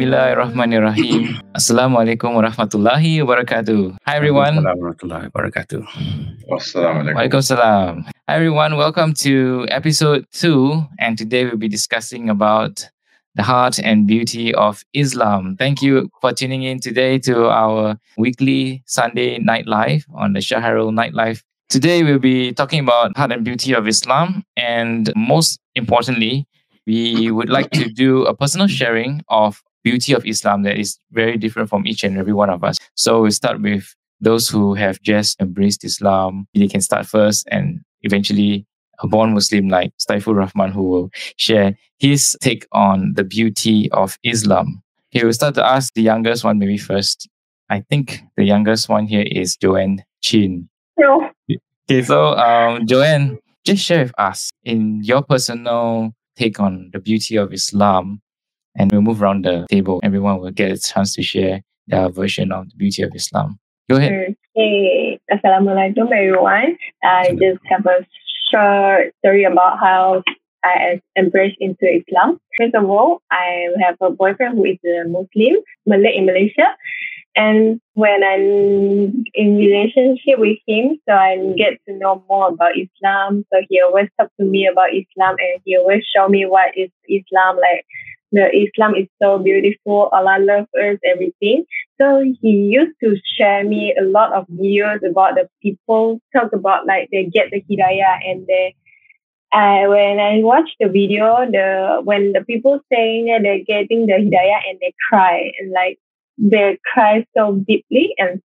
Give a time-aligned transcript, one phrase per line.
[0.00, 1.44] Bismillahirrahmanirrahim.
[1.52, 4.00] Assalamualaikum warahmatullahi wabarakatuh.
[4.08, 4.64] Hi everyone.
[4.64, 5.84] Warahmatullahi wabarakatuh.
[6.48, 7.20] Wassalamualaikum.
[7.20, 8.08] Waalaikumsalam.
[8.24, 8.80] Hi everyone.
[8.80, 12.88] Welcome to episode two, and today we'll be discussing about
[13.36, 15.60] the heart and beauty of Islam.
[15.60, 20.96] Thank you for tuning in today to our weekly Sunday night live on the Shaharul
[20.96, 21.44] Night Live.
[21.68, 26.48] Today we'll be talking about heart and beauty of Islam, and most importantly,
[26.88, 31.36] we would like to do a personal sharing of beauty of Islam that is very
[31.36, 32.76] different from each and every one of us.
[32.94, 36.46] So we start with those who have just embraced Islam.
[36.54, 38.66] They can start first and eventually
[39.02, 44.18] a born Muslim like Staifur Rahman who will share his take on the beauty of
[44.22, 44.82] Islam.
[45.12, 47.28] Okay, we'll start to ask the youngest one maybe first.
[47.70, 50.68] I think the youngest one here is Joanne Chin.
[50.98, 51.30] No.
[51.90, 57.36] Okay, so um, Joanne, just share with us in your personal take on the beauty
[57.36, 58.20] of Islam
[58.80, 60.00] and we'll move around the table.
[60.02, 63.58] Everyone will get a chance to share their version of the beauty of Islam.
[63.90, 64.12] Go ahead.
[64.12, 65.20] Mm, okay.
[65.28, 66.80] Assalamualaikum everyone.
[67.04, 68.00] I just have a
[68.48, 70.22] short story about how
[70.64, 72.40] I embraced into Islam.
[72.56, 76.72] First of all, I have a boyfriend who is a Muslim, Malay in Malaysia.
[77.36, 83.44] And when I'm in relationship with him, so I get to know more about Islam.
[83.52, 86.90] So he always talk to me about Islam and he always show me what is
[87.06, 87.84] Islam like
[88.32, 90.08] the Islam is so beautiful.
[90.12, 91.64] Allah loves us, everything.
[92.00, 96.86] So he used to share me a lot of videos about the people talk about
[96.86, 98.74] like they get the hidayah and they.
[99.52, 104.12] Uh, when I watch the video, the when the people saying that they're getting the
[104.12, 105.98] hidayah and they cry and like
[106.38, 108.40] they cry so deeply and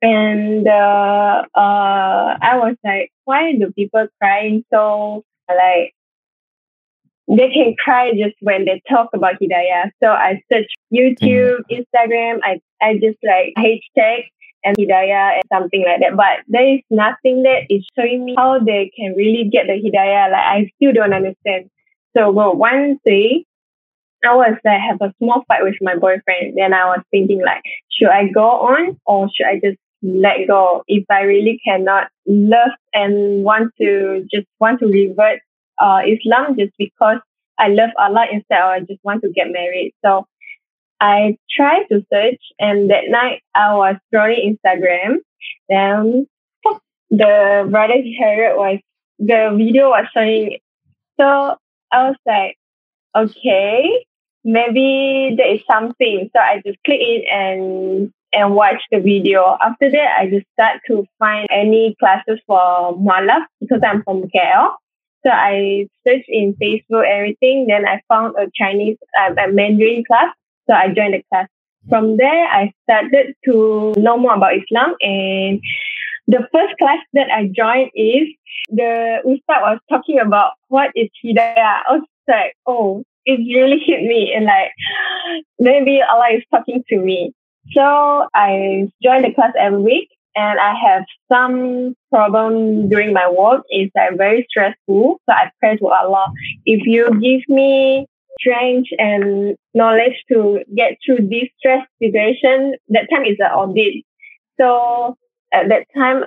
[0.00, 5.94] and uh, uh, I was like, why do people crying so like
[7.28, 9.90] they can cry just when they talk about Hidayah.
[10.02, 11.84] So I search YouTube, mm.
[11.94, 14.24] Instagram, I, I just like hashtag
[14.64, 16.16] and Hidayah and something like that.
[16.16, 20.32] But there is nothing that is showing me how they can really get the Hidayah.
[20.32, 21.70] Like I still don't understand.
[22.16, 23.44] So well, one day
[24.24, 26.56] I was like have a small fight with my boyfriend.
[26.56, 30.82] Then I was thinking like, should I go on or should I just let go?
[30.86, 35.40] If I really cannot love and want to just want to revert
[35.82, 37.18] uh, Islam just because
[37.58, 39.94] I love Allah instead or I just want to get married.
[40.04, 40.26] So
[41.00, 45.16] I tried to search and that night I was scrolling Instagram.
[45.68, 46.26] Then
[47.10, 48.78] the brother Harriet was,
[49.18, 50.58] the video was showing.
[51.20, 51.56] So
[51.92, 52.56] I was like,
[53.16, 54.04] okay,
[54.44, 56.30] maybe there is something.
[56.34, 59.58] So I just click it and and watch the video.
[59.62, 64.70] After that, I just start to find any classes for Mualaf because I'm from KL.
[65.24, 67.66] So I searched in Facebook, everything.
[67.68, 70.34] Then I found a Chinese, uh, a Mandarin class.
[70.68, 71.48] So I joined the class.
[71.88, 74.94] From there, I started to know more about Islam.
[75.00, 75.60] And
[76.26, 78.28] the first class that I joined is
[78.70, 81.80] the Ustad was talking about what is Hidayah.
[81.88, 84.32] I was like, oh, it really hit me.
[84.34, 84.72] And like,
[85.58, 87.32] maybe Allah is talking to me.
[87.72, 93.64] So I joined the class every week and I have some problem during my work
[93.68, 95.20] It's that very stressful.
[95.26, 96.32] So I pray to Allah,
[96.64, 98.06] if you give me
[98.40, 104.04] strength and knowledge to get through this stress situation, that time is an audit.
[104.60, 105.16] So
[105.52, 106.24] at that time,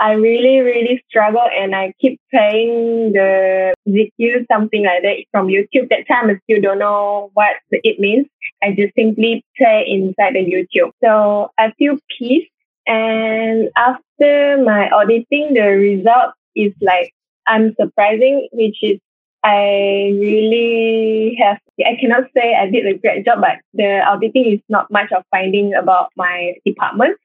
[0.00, 5.88] I really, really struggle and I keep playing the zikr, something like that from YouTube.
[5.90, 8.26] That time I still don't know what it means.
[8.62, 10.92] I just simply play inside the YouTube.
[11.02, 12.46] So I feel peace
[12.88, 17.12] and after my auditing, the result is like
[17.46, 18.98] I'm surprising, which is
[19.44, 24.60] I really have, I cannot say I did a great job, but the auditing is
[24.68, 27.16] not much of finding about my department.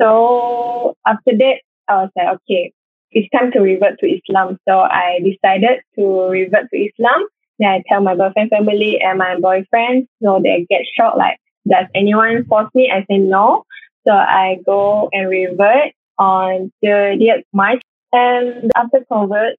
[0.00, 2.72] So after that, I was like, okay,
[3.12, 4.58] it's time to revert to Islam.
[4.68, 7.26] So I decided to revert to Islam.
[7.58, 11.86] Then I tell my boyfriend family and my boyfriend, so they get shocked like, does
[11.94, 12.90] anyone force me?
[12.90, 13.64] I say no.
[14.06, 17.82] So I go and revert on the 30th March.
[18.12, 19.56] And after convert,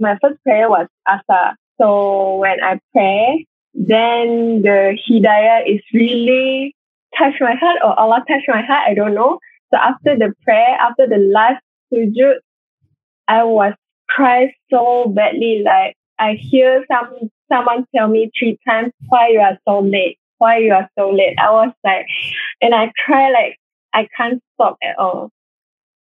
[0.00, 1.56] my first prayer was Asa.
[1.80, 6.74] So when I pray, then the Hidayah is really
[7.16, 8.88] touch my heart or Allah touch my heart.
[8.88, 9.38] I don't know.
[9.72, 11.62] So after the prayer, after the last
[11.92, 12.36] sujud,
[13.28, 13.74] I was
[14.08, 15.62] cry so badly.
[15.64, 20.18] Like I hear some someone tell me three times, why you are so late?
[20.38, 21.36] Why you are so late?
[21.38, 22.06] I was like,
[22.60, 23.56] and I cry like
[23.92, 25.30] I can't stop at all.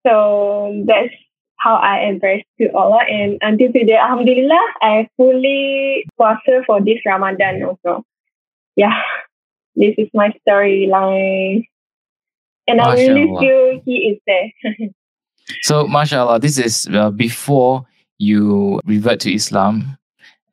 [0.05, 1.13] So that's
[1.57, 3.01] how I embrace to Allah.
[3.09, 8.03] And until today, Alhamdulillah, I fully puasa for this Ramadan also.
[8.75, 9.01] Yeah.
[9.75, 11.65] this is my storyline.
[12.67, 14.89] And I really feel he is there.
[15.61, 17.87] so, mashallah, this is uh, before
[18.19, 19.97] you revert to Islam,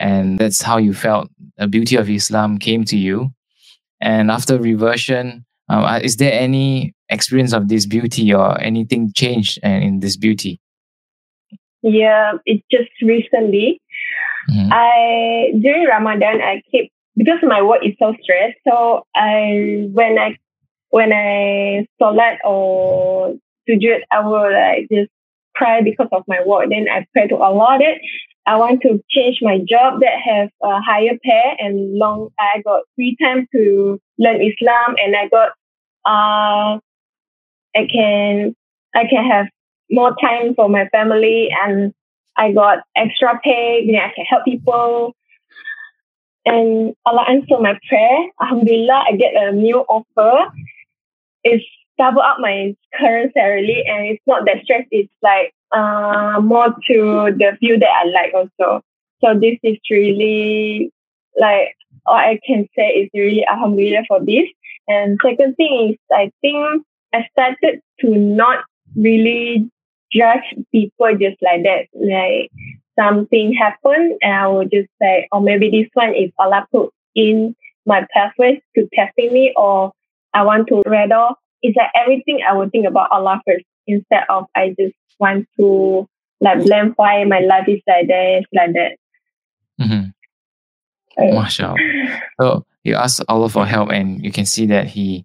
[0.00, 1.28] and that's how you felt
[1.58, 3.32] the beauty of Islam came to you.
[4.00, 9.58] And after reversion, um, uh, is there any experience of this beauty or anything changed
[9.62, 10.60] in this beauty?
[11.82, 13.80] Yeah, it just recently.
[14.50, 14.68] Mm-hmm.
[14.72, 18.58] I during Ramadan I keep because my work is so stressed.
[18.66, 20.36] So I when I
[20.90, 23.34] when I salat or
[23.68, 25.10] sujud, I will like just
[25.54, 26.68] cry because of my work.
[26.70, 27.98] Then I pray to Allah that
[28.46, 32.28] I want to change my job that have a higher pay and long.
[32.38, 35.50] I got free time to learn Islam, and I got
[36.04, 36.78] uh,
[37.76, 38.54] I can
[38.94, 39.46] I can have
[39.90, 41.92] more time for my family, and
[42.36, 43.86] I got extra pay.
[43.86, 45.14] Then I can help people,
[46.44, 48.28] and Allah answer my prayer.
[48.40, 50.50] Alhamdulillah, I get a new offer.
[51.44, 51.64] It's
[51.98, 54.86] double up my current salary, and it's not that stress.
[54.90, 58.82] It's like uh, more to the view that I like also.
[59.22, 60.92] So this is really
[61.38, 61.74] like
[62.06, 64.48] all I can say is really alhamdulillah for this.
[64.88, 66.84] And second thing is I think
[67.16, 68.64] I started to not
[68.94, 69.70] really
[70.12, 71.86] judge people just like that.
[71.94, 72.50] Like
[72.98, 76.92] something happened and I would just say, or oh, maybe this one is Allah put
[77.14, 77.54] in
[77.86, 79.92] my pathways to testing me or
[80.34, 81.36] I want to read off.
[81.62, 86.06] It's like everything I would think about Allah first instead of I just want to
[86.40, 88.96] like blame why my life is like this, like that.
[89.80, 90.10] Mm-hmm.
[91.18, 92.20] MashaAllah.
[92.40, 95.24] So you ask Allah for help and you can see that He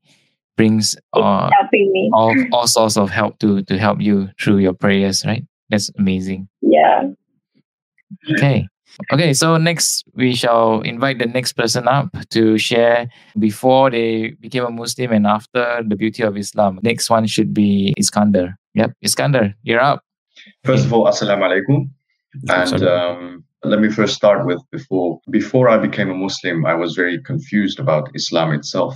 [0.57, 1.49] brings uh,
[2.13, 5.45] all, all sorts of help to, to help you through your prayers, right?
[5.69, 6.47] That's amazing.
[6.61, 7.11] Yeah.
[8.33, 8.67] Okay.
[9.13, 13.07] Okay, so next we shall invite the next person up to share
[13.39, 16.79] before they became a Muslim and after the beauty of Islam.
[16.83, 20.03] Next one should be Iskandar Yep, Iskandar you're up.
[20.63, 21.89] First of all, assalamu alaikum.
[22.49, 26.95] And um, let me first start with before before I became a Muslim, I was
[26.95, 28.95] very confused about Islam itself,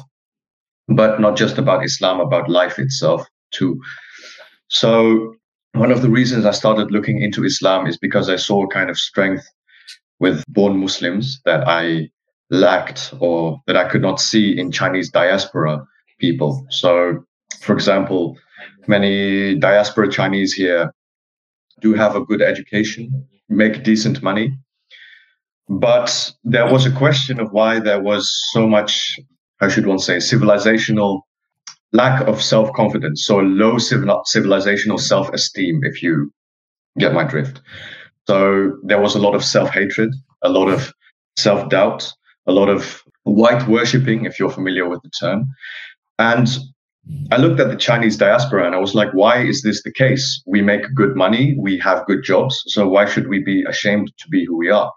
[0.88, 3.80] but not just about Islam, about life itself too.
[4.68, 5.36] So
[5.74, 8.98] one of the reasons I started looking into Islam is because I saw kind of
[8.98, 9.46] strength
[10.20, 12.10] with born Muslims that I
[12.50, 15.86] lacked or that I could not see in Chinese diaspora
[16.20, 16.66] people.
[16.70, 17.26] So,
[17.62, 18.38] for example,
[18.88, 20.94] many diaspora Chinese here
[21.82, 24.58] do have a good education, make decent money.
[25.68, 29.20] But there was a question of why there was so much,
[29.60, 31.22] how should one say, civilizational
[31.92, 33.26] lack of self confidence.
[33.26, 36.32] So low civil, civilizational self esteem, if you
[36.98, 37.62] get my drift.
[38.28, 40.14] So there was a lot of self hatred,
[40.44, 40.94] a lot of
[41.38, 42.12] self doubt,
[42.48, 45.48] a lot of white worshipping, if you're familiar with the term.
[46.20, 46.48] And
[47.32, 50.42] I looked at the Chinese diaspora and I was like, why is this the case?
[50.48, 54.28] We make good money, we have good jobs, so why should we be ashamed to
[54.30, 54.92] be who we are?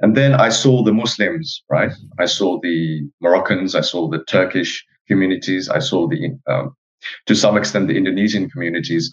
[0.00, 1.92] And then I saw the Muslims, right?
[2.18, 6.76] I saw the Moroccans, I saw the Turkish communities, I saw the, um,
[7.26, 9.12] to some extent, the Indonesian communities.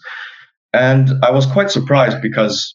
[0.72, 2.74] And I was quite surprised because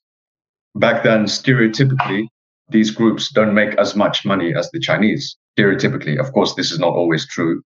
[0.75, 2.27] back then, stereotypically,
[2.69, 5.37] these groups don't make as much money as the Chinese.
[5.57, 7.61] Stereotypically, of course, this is not always true.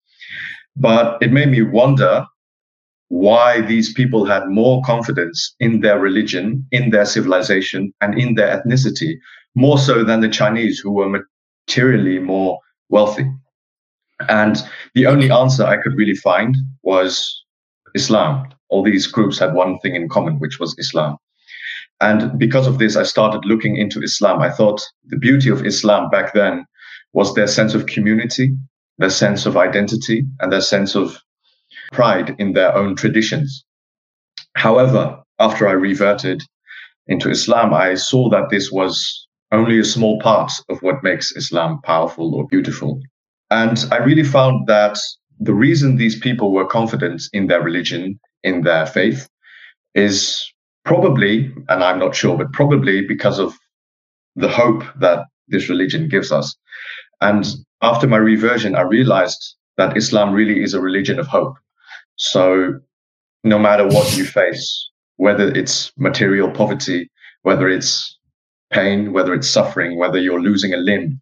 [0.77, 2.27] But it made me wonder
[3.09, 8.59] why these people had more confidence in their religion, in their civilization, and in their
[8.59, 9.19] ethnicity,
[9.55, 11.09] more so than the Chinese, who were
[11.69, 12.59] materially more
[12.89, 13.27] wealthy.
[14.29, 14.57] And
[14.95, 17.45] the only answer I could really find was
[17.95, 18.49] Islam.
[18.69, 21.17] All these groups had one thing in common, which was Islam.
[22.01, 24.43] And because of this, I started looking into Islam.
[24.43, 26.65] I thought the beauty of Islam back then
[27.13, 28.55] was their sense of community,
[28.99, 31.17] their sense of identity and their sense of
[31.93, 33.65] pride in their own traditions.
[34.57, 36.43] However, after I reverted
[37.07, 39.24] into Islam, I saw that this was
[39.55, 43.01] only a small part of what makes Islam powerful or beautiful.
[43.51, 44.99] And I really found that
[45.41, 49.29] the reason these people were confident in their religion, in their faith,
[49.95, 50.43] is
[50.85, 53.55] probably, and I'm not sure, but probably because of
[54.37, 56.55] the hope that this religion gives us.
[57.21, 57.45] And
[57.83, 61.57] after my reversion, I realized that Islam really is a religion of hope.
[62.17, 62.81] So
[63.43, 67.11] no matter what you face, whether it's material poverty,
[67.43, 68.19] whether it's
[68.71, 71.21] pain, whether it's suffering, whether you're losing a limb,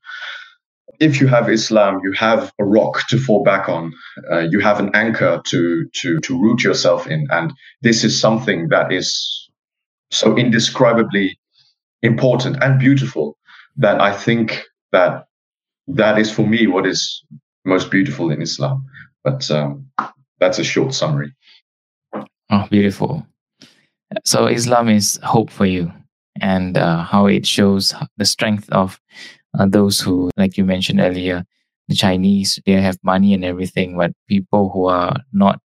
[1.00, 3.92] if you have Islam, you have a rock to fall back on.
[4.30, 8.68] Uh, you have an anchor to to to root yourself in, and this is something
[8.68, 9.50] that is
[10.10, 11.38] so indescribably
[12.02, 13.36] important and beautiful
[13.76, 15.26] that I think that
[15.88, 17.24] that is for me what is
[17.64, 18.84] most beautiful in Islam.
[19.24, 19.86] But um,
[20.38, 21.32] that's a short summary.
[22.50, 23.26] Oh, beautiful.
[24.24, 25.90] So Islam is hope for you,
[26.40, 29.00] and uh, how it shows the strength of
[29.58, 31.44] uh, those who, like you mentioned earlier,
[31.88, 35.60] the Chinese, they have money and everything, but people who are not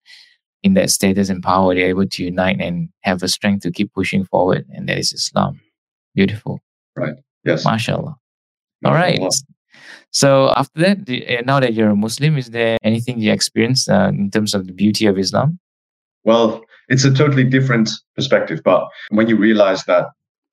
[0.63, 3.93] in that status and power, they're able to unite and have the strength to keep
[3.93, 5.62] pushing forward, and that is Islam.
[6.15, 6.59] Beautiful.
[6.95, 7.13] Right.
[7.45, 7.63] Yes.
[7.63, 8.15] MashaAllah.
[8.86, 9.19] All right.
[10.12, 14.31] So after that, now that you're a Muslim, is there anything you experienced uh, in
[14.31, 15.59] terms of the beauty of Islam?
[16.24, 18.62] Well, it's a totally different perspective.
[18.63, 20.07] But when you realize that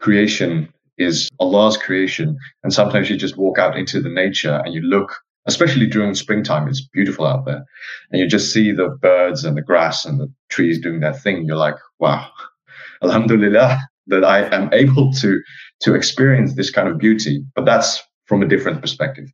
[0.04, 0.68] creation
[0.98, 5.16] is Allah's creation, and sometimes you just walk out into the nature and you look,
[5.46, 7.64] especially during springtime, it's beautiful out there,
[8.10, 11.46] and you just see the birds and the grass and the trees doing their thing.
[11.46, 12.28] You're like, wow,
[13.02, 15.40] Alhamdulillah, that I am able to
[15.80, 17.42] to experience this kind of beauty.
[17.54, 19.28] But that's from a different perspective.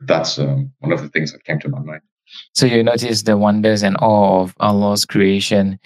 [0.00, 2.02] That's um, one of the things that came to my mind.
[2.54, 5.80] So you notice the wonders and awe of Allah's creation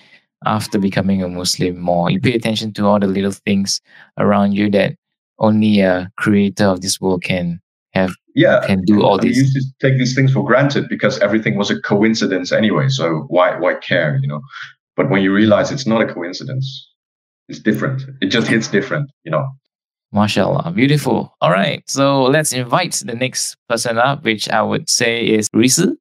[0.46, 2.10] after becoming a Muslim more.
[2.10, 3.80] You pay attention to all the little things
[4.18, 4.96] around you that
[5.38, 7.60] only a creator of this world can
[7.92, 9.36] have yeah can do all these.
[9.36, 12.88] We used to take these things for granted because everything was a coincidence anyway.
[12.88, 14.40] So why why care, you know?
[14.96, 16.88] But when you realize it's not a coincidence,
[17.48, 18.02] it's different.
[18.20, 19.46] It just hits different, you know.
[20.14, 20.72] MashaAllah.
[20.74, 21.34] Beautiful.
[21.40, 21.82] All right.
[21.88, 25.96] So let's invite the next person up, which I would say is Risu.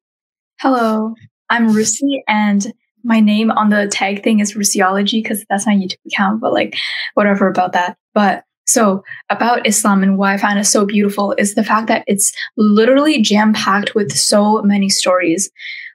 [0.60, 1.14] Hello.
[1.50, 2.72] I'm Rusi and
[3.04, 6.76] my name on the tag thing is Rusiology because that's my YouTube account, but like
[7.14, 7.96] whatever about that.
[8.14, 12.04] But so about Islam and why I find it so beautiful is the fact that
[12.06, 15.50] it's literally jam packed with so many stories.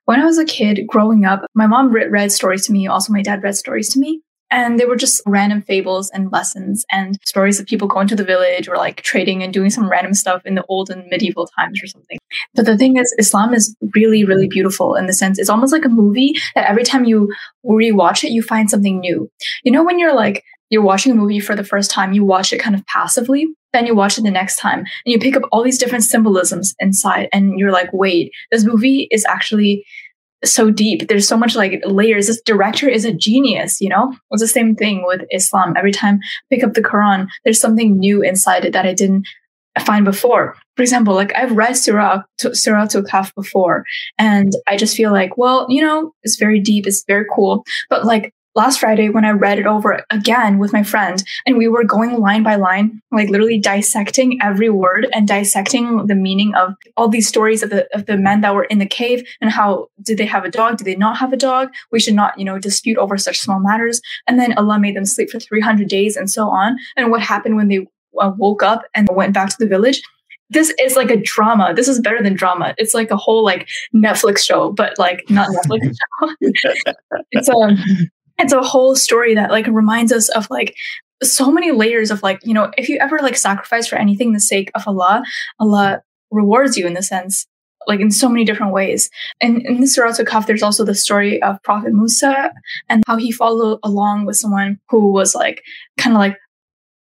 [0.05, 2.87] When I was a kid growing up, my mom read stories to me.
[2.87, 4.21] Also, my dad read stories to me.
[4.51, 8.23] And they were just random fables and lessons and stories of people going to the
[8.23, 11.81] village or like trading and doing some random stuff in the old and medieval times
[11.83, 12.17] or something.
[12.55, 15.85] But the thing is, Islam is really, really beautiful in the sense it's almost like
[15.85, 17.31] a movie that every time you
[17.65, 19.29] rewatch it, you find something new.
[19.63, 22.53] You know, when you're like, you're watching a movie for the first time, you watch
[22.53, 25.43] it kind of passively, then you watch it the next time and you pick up
[25.51, 29.85] all these different symbolisms inside and you're like, wait, this movie is actually
[30.43, 31.07] so deep.
[31.07, 32.27] There's so much like layers.
[32.27, 34.15] This director is a genius, you know?
[34.31, 35.73] It's the same thing with Islam.
[35.77, 39.27] Every time I pick up the Quran, there's something new inside it that I didn't
[39.85, 40.55] find before.
[40.75, 43.83] For example, like I've read Surah Surah to Kahf before,
[44.17, 47.65] and I just feel like, well, you know, it's very deep, it's very cool.
[47.89, 51.67] But like last Friday when I read it over again with my friend and we
[51.67, 56.73] were going line by line, like literally dissecting every word and dissecting the meaning of
[56.97, 59.87] all these stories of the of the men that were in the cave and how
[60.01, 60.77] did they have a dog?
[60.77, 61.69] Did they not have a dog?
[61.91, 64.01] We should not, you know, dispute over such small matters.
[64.27, 66.77] And then Allah made them sleep for 300 days and so on.
[66.97, 67.87] And what happened when they
[68.19, 70.01] uh, woke up and went back to the village?
[70.51, 71.73] this is like a drama.
[71.75, 72.73] This is better than drama.
[72.77, 76.33] It's like a whole like Netflix show, but like not Netflix show.
[77.31, 77.77] it's a um,
[78.39, 80.75] it's a whole story that like reminds us of like
[81.21, 84.39] so many layers of like you know if you ever like sacrifice for anything the
[84.39, 85.21] sake of allah
[85.59, 87.45] allah rewards you in the sense
[87.87, 89.09] like in so many different ways.
[89.41, 92.51] And in the surah al there's also the story of prophet musa
[92.87, 95.63] and how he followed along with someone who was like
[95.97, 96.37] kind of like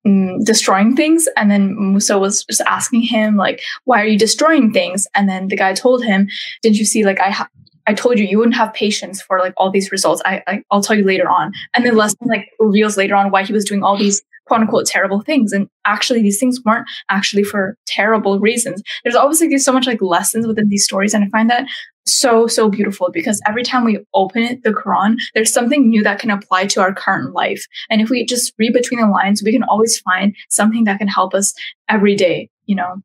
[0.05, 4.71] mm, destroying things and then musa was just asking him like why are you destroying
[4.71, 5.07] things?
[5.15, 6.29] And then the guy told him
[6.61, 7.49] didn't you see like i ha-
[7.87, 10.21] I told you you wouldn't have patience for like all these results.
[10.25, 11.53] I, I will tell you later on.
[11.73, 14.85] And then lesson like reveals later on why he was doing all these quote unquote
[14.85, 15.51] terrible things.
[15.51, 18.81] And actually these things weren't actually for terrible reasons.
[19.03, 21.13] There's obviously there's so much like lessons within these stories.
[21.13, 21.67] And I find that
[22.05, 26.19] so, so beautiful because every time we open it, the Quran, there's something new that
[26.19, 27.65] can apply to our current life.
[27.89, 31.07] And if we just read between the lines, we can always find something that can
[31.07, 31.53] help us
[31.89, 33.01] every day, you know?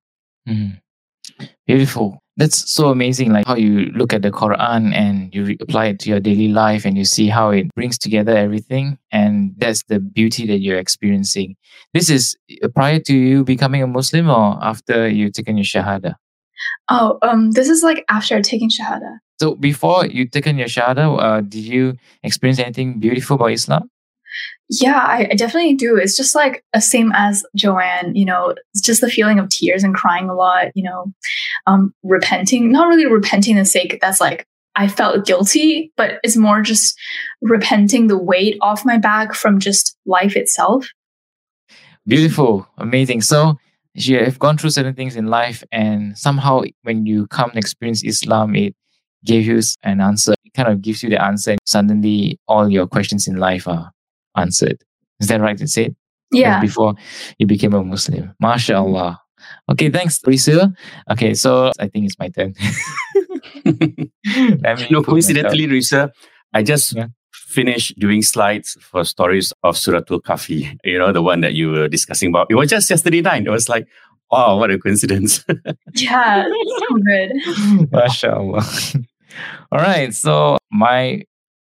[0.49, 1.47] Mm-hmm.
[1.67, 5.87] Beautiful that's so amazing like how you look at the quran and you re- apply
[5.87, 9.83] it to your daily life and you see how it brings together everything and that's
[9.85, 11.57] the beauty that you're experiencing.
[11.93, 16.15] This is uh, prior to you becoming a muslim or after you've taken your shahada?
[16.89, 19.19] Oh um this is like after taking shahada.
[19.39, 23.91] So before you taken your shahada uh, did you experience anything beautiful about islam?
[24.71, 25.97] Yeah, I, I, definitely do.
[25.97, 29.85] It's just like the same as Joanne, you know, it's just the feeling of tears
[29.85, 31.12] and crying a lot, you know,
[31.66, 36.62] um, repenting, not really repenting the sake that's like, I felt guilty, but it's more
[36.62, 36.99] just
[37.42, 40.87] repenting the weight off my back from just life itself.
[42.07, 43.21] Beautiful, amazing.
[43.21, 43.59] So
[43.95, 48.02] you have gone through certain things in life, and somehow when you come and experience
[48.02, 48.75] Islam, it
[49.25, 50.35] gave you an answer.
[50.45, 53.92] It kind of gives you the answer, and suddenly all your questions in life are
[54.37, 54.83] answered.
[55.21, 55.95] Is that right to say?
[56.33, 56.61] Yeah.
[56.61, 56.95] Before
[57.38, 58.35] you became a Muslim.
[58.42, 59.19] MashaAllah.
[59.73, 60.75] Okay, thanks, Risa.
[61.11, 62.55] Okay, so I think it's my turn.
[64.91, 66.11] no, coincidentally, Risa,
[66.52, 67.07] I just yeah.
[67.33, 71.88] finished doing slides for stories of Suratul Kahfi, you know, the one that you were
[71.88, 72.49] discussing about.
[72.50, 73.47] It was just yesterday night.
[73.47, 73.88] It was like,
[74.31, 75.43] wow, what a coincidence.
[75.95, 77.31] yeah, so good.
[77.93, 79.07] MashaAllah.
[79.73, 81.23] All right, so my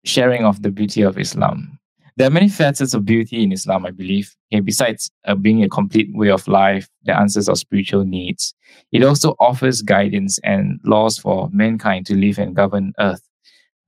[0.05, 1.79] sharing of the beauty of Islam.
[2.21, 4.37] There are many facets of beauty in Islam, I believe.
[4.65, 8.55] Besides uh, being a complete way of life that answers our spiritual needs,
[8.93, 13.27] it also offers guidance and laws for mankind to live and govern earth.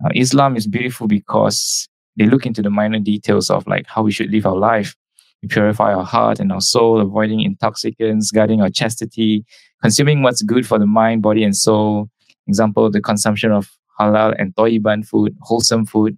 [0.03, 1.87] Uh, Islam is beautiful because
[2.17, 4.97] they look into the minor details of like how we should live our life.
[5.43, 9.45] We purify our heart and our soul, avoiding intoxicants, guarding our chastity,
[9.83, 12.09] consuming what's good for the mind, body, and soul.
[12.47, 13.71] Example, the consumption of
[14.01, 16.17] halal and toyyiban food, wholesome food,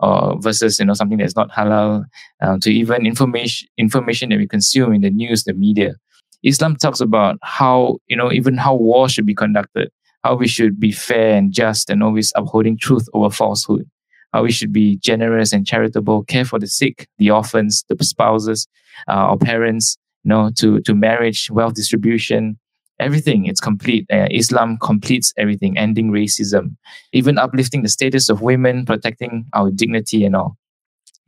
[0.00, 2.04] uh, versus you know something that's not halal,
[2.42, 5.94] uh, to even information information that we consume in the news, the media.
[6.42, 9.90] Islam talks about how you know even how war should be conducted,
[10.22, 13.88] how we should be fair and just, and always upholding truth over falsehood.
[14.32, 18.66] How we should be generous and charitable, care for the sick, the orphans, the spouses,
[19.08, 22.58] uh, our parents, you know, to to marriage, wealth distribution,
[23.00, 23.46] everything.
[23.46, 24.06] It's complete.
[24.12, 26.76] Uh, Islam completes everything, ending racism,
[27.12, 30.56] even uplifting the status of women, protecting our dignity and all.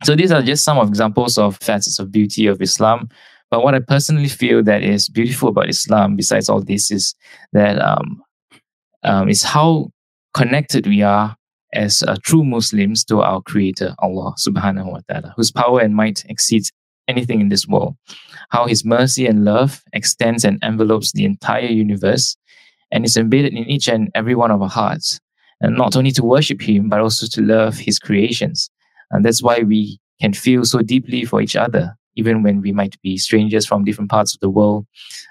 [0.03, 3.09] So these are just some of examples of facets of beauty of Islam.
[3.49, 7.15] But what I personally feel that is beautiful about Islam, besides all this, is
[7.53, 8.21] that um,
[9.03, 9.89] um, is how
[10.33, 11.35] connected we are
[11.73, 16.25] as uh, true Muslims to our Creator, Allah Subhanahu wa Taala, whose power and might
[16.29, 16.71] exceeds
[17.07, 17.95] anything in this world.
[18.49, 22.35] How His mercy and love extends and envelopes the entire universe,
[22.91, 25.19] and is embedded in each and every one of our hearts.
[25.59, 28.69] And not only to worship Him, but also to love His creations.
[29.11, 32.99] And that's why we can feel so deeply for each other, even when we might
[33.01, 34.85] be strangers from different parts of the world.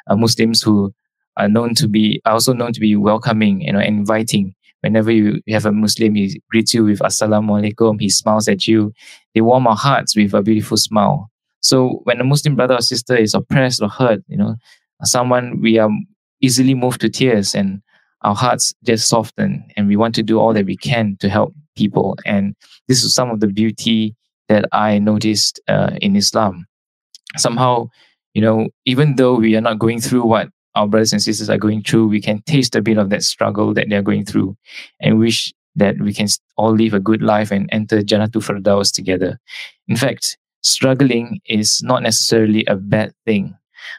[0.09, 0.93] Uh, Muslims who
[1.37, 4.55] are known to be are also known to be welcoming, you know, inviting.
[4.83, 8.93] Whenever you have a Muslim, he greets you with Assalamu alaikum, he smiles at you.
[9.35, 11.31] They warm our hearts with a beautiful smile.
[11.61, 14.57] So when a Muslim brother or sister is oppressed or hurt, you know,
[15.05, 15.90] someone we are
[16.40, 17.83] easily moved to tears and
[18.23, 21.55] our hearts just soften and we want to do all that we can to help
[21.77, 22.16] people.
[22.25, 22.55] And
[22.88, 24.14] this is some of the beauty
[24.49, 26.66] that I noticed uh, in Islam.
[27.37, 27.88] Somehow,
[28.35, 31.59] you know, even though we are not going through what our brothers and sisters are
[31.59, 34.57] going through, we can taste a bit of that struggle that they're going through
[35.01, 39.38] and wish that we can all live a good life and enter Jannatul Firdaus together.
[39.88, 43.57] In fact, struggling is not necessarily a bad thing.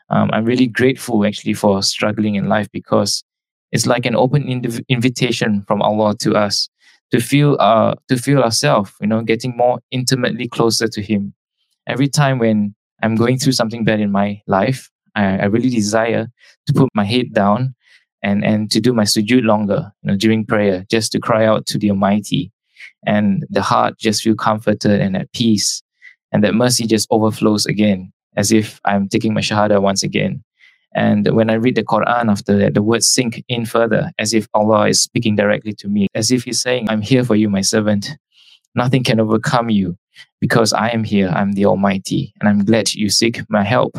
[0.10, 3.24] Um, I'm really grateful actually for struggling in life because
[3.72, 6.70] it's like an open inv- invitation from Allah to us
[7.12, 11.34] to feel uh to feel ourselves, you know, getting more intimately closer to Him.
[11.88, 16.28] Every time when I'm going through something bad in my life, I, I really desire
[16.66, 17.76] to put my head down
[18.24, 21.66] and, and to do my sujood longer, you know, during prayer, just to cry out
[21.68, 22.52] to the Almighty.
[23.06, 25.82] And the heart just feel comforted and at peace.
[26.32, 30.44] And that mercy just overflows again, as if I'm taking my shahada once again.
[30.94, 34.48] And when I read the Quran after that, the words sink in further, as if
[34.54, 37.62] Allah is speaking directly to me, as if He's saying, I'm here for you, my
[37.62, 38.10] servant.
[38.76, 39.98] Nothing can overcome you
[40.40, 41.30] because I am here.
[41.30, 43.98] I'm the Almighty, and I'm glad you seek my help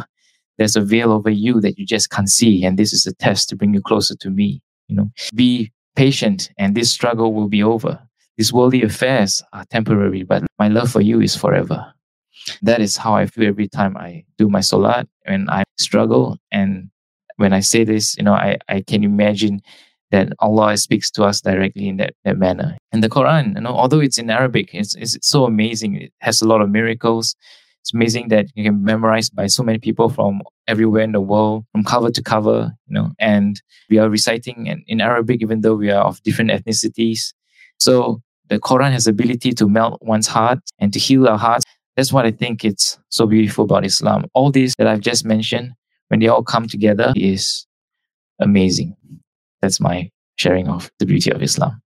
[0.58, 2.64] there's a veil over you that you just can't see.
[2.64, 4.60] And this is a test to bring you closer to me.
[4.88, 8.00] You know, be patient and this struggle will be over.
[8.36, 11.92] These worldly affairs are temporary, but my love for you is forever.
[12.62, 16.38] That is how I feel every time I do my salat when I struggle.
[16.50, 16.90] And
[17.36, 19.60] when I say this, you know, I, I can imagine
[20.10, 22.76] that Allah speaks to us directly in that, that manner.
[22.92, 25.96] And the Quran, you know, although it's in Arabic, it's, it's so amazing.
[25.96, 27.36] It has a lot of miracles
[27.88, 31.64] it's amazing that you can memorize by so many people from everywhere in the world,
[31.72, 35.90] from cover to cover, you know, and we are reciting in Arabic, even though we
[35.90, 37.32] are of different ethnicities.
[37.78, 38.20] So
[38.50, 41.64] the Quran has ability to melt one's heart and to heal our hearts.
[41.98, 44.26] That's what I think it's so beautiful about Islam.
[44.32, 45.72] All these that I've just mentioned,
[46.06, 47.66] when they all come together, is
[48.38, 48.94] amazing.
[49.60, 51.82] That's my sharing of the beauty of Islam.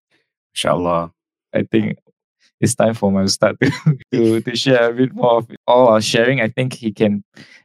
[0.54, 1.10] Inshallah.
[1.52, 1.98] I think
[2.60, 6.00] it's time for my start to, to, to share a bit more of all our
[6.00, 6.40] sharing.
[6.40, 7.24] I think he can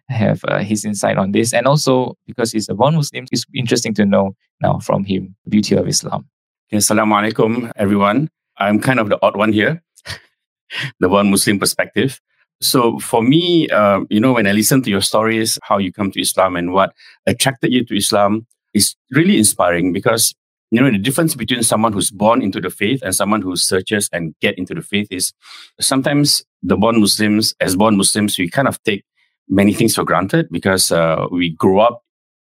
[0.09, 1.53] have uh, his insight on this.
[1.53, 5.51] And also, because he's a born Muslim, it's interesting to know now from him the
[5.51, 6.27] beauty of Islam.
[6.73, 8.31] Assalamu alaikum, everyone.
[8.57, 9.83] I'm kind of the odd one here,
[10.99, 12.19] the one Muslim perspective.
[12.61, 16.11] So for me, uh, you know, when I listen to your stories, how you come
[16.11, 16.93] to Islam and what
[17.25, 20.33] attracted you to Islam is really inspiring because
[20.69, 24.07] you know the difference between someone who's born into the faith and someone who searches
[24.13, 25.33] and get into the faith is
[25.81, 29.03] sometimes the born muslims as born muslims we kind of take
[29.51, 32.03] many things for granted because uh, we grow up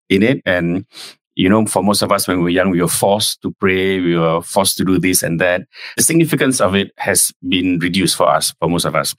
[0.09, 0.41] in it.
[0.47, 0.87] And,
[1.35, 4.01] you know, for most of us, when we were young, we were forced to pray,
[4.01, 5.63] we were forced to do this and that.
[5.97, 9.15] The significance of it has been reduced for us, for most of us.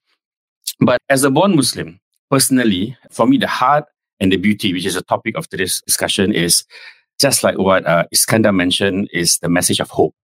[0.80, 3.86] But as a born Muslim, personally, for me, the heart
[4.20, 6.64] and the beauty, which is a topic of today's discussion, is
[7.20, 10.16] just like what uh, Iskandar mentioned, is the message of hope.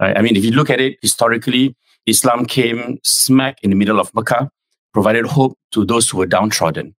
[0.00, 0.16] Right?
[0.16, 4.14] I mean, if you look at it historically, Islam came smack in the middle of
[4.14, 4.50] Mecca,
[4.92, 6.94] provided hope to those who were downtrodden.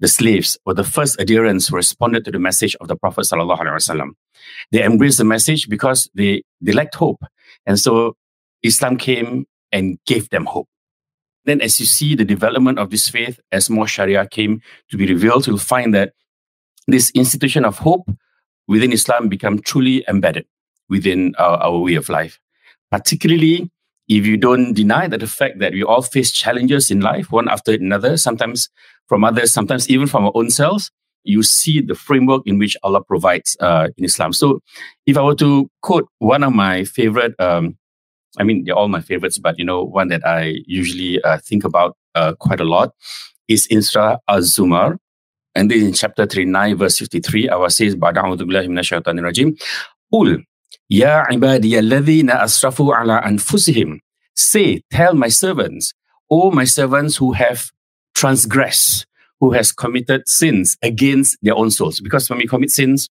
[0.00, 3.26] The slaves were the first adherents who responded to the message of the Prophet.
[4.72, 7.22] They embraced the message because they, they lacked hope.
[7.66, 8.16] And so
[8.62, 10.68] Islam came and gave them hope.
[11.44, 15.06] Then, as you see the development of this faith, as more Sharia came to be
[15.06, 16.12] revealed, you'll find that
[16.86, 18.10] this institution of hope
[18.68, 20.46] within Islam become truly embedded
[20.88, 22.38] within our, our way of life.
[22.90, 23.70] Particularly
[24.10, 27.48] if you don't deny that the fact that we all face challenges in life, one
[27.48, 28.68] after another, sometimes
[29.06, 30.90] from others, sometimes even from our own selves,
[31.22, 34.32] you see the framework in which Allah provides uh, in Islam.
[34.32, 34.60] So,
[35.06, 37.76] if I were to quote one of my favorite um,
[38.37, 41.63] I mean, they're all my favorites, but you know, one that I usually uh, think
[41.63, 42.93] about uh, quite a lot
[43.47, 44.97] is in Surah Az-Zumar.
[45.53, 49.57] And then in chapter 39, verse 53, Allah says, بَعْدَ بِاللَّهِ مِنَ الشَّيْطَانِ الرَّجِيمِ
[50.13, 50.43] قُلْ
[50.91, 53.99] يَا عِبَادِيَ الَّذِينَ أَسْرَفُوا عَلَىٰ أَنفُسِهِمْ
[54.35, 55.93] Say, tell my servants,
[56.29, 57.71] O my servants who have
[58.15, 59.05] transgressed,
[59.39, 62.01] who has committed sins against their own souls.
[62.01, 63.09] Because when we commit sins,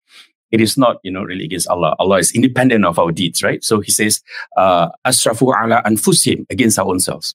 [0.50, 1.94] it is not, you know, really against Allah.
[1.98, 3.62] Allah is independent of our deeds, right?
[3.62, 4.20] So he says,
[4.56, 7.34] uh, asrafu ala anfusim, against our own selves.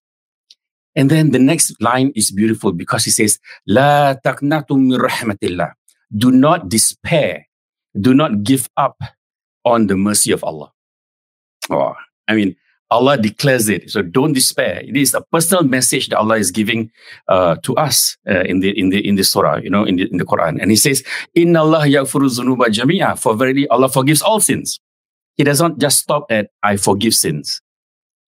[0.95, 5.73] And then the next line is beautiful because he says, La taqnatu min rahmatillah.
[6.15, 7.47] Do not despair.
[7.99, 9.01] Do not give up
[9.65, 10.71] on the mercy of Allah.
[11.69, 11.93] Oh,
[12.27, 12.55] I mean,
[12.93, 13.89] Allah declares it.
[13.89, 14.81] So don't despair.
[14.85, 16.91] It is a personal message that Allah is giving
[17.27, 20.07] uh, to us uh, in the in the in the surah, you know, in the
[20.11, 20.61] in the Quran.
[20.61, 21.03] And He says,
[21.33, 24.79] "Inna Allah yaghfiru zunuba jami'a." For verily, Allah forgives all sins.
[25.35, 27.61] He does not just stop at "I forgive sins,"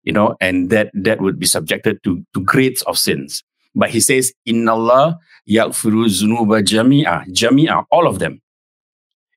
[0.03, 3.43] you know, and that that would be subjected to to grades of sins.
[3.75, 8.39] But He says, "Inna Allah yaghfiru zunuba jami'a." Jami'a, all of them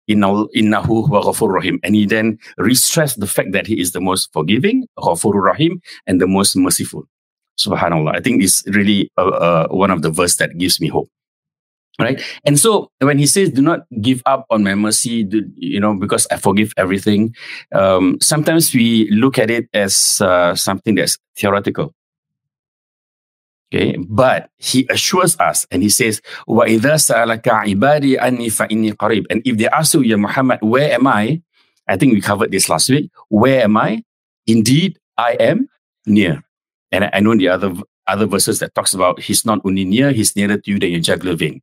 [0.09, 1.79] innahu wa ghafur rahim.
[1.83, 6.21] And he then re-stressed the fact that he is the most forgiving, ghafur rahim, and
[6.21, 7.05] the most merciful.
[7.59, 8.17] Subhanallah.
[8.17, 11.09] I think it's really uh, uh, one of the verse that gives me hope.
[12.01, 12.23] Right.
[12.45, 15.95] And so when he says, do not give up on my mercy, do, you know,
[15.95, 17.35] because I forgive everything.
[17.75, 21.93] Um, sometimes we look at it as uh, something that's theoretical.
[23.74, 29.26] Okay, but he assures us and he says, وَإِذَا سَأَلَكَ عِبَادِي أَنِّي فَإِنِّي قَرِيب.
[29.32, 31.42] And if they ask you, Ya Muhammad, where am I?
[31.88, 33.10] I think we covered this last week.
[33.30, 34.04] Where am I?
[34.46, 35.70] Indeed, I am
[36.06, 36.44] near.
[36.92, 37.74] And I know the other
[38.06, 41.00] other verses that talks about he's not only near, he's nearer to you than your
[41.00, 41.62] jugular vein.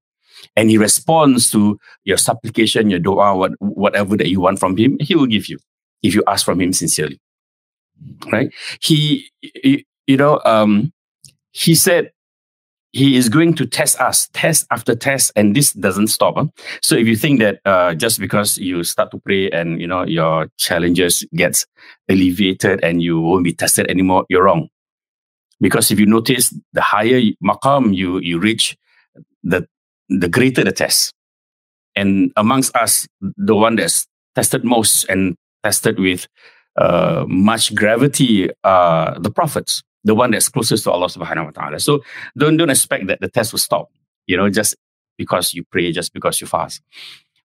[0.57, 4.97] And he responds to your supplication, your dua, what, whatever that you want from him,
[5.01, 5.59] he will give you
[6.03, 7.21] if you ask from him sincerely.
[8.33, 8.51] Right?
[8.81, 10.93] He, you know, um,
[11.56, 12.12] he said
[12.92, 16.36] he is going to test us, test after test, and this doesn't stop.
[16.36, 16.48] Huh?
[16.82, 20.04] So if you think that uh, just because you start to pray and you know
[20.04, 21.66] your challenges gets
[22.10, 24.68] alleviated and you won't be tested anymore, you're wrong.
[25.62, 28.76] Because if you notice, the higher maqam you you reach,
[29.44, 29.66] the
[30.10, 31.14] the greater the test.
[31.96, 36.28] And amongst us, the one that's tested most and tested with
[36.76, 41.80] uh, much gravity are the prophets the one that's closest to Allah subhanahu wa ta'ala.
[41.80, 42.02] So
[42.38, 43.92] don't don't expect that the test will stop,
[44.28, 44.76] you know, just
[45.18, 46.82] because you pray, just because you fast.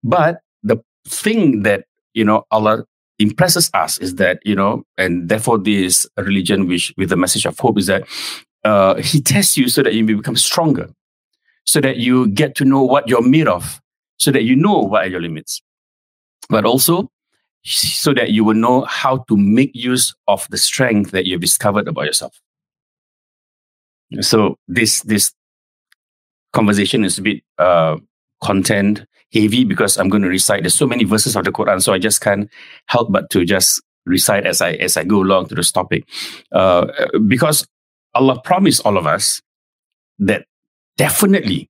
[0.04, 0.76] But the
[1.08, 2.84] thing that, you know, Allah
[3.18, 7.58] impresses us is that, you know, and therefore this religion which with the message of
[7.58, 8.04] hope is that
[8.64, 10.90] uh, he tests you so that you become stronger,
[11.64, 13.80] so that you get to know what you're made of,
[14.18, 15.62] so that you know what are your limits.
[16.48, 17.10] But also
[17.62, 21.88] so that you will know how to make use of the strength that you've discovered
[21.88, 22.40] about yourself.
[24.21, 25.33] So this this
[26.53, 27.97] conversation is a bit uh,
[28.43, 30.63] content heavy because I'm going to recite.
[30.63, 32.49] There's so many verses of the Quran, so I just can't
[32.87, 36.07] help but to just recite as I as I go along to this topic,
[36.51, 36.87] uh,
[37.27, 37.67] because
[38.13, 39.41] Allah promised all of us
[40.19, 40.45] that
[40.97, 41.69] definitely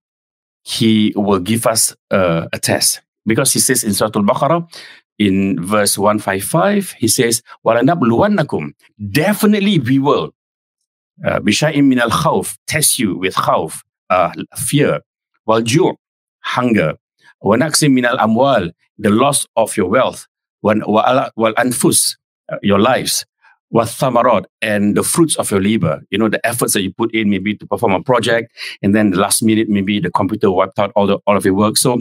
[0.64, 4.68] He will give us uh, a test because He says in Surah Al-Baqarah
[5.18, 8.74] in verse 155, He says, وَلَنَبْلُوَنَّكُمْ
[9.12, 10.34] Definitely we will
[11.20, 15.02] بشيء من الخوف test you with خوف uh, fear
[15.48, 15.96] والجوع
[16.56, 16.96] hunger
[17.42, 20.28] ونقص من الأموال the loss of your wealth
[21.38, 22.16] والأنفس
[22.52, 23.26] uh, your lives
[23.72, 27.30] والثمرات and the fruits of your labor you know the efforts that you put in
[27.30, 28.52] maybe to perform a project
[28.84, 31.54] and then the last minute maybe the computer wiped out all the all of your
[31.54, 32.00] work so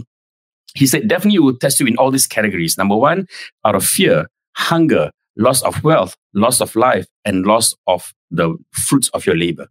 [0.74, 2.76] he said, definitely will test you in all these categories.
[2.76, 3.26] Number one,
[3.64, 4.26] out of fear,
[4.56, 9.67] hunger, loss of wealth, loss of life, and loss of the fruits of your labor.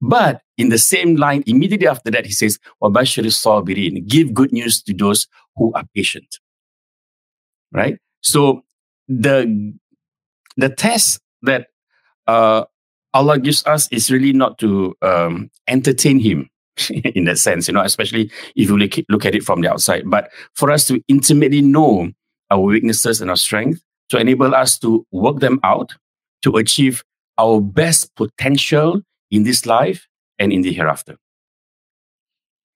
[0.00, 5.28] But in the same line, immediately after that, he says, Give good news to those
[5.56, 6.38] who are patient.
[7.72, 7.98] Right?
[8.22, 8.64] So
[9.06, 9.74] the
[10.56, 11.68] the test that
[12.26, 12.64] uh,
[13.14, 16.50] Allah gives us is really not to um, entertain Him
[16.90, 20.30] in that sense, you know, especially if you look at it from the outside, but
[20.54, 22.10] for us to intimately know
[22.50, 25.94] our weaknesses and our strength to enable us to work them out
[26.42, 27.04] to achieve
[27.38, 30.06] our best potential in this life
[30.38, 31.16] and in the hereafter.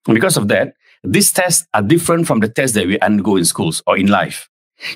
[0.06, 3.44] And because of that, these tests are different from the tests that we undergo in
[3.44, 4.48] schools or in life.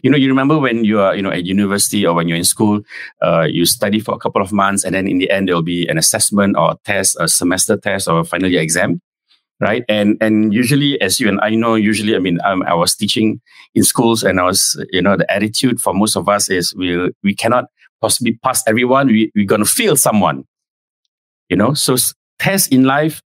[0.02, 2.44] You know, you remember when you are, you know, at university or when you're in
[2.44, 2.80] school,
[3.22, 5.62] uh, you study for a couple of months, and then in the end there will
[5.62, 9.00] be an assessment or a test, a semester test or a final year exam,
[9.60, 9.84] right?
[9.88, 13.40] And and usually, as you and I know, usually, I mean, um, I was teaching
[13.74, 17.10] in schools, and I was, you know, the attitude for most of us is we
[17.22, 17.66] we cannot
[18.00, 19.08] possibly pass everyone.
[19.08, 20.44] We we're gonna fail someone,
[21.48, 21.74] you know.
[21.74, 21.96] So
[22.38, 23.22] test in life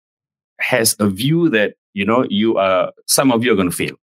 [0.60, 3.96] has a view that you know you are some of you are to fail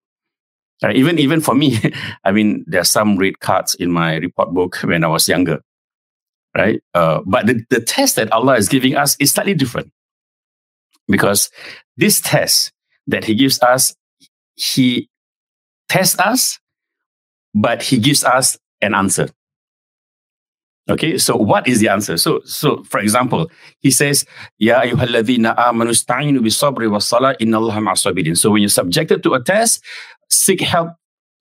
[0.82, 1.78] uh, even even for me,
[2.24, 5.60] I mean, there are some red cards in my report book when I was younger,
[6.56, 6.82] right?
[6.94, 9.92] Uh, but the, the test that Allah is giving us is slightly different
[11.08, 11.50] because
[12.02, 12.72] this test
[13.06, 13.94] that He gives us,
[14.56, 15.08] He
[15.88, 16.58] tests us,
[17.54, 19.28] but He gives us an answer.
[20.90, 22.16] Okay, so what is the answer?
[22.16, 24.26] So, so for example, he says,
[24.58, 29.84] "Ya ayyuhalladhina amanu sta'inu bis-sabri was-salah innallaha ma'as-sabirin." So when you're subjected to a test,
[30.28, 30.90] seek help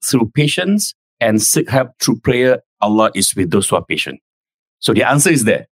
[0.06, 2.62] through patience and seek help through prayer.
[2.82, 4.22] Allah is with those who are patient.
[4.78, 5.66] So the answer is there.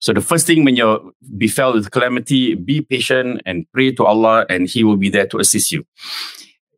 [0.00, 0.98] So the first thing when you're
[1.36, 5.38] befell with calamity, be patient and pray to Allah, and He will be there to
[5.38, 5.84] assist you.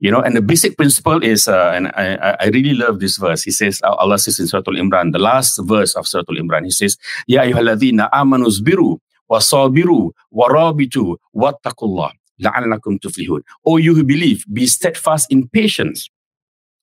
[0.00, 3.44] You know, and the basic principle is, uh, and I, I really love this verse.
[3.44, 6.96] He says, Allah says in Surah Al-Imran, the last verse of Surah Al-Imran, He says,
[7.28, 12.10] Ya ayyuhalladhina amanu zbiru wa sabiru wa rabitu wattaqullah
[12.42, 13.42] la'allakum tuflihun.
[13.64, 16.10] O you who believe, be steadfast in patience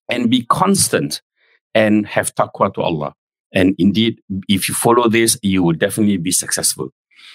[0.08, 1.20] and be constant
[1.74, 3.14] and have taqwa to Allah.
[3.52, 6.90] And indeed, if you follow this, you will definitely be successful.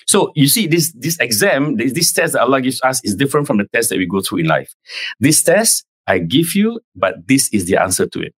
[0.08, 3.48] So you see, this this exam, this, this test that Allah gives us is different
[3.48, 4.74] from the test that we go through in life.
[5.20, 8.34] This test I give you, but this is the answer to it.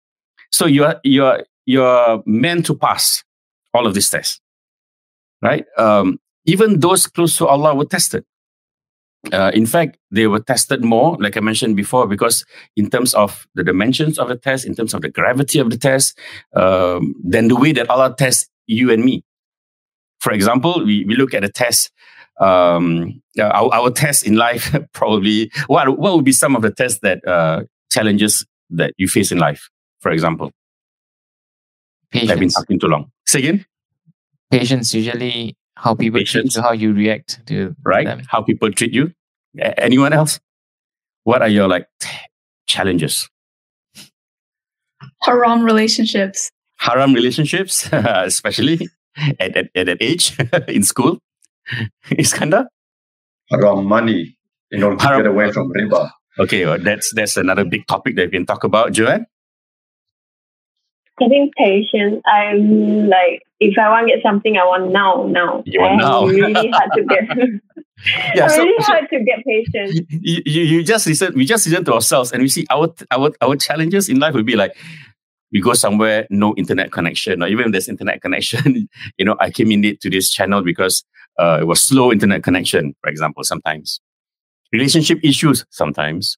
[0.52, 3.24] So you are you are you're meant to pass
[3.74, 4.40] all of these tests,
[5.42, 5.66] right?
[5.78, 8.24] Um, even those close to Allah were tested.
[9.34, 13.48] Uh, in fact, they were tested more, like I mentioned before, because in terms of
[13.56, 16.18] the dimensions of the test, in terms of the gravity of the test,
[16.56, 19.24] um, than the way that Allah tests you and me.
[20.20, 21.92] For example, we, we look at a test.
[22.40, 27.00] Um, our, our test in life probably what what would be some of the tests
[27.02, 29.70] that uh, challenges that you face in life?
[30.02, 30.52] For example,
[32.12, 32.32] Patience.
[32.32, 33.12] I've been talking too long.
[33.26, 33.66] Say again.
[34.52, 36.54] Patience usually how people Patience.
[36.54, 38.22] treat you, how you react to right, them.
[38.28, 39.12] how people treat you.
[39.60, 40.40] Anyone else?
[41.24, 42.10] What are your like t-
[42.68, 43.30] challenges?
[45.22, 46.52] Haram relationships.
[46.78, 48.88] Haram relationships, especially
[49.40, 51.20] at, at, at that age in school?
[52.12, 52.68] Iskandar?
[53.50, 54.38] Haram money
[54.72, 56.12] in order to get away from riba.
[56.40, 59.26] Okay, well, that's that's another big topic that we can talk about, Joanne.
[61.18, 62.22] Getting patient.
[62.28, 65.64] I'm like, if I want to get something, I want now, now.
[65.66, 66.26] You want now.
[66.26, 67.28] really hard to get.
[68.36, 70.08] yeah, so, really so hard to get patient.
[70.12, 71.34] You, you, you just listen.
[71.34, 74.44] We just listen to ourselves, and we see our our our challenges in life will
[74.44, 74.76] be like
[75.52, 79.50] we go somewhere, no internet connection, or even if there's internet connection, you know, I
[79.50, 81.04] came in late to this channel because
[81.40, 84.00] uh, it was slow internet connection, for example, sometimes.
[84.74, 86.38] Relationship issues, sometimes.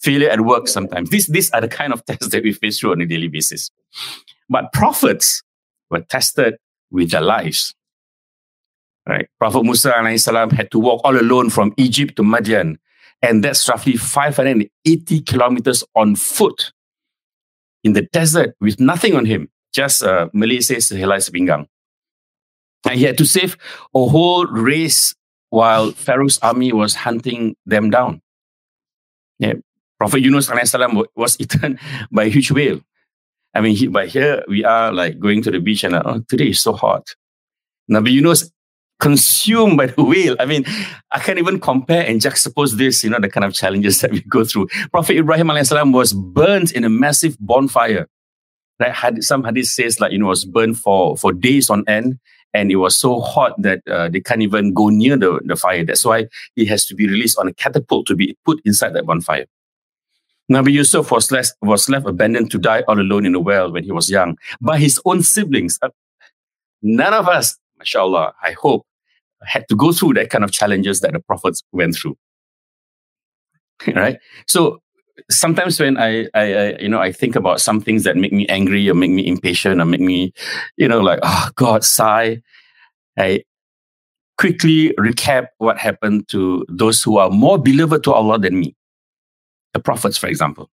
[0.00, 1.10] Failure at work, sometimes.
[1.10, 3.70] These, these are the kind of tests that we face through on a daily basis.
[4.48, 5.42] But prophets
[5.90, 6.56] were tested
[6.90, 7.74] with their lives.
[9.06, 9.28] Right?
[9.38, 12.76] Prophet Musa salam had to walk all alone from Egypt to Madian,
[13.22, 16.72] and that's roughly 580 kilometers on foot
[17.82, 21.66] in the desert with nothing on him, just uh, Malay says helai sepinggang.
[22.88, 23.56] And he had to save
[23.94, 25.14] a whole race
[25.50, 28.22] while Pharaoh's army was hunting them down.
[29.38, 29.54] Yeah.
[29.98, 31.78] Prophet Yunus salam was eaten
[32.10, 32.80] by a huge whale.
[33.54, 36.48] I mean, he, but here we are like going to the beach and oh, today
[36.48, 37.14] is so hot.
[37.90, 38.50] Nabi Yunus
[39.00, 40.36] consumed by the whale.
[40.38, 40.64] I mean,
[41.10, 44.20] I can't even compare and juxtapose this, you know, the kind of challenges that we
[44.22, 44.68] go through.
[44.92, 48.06] Prophet Ibrahim salam was burnt in a massive bonfire.
[48.78, 49.22] Right?
[49.22, 52.18] Some hadith says like, you know, was burnt for, for days on end.
[52.52, 55.84] And it was so hot that uh, they can't even go near the, the fire.
[55.84, 59.06] That's why he has to be released on a catapult to be put inside that
[59.06, 59.46] bonfire.
[60.50, 63.84] Nabi Yusuf was left, was left abandoned to die all alone in a well when
[63.84, 65.78] he was young by his own siblings.
[65.80, 65.90] Uh,
[66.82, 68.84] none of us, mashallah, I hope,
[69.42, 72.16] had to go through that kind of challenges that the prophets went through.
[73.94, 74.18] right?
[74.46, 74.82] So
[75.30, 78.46] sometimes when I, I, I, you know, I think about some things that make me
[78.48, 80.32] angry or make me impatient or make me,
[80.76, 82.42] you know, like, oh God, sigh.
[83.16, 83.44] I
[84.36, 88.74] quickly recap what happened to those who are more beloved to Allah than me
[89.72, 90.70] the prophets, for example.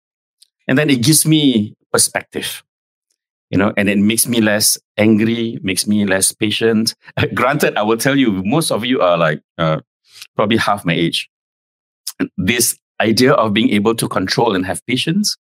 [0.69, 2.63] And then it gives me perspective,
[3.51, 6.95] you know, and it makes me less angry, makes me less patient.
[7.35, 9.81] Granted, I will tell you, most of you are like uh,
[10.37, 11.29] probably half my age.
[12.37, 15.37] This idea of being able to control and have patience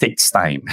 [0.00, 0.62] takes time.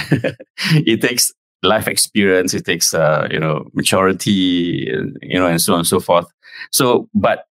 [0.72, 1.32] it takes
[1.62, 2.54] life experience.
[2.54, 4.90] It takes, uh, you know, maturity,
[5.22, 6.26] you know, and so on and so forth.
[6.70, 7.46] So, but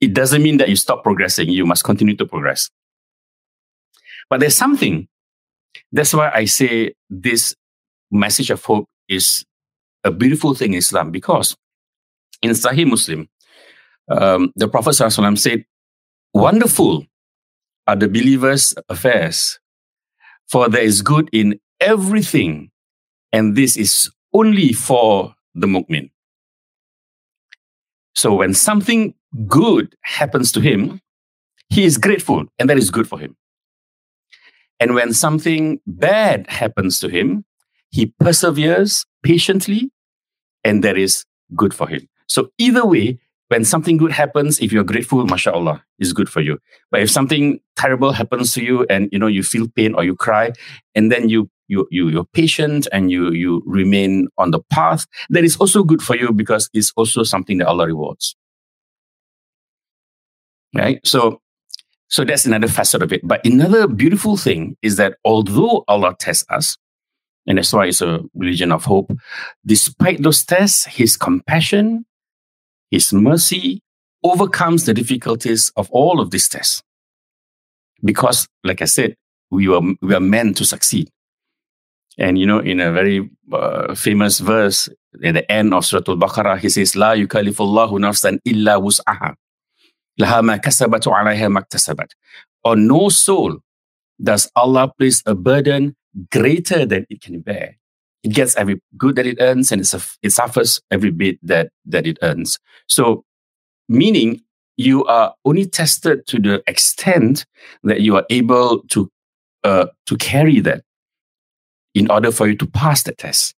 [0.00, 1.48] it doesn't mean that you stop progressing.
[1.48, 2.70] You must continue to progress.
[4.30, 5.08] But there's something.
[5.92, 7.54] That's why I say this
[8.10, 9.44] message of hope is
[10.04, 11.56] a beautiful thing in Islam because
[12.42, 13.28] in Sahih Muslim,
[14.10, 15.64] um, the Prophet said,
[16.34, 17.06] Wonderful
[17.86, 19.58] are the believers' affairs,
[20.46, 22.70] for there is good in everything,
[23.32, 26.10] and this is only for the mu'min.
[28.14, 29.14] So when something
[29.46, 31.00] good happens to him,
[31.70, 33.36] he is grateful, and that is good for him.
[34.80, 37.44] And when something bad happens to him,
[37.90, 39.90] he perseveres patiently,
[40.64, 41.24] and that is
[41.56, 42.08] good for him.
[42.26, 46.58] So either way, when something good happens, if you're grateful, mashallah, is good for you.
[46.90, 50.14] But if something terrible happens to you and you know you feel pain or you
[50.14, 50.52] cry,
[50.94, 55.44] and then you you you you're patient and you you remain on the path, that
[55.44, 58.36] is also good for you because it's also something that Allah rewards.
[60.74, 61.00] Right?
[61.04, 61.40] So
[62.08, 63.20] so that's another facet of it.
[63.22, 66.76] But another beautiful thing is that although Allah tests us,
[67.46, 69.12] and that's why it's a religion of hope,
[69.64, 72.06] despite those tests, His compassion,
[72.90, 73.82] His mercy
[74.24, 76.82] overcomes the difficulties of all of these tests.
[78.02, 79.14] Because, like I said,
[79.50, 81.10] we were, we are meant to succeed.
[82.16, 84.88] And, you know, in a very uh, famous verse
[85.22, 89.34] at the end of Surah Al-Baqarah, he says, La yukallifullahu nafsan illa wus'aha.
[90.17, 92.13] لها ما كسبت وعليها ما اكتسبت.
[92.67, 93.59] On no soul
[94.21, 95.95] does Allah place a burden
[96.31, 97.77] greater than it can bear.
[98.23, 102.17] It gets every good that it earns and it suffers every bit that, that it
[102.21, 102.57] earns.
[102.87, 103.25] So,
[103.89, 104.41] meaning
[104.77, 107.45] you are only tested to the extent
[107.83, 109.11] that you are able to,
[109.63, 110.83] uh, to carry that
[111.93, 113.55] in order for you to pass the test.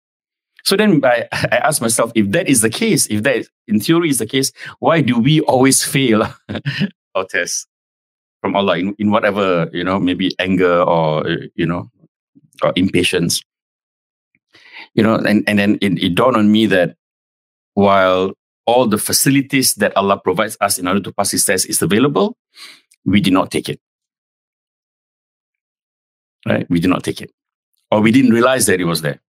[0.64, 4.10] So then I, I ask myself, if that is the case, if that in theory
[4.10, 6.22] is the case, why do we always fail
[7.14, 7.66] our tests
[8.40, 11.90] from Allah in, in whatever, you know, maybe anger or, you know,
[12.62, 13.42] or impatience?
[14.94, 16.96] You know, and, and then it, it dawned on me that
[17.74, 18.32] while
[18.66, 22.36] all the facilities that Allah provides us in order to pass His test is available,
[23.04, 23.80] we did not take it.
[26.46, 26.68] Right?
[26.70, 27.30] We did not take it.
[27.90, 29.20] Or we didn't realize that it was there.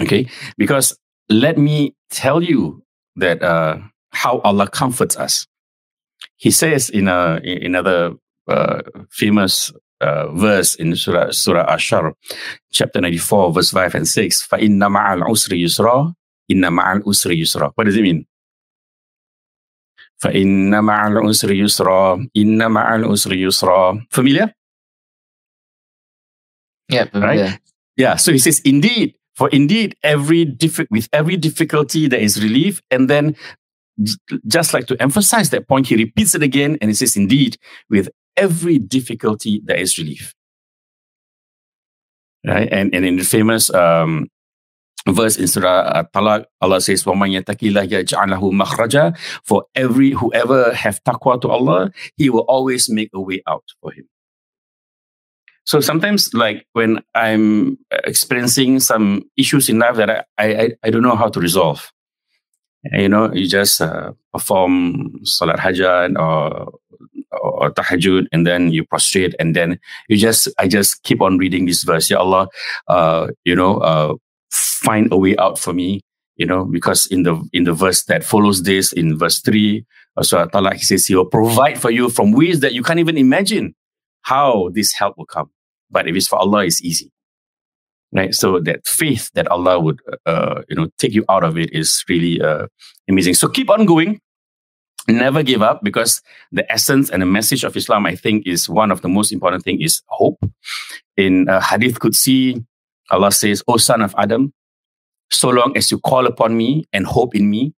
[0.00, 0.96] Okay, because
[1.28, 2.82] let me tell you
[3.16, 3.78] that uh,
[4.12, 5.46] how Allah comforts us.
[6.36, 8.14] He says in a in another
[8.48, 12.14] uh, famous uh, verse in Surah Surah Ash-Sharh,
[12.72, 14.40] chapter ninety four, verse five and six.
[14.42, 16.14] Fa inna ma'al usri yusra,
[16.48, 17.70] inna ma'al usri yusra.
[17.74, 18.26] What does it mean?
[20.18, 24.00] Fa inna ma'al usri yusra, inna ma'al usri yusra.
[24.10, 24.54] Familiar?
[26.88, 27.44] Yeah, familiar.
[27.44, 27.60] Right?
[27.96, 28.16] Yeah.
[28.16, 32.81] So he says, indeed, for indeed, every diffi- with every difficulty there is relief.
[32.89, 33.35] And then,
[34.47, 37.57] just like to emphasize that point, he repeats it again and he says, indeed,
[37.89, 40.33] with every difficulty there is relief.
[42.45, 42.69] Right?
[42.71, 44.27] And, and in the famous um,
[45.07, 50.73] verse in Surah Talaq, Allah says, وَمَنْ يَتَكِ اللَّهِ يَجْعَلْ لَهُ مَخْرَجًا For every, whoever
[50.73, 54.07] have taqwa to Allah, He will always make a way out for him.
[55.70, 61.02] So sometimes, like when I'm experiencing some issues in life that I, I, I don't
[61.02, 61.92] know how to resolve,
[62.90, 66.74] you know, you just uh, perform salat hajat or,
[67.30, 71.66] or tahajjud and then you prostrate and then you just, I just keep on reading
[71.66, 72.10] this verse.
[72.10, 72.48] Ya Allah,
[72.88, 74.14] uh, you know, uh,
[74.50, 76.00] find a way out for me,
[76.34, 79.86] you know, because in the, in the verse that follows this, in verse three,
[80.20, 83.16] Surah Talaq, he says, he will provide for you from ways that you can't even
[83.16, 83.76] imagine
[84.22, 85.48] how this help will come.
[85.90, 87.10] But if it's for Allah, it's easy.
[88.12, 88.34] Right.
[88.34, 92.04] So that faith that Allah would, uh, you know, take you out of it is
[92.08, 92.66] really uh,
[93.08, 93.34] amazing.
[93.34, 94.20] So keep on going.
[95.08, 96.20] never give up because
[96.52, 99.64] the essence and the message of Islam, I think, is one of the most important
[99.64, 100.38] thing is hope.
[101.16, 102.64] In uh, Hadith Qudsi,
[103.10, 104.52] Allah says, O son of Adam,
[105.30, 107.74] so long as you call upon me and hope in me,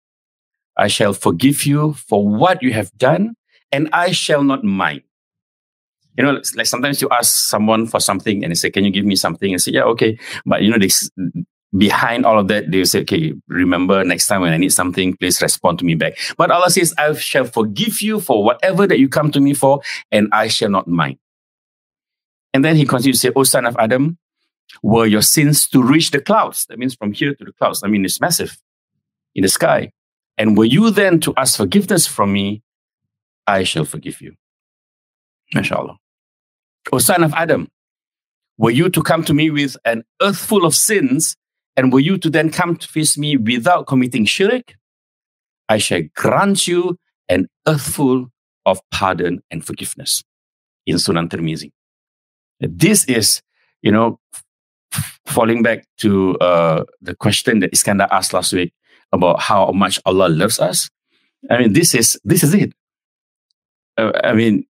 [0.78, 3.36] I shall forgive you for what you have done
[3.72, 5.02] and I shall not mind.
[6.18, 9.06] You know, like sometimes you ask someone for something and they say, Can you give
[9.06, 9.52] me something?
[9.52, 10.18] And say, Yeah, okay.
[10.46, 10.90] But you know, they,
[11.78, 15.42] behind all of that, they say, Okay, remember next time when I need something, please
[15.42, 16.18] respond to me back.
[16.38, 19.82] But Allah says, I shall forgive you for whatever that you come to me for,
[20.12, 21.18] and I shall not mind.
[22.54, 24.18] And then he continues to say, O son of Adam,
[24.84, 26.66] were your sins to reach the clouds?
[26.68, 27.82] That means from here to the clouds.
[27.84, 28.58] I mean, it's massive
[29.36, 29.92] in the sky.
[30.38, 32.64] And were you then to ask forgiveness from me,
[33.48, 34.36] I shall forgive you.
[35.56, 35.96] MashaAllah.
[36.92, 37.68] O son of Adam,
[38.58, 41.36] were you to come to me with an earth full of sins,
[41.76, 44.76] and were you to then come to face me without committing shirk,
[45.70, 46.98] I shall grant you
[47.30, 48.28] an earth full
[48.66, 50.24] of pardon and forgiveness
[50.86, 51.72] in Sunan Tirmizi.
[52.60, 53.42] This is,
[53.82, 54.20] you know,
[55.26, 58.74] falling back to uh, the question that Iskandar asked last week
[59.12, 60.90] about how much Allah loves us.
[61.50, 62.74] I mean, this is this is it.
[63.98, 64.66] Uh, I mean,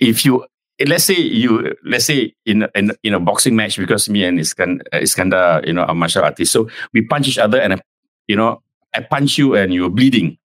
[0.00, 0.44] if you
[0.86, 4.80] let's say you let's say in in, in a boxing match because me and Iskandar,
[4.92, 7.80] uh, Iskandar you know are martial artists, so we punch each other and
[8.28, 8.62] you know
[8.94, 10.36] I punch you and you're bleeding.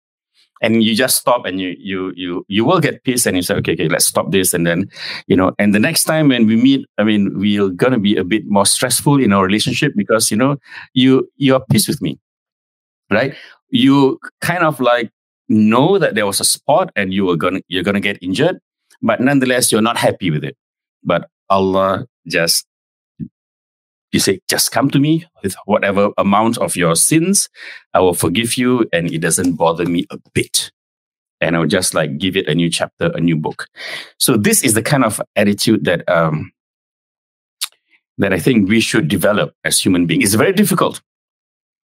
[0.61, 3.55] And you just stop and you you you you will get pissed and you say
[3.55, 4.53] okay okay let's stop this.
[4.53, 4.89] And then
[5.27, 8.23] you know and the next time when we meet i mean we're gonna be a
[8.23, 10.57] bit more stressful in our relationship because you know
[10.93, 12.17] you you're pissed with me
[13.11, 13.35] right?
[13.69, 15.11] You kind of like
[15.49, 18.59] know that there was a spot and you were gonna you're gonna get injured
[19.01, 20.55] but nonetheless you're not happy with it
[21.03, 22.65] but allah just
[24.15, 27.49] you say, just come to me with whatever amount of your sins.
[27.93, 30.71] I will forgive you and it doesn't bother me a bit.
[31.41, 33.67] And I'll just like give it a new chapter, a new book.
[34.17, 36.53] So this is the kind of attitude that, um,
[38.17, 40.23] that I think we should develop as human beings.
[40.23, 41.01] It's very difficult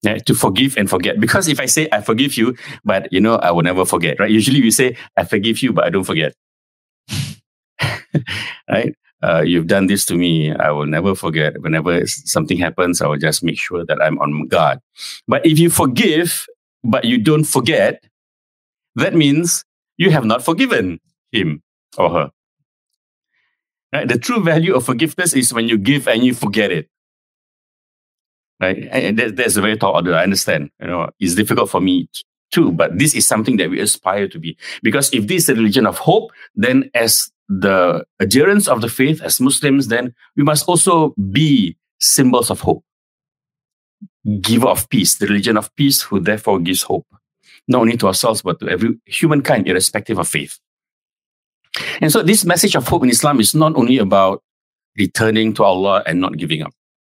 [0.02, 1.18] yeah, to forgive and forget.
[1.18, 4.30] Because if I say I forgive you, but you know, I will never forget, right?
[4.30, 6.34] Usually we say I forgive you, but I don't forget.
[8.68, 8.94] right?
[9.22, 10.54] uh, you've done this to me.
[10.54, 11.60] I will never forget.
[11.60, 14.80] Whenever something happens, I will just make sure that I'm on guard.
[15.28, 16.46] But if you forgive,
[16.82, 18.02] but you don't forget,
[18.94, 19.64] that means
[19.98, 21.00] you have not forgiven
[21.32, 21.62] him
[21.98, 22.30] or her.
[23.92, 24.08] Right?
[24.08, 26.88] The true value of forgiveness is when you give and you forget it.
[28.60, 28.88] Right?
[28.90, 30.14] And that, that's a very tall order.
[30.14, 30.70] I understand.
[30.80, 32.08] You know, it's difficult for me
[32.50, 34.56] too, but this is something that we aspire to be.
[34.82, 39.20] Because if this is a religion of hope, then as the adherents of the faith
[39.22, 42.84] as Muslims, then we must also be symbols of hope.
[44.40, 47.06] Giver of peace, the religion of peace, who therefore gives hope,
[47.66, 50.60] not only to ourselves, but to every humankind, irrespective of faith.
[52.00, 54.42] And so, this message of hope in Islam is not only about
[54.96, 56.72] returning to Allah and not giving up,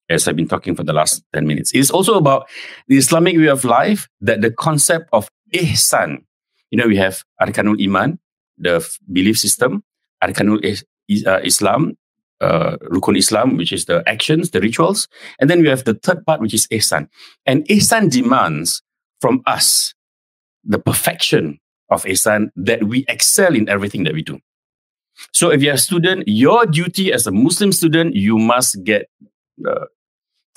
[0.09, 1.72] as I've been talking for the last 10 minutes.
[1.72, 2.49] It is also about
[2.89, 6.24] the Islamic way of life that the concept of ihsan,
[6.70, 8.18] you know, we have Arkanul Iman,
[8.57, 9.83] the belief system,
[10.22, 10.64] Arkanul
[11.26, 11.96] uh, Islam,
[12.40, 15.08] uh, Rukun Islam, which is the actions, the rituals.
[15.38, 17.08] And then we have the third part, which is Ihsan.
[17.46, 18.82] And Ihsan demands
[19.20, 19.94] from us
[20.64, 21.58] the perfection
[21.90, 24.38] of Ihsan that we excel in everything that we do.
[25.32, 29.08] So if you're a student, your duty as a Muslim student, you must get,
[29.66, 29.86] uh,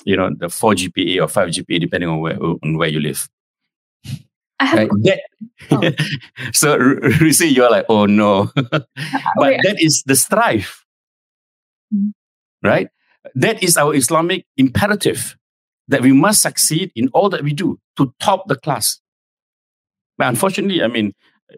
[0.04, 3.28] you know, the 4 GPA or 5 GPA, depending on where, on where you live.
[4.58, 4.90] I have right?
[5.02, 5.20] that,
[5.70, 6.50] oh.
[6.52, 8.50] so Rusi, you're like, oh no.
[8.70, 8.86] but
[9.36, 10.84] Wait, that is the strife.
[11.94, 12.10] Mm-hmm.
[12.66, 12.88] Right?
[13.34, 15.36] That is our Islamic imperative
[15.88, 19.00] that we must succeed in all that we do to top the class.
[20.18, 21.12] But unfortunately, I mean,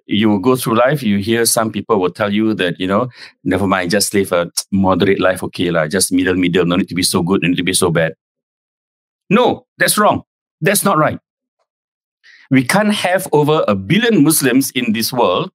[0.07, 3.09] you go through life, you hear some people will tell you that, you know,
[3.44, 6.94] never mind, just live a moderate life, okay, la, just middle, middle, no need to
[6.94, 8.14] be so good, no need to be so bad.
[9.30, 10.22] No, that's wrong.
[10.61, 11.18] That's not right
[12.51, 15.51] we can't have over a billion Muslims in this world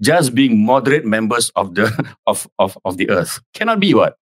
[0.00, 3.40] just being moderate members of the of, of, of the earth.
[3.54, 4.16] Cannot be what?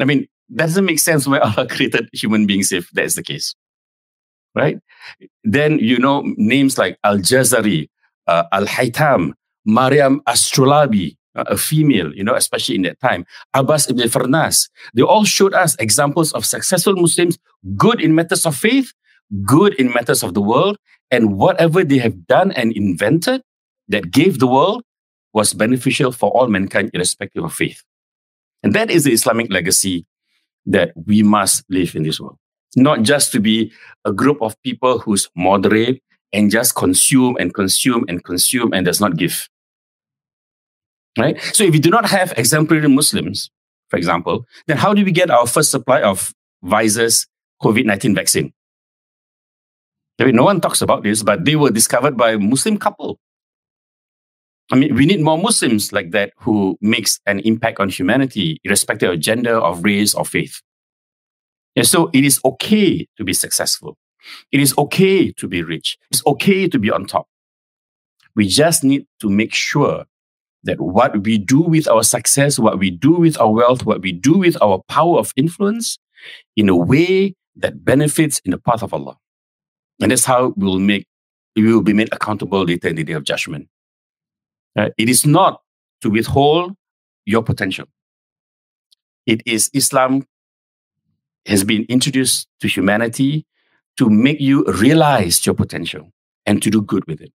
[0.00, 3.54] I mean, that doesn't make sense where Allah created human beings if that's the case.
[4.54, 4.78] Right?
[5.44, 7.88] Then you know names like Al Jazari,
[8.26, 9.32] uh, Al Haytham,
[9.64, 13.24] Mariam Astrolabi, uh, a female, you know, especially in that time,
[13.54, 14.68] Abbas ibn Firnas.
[14.94, 17.38] They all showed us examples of successful Muslims,
[17.76, 18.92] good in matters of faith,
[19.44, 20.76] good in matters of the world,
[21.10, 23.42] and whatever they have done and invented
[23.88, 24.82] that gave the world
[25.32, 27.82] was beneficial for all mankind, irrespective of faith.
[28.62, 30.06] And that is the Islamic legacy
[30.66, 32.36] that we must live in this world.
[32.76, 33.72] Not just to be
[34.04, 36.02] a group of people who's moderate
[36.32, 39.48] and just consume and consume and consume and does not give.
[41.18, 41.40] Right?
[41.52, 43.50] So if we do not have exemplary Muslims,
[43.88, 46.32] for example, then how do we get our first supply of
[46.64, 47.26] Pfizer's
[47.62, 48.52] COVID 19 vaccine?
[50.20, 53.18] I mean, no one talks about this, but they were discovered by a Muslim couple.
[54.70, 59.10] I mean, we need more Muslims like that who makes an impact on humanity, irrespective
[59.10, 60.60] of gender, of race, or faith.
[61.74, 63.96] And so it is okay to be successful.
[64.52, 65.96] It is okay to be rich.
[66.10, 67.26] It's okay to be on top.
[68.36, 70.04] We just need to make sure
[70.64, 74.12] that what we do with our success, what we do with our wealth, what we
[74.12, 75.98] do with our power of influence
[76.56, 79.16] in a way that benefits in the path of Allah.
[80.00, 81.06] And that's how we'll make,
[81.56, 83.68] we will be made accountable later in the day of judgment.
[84.76, 85.62] Uh, it is not
[86.00, 86.74] to withhold
[87.26, 87.86] your potential.
[89.26, 90.26] It is Islam
[91.46, 93.46] has been introduced to humanity
[93.96, 96.10] to make you realize your potential
[96.46, 97.32] and to do good with it.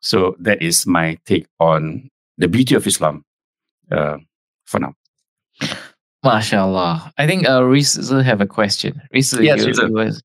[0.00, 3.24] So that is my take on the beauty of Islam
[3.90, 4.18] uh,
[4.64, 4.94] for now.
[6.24, 7.12] MashaAllah.
[7.18, 9.00] I think uh, Reese have a question.
[9.12, 10.22] Reese, yes, you, you was...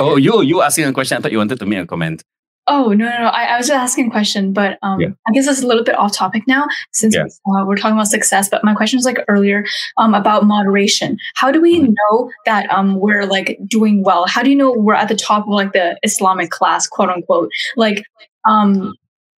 [0.00, 1.18] Oh, you you asking a question.
[1.18, 2.22] I thought you wanted to make a comment.
[2.68, 3.26] Oh no no no!
[3.26, 5.08] I, I was just asking a question, but um, yeah.
[5.28, 7.22] I guess it's a little bit off topic now since yeah.
[7.22, 8.48] uh, we're talking about success.
[8.48, 9.64] But my question was like earlier
[9.98, 11.16] um, about moderation.
[11.36, 11.92] How do we mm-hmm.
[11.92, 14.26] know that um, we're like doing well?
[14.26, 17.50] How do you know we're at the top of like the Islamic class, quote unquote?
[17.76, 18.02] Like
[18.48, 18.94] um,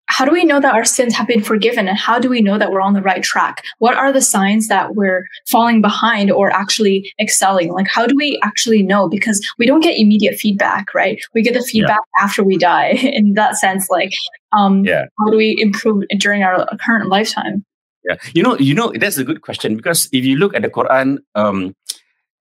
[0.08, 2.58] how do we know that our sins have been forgiven and how do we know
[2.58, 3.62] that we're on the right track?
[3.78, 7.72] What are the signs that we're falling behind or actually excelling?
[7.72, 9.08] Like how do we actually know?
[9.08, 11.20] Because we don't get immediate feedback right?
[11.34, 12.24] We get the feedback yeah.
[12.24, 12.88] after we die
[13.18, 14.12] in that sense like
[14.52, 15.04] um yeah.
[15.18, 17.64] how do we improve during our current lifetime?
[18.04, 18.16] Yeah.
[18.32, 21.18] You know you know that's a good question because if you look at the quran
[21.34, 21.74] um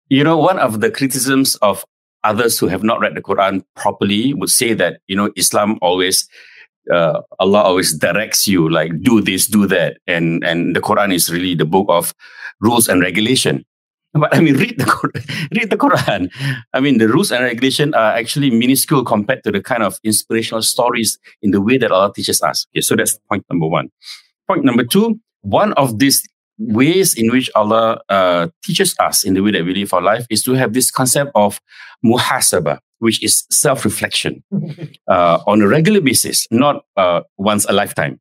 [0.10, 1.86] you know one of the criticisms of
[2.24, 6.28] others who have not read the quran properly would say that you know islam always
[6.92, 11.32] uh, Allah always directs you like do this, do that, and and the Quran is
[11.32, 12.14] really the book of
[12.60, 13.66] rules and regulation.
[14.14, 14.86] But I mean, read the
[15.56, 16.30] read the Quran.
[16.74, 20.64] I mean, the rules and regulation are actually minuscule compared to the kind of inspirational
[20.64, 22.68] stories in the way that Allah teaches us.
[22.74, 23.88] Okay, so that's point number one.
[24.50, 26.28] Point number two: one of these
[26.70, 30.26] ways in which Allah uh, teaches us in the way that we live our life
[30.30, 31.60] is to have this concept of
[32.06, 34.44] muhasabah which is self reflection
[35.08, 38.20] uh, on a regular basis, not uh, once a lifetime.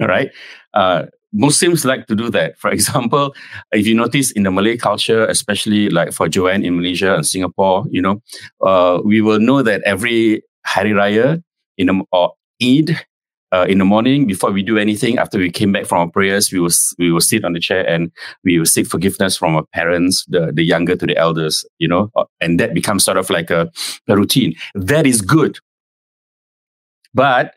[0.00, 0.30] All right.
[0.74, 2.58] Uh, Muslims like to do that.
[2.58, 3.34] For example,
[3.70, 7.86] if you notice in the Malay culture, especially like for Joanne in Malaysia and Singapore,
[7.90, 8.20] you know,
[8.60, 11.42] uh, we will know that every Hari Raya
[11.78, 12.98] in a, or Eid
[13.52, 15.18] uh, in the morning before we do anything.
[15.18, 17.86] After we came back from our prayers, we will we will sit on the chair
[17.88, 18.10] and
[18.44, 22.10] we will seek forgiveness from our parents, the the younger to the elders, you know,
[22.16, 23.70] uh, and that becomes sort of like a,
[24.08, 24.54] a routine.
[24.74, 25.58] That is good,
[27.14, 27.54] but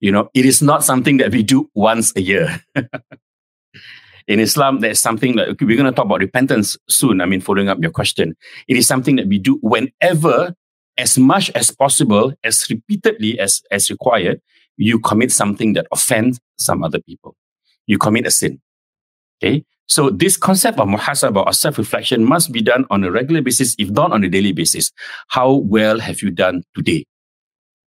[0.00, 2.60] you know, it is not something that we do once a year.
[4.26, 7.20] in Islam, there's something that we're going to talk about repentance soon.
[7.20, 8.36] I mean, following up your question,
[8.68, 10.54] it is something that we do whenever,
[10.98, 14.40] as much as possible, as repeatedly as as required,
[14.76, 17.34] you commit something that offends some other people.
[17.86, 18.60] You commit a sin.
[19.42, 19.64] Okay.
[19.88, 23.90] So this concept of muhasabah or self-reflection must be done on a regular basis, if
[23.90, 24.90] not on a daily basis.
[25.28, 27.04] How well have you done today?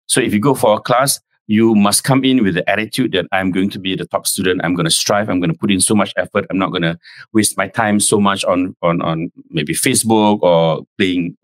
[0.07, 3.25] So if you go for a class, you must come in with the attitude that
[3.31, 4.61] I'm going to be the top student.
[4.63, 5.29] I'm going to strive.
[5.29, 6.45] I'm going to put in so much effort.
[6.49, 6.97] I'm not going to
[7.33, 11.35] waste my time so much on, on, on maybe Facebook or playing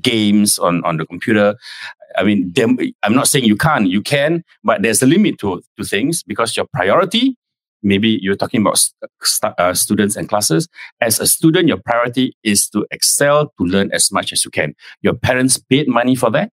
[0.00, 1.56] games on, on the computer.
[2.16, 2.52] I mean,
[3.02, 6.56] I'm not saying you can't, you can, but there's a limit to, to things because
[6.56, 7.36] your priority,
[7.82, 8.78] maybe you're talking about
[9.22, 10.68] st- uh, students and classes.
[11.00, 14.74] As a student, your priority is to excel, to learn as much as you can.
[15.02, 16.50] Your parents paid money for that.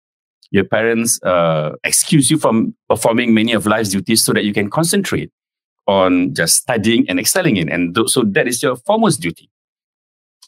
[0.52, 4.70] Your parents uh, excuse you from performing many of life's duties so that you can
[4.70, 5.32] concentrate
[5.88, 7.70] on just studying and excelling in.
[7.70, 9.50] And th- so that is your foremost duty.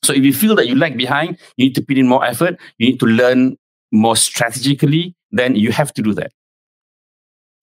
[0.04, 2.60] So if you feel that you lag behind, you need to put in more effort.
[2.78, 3.58] You need to learn
[3.98, 6.32] more strategically, then you have to do that.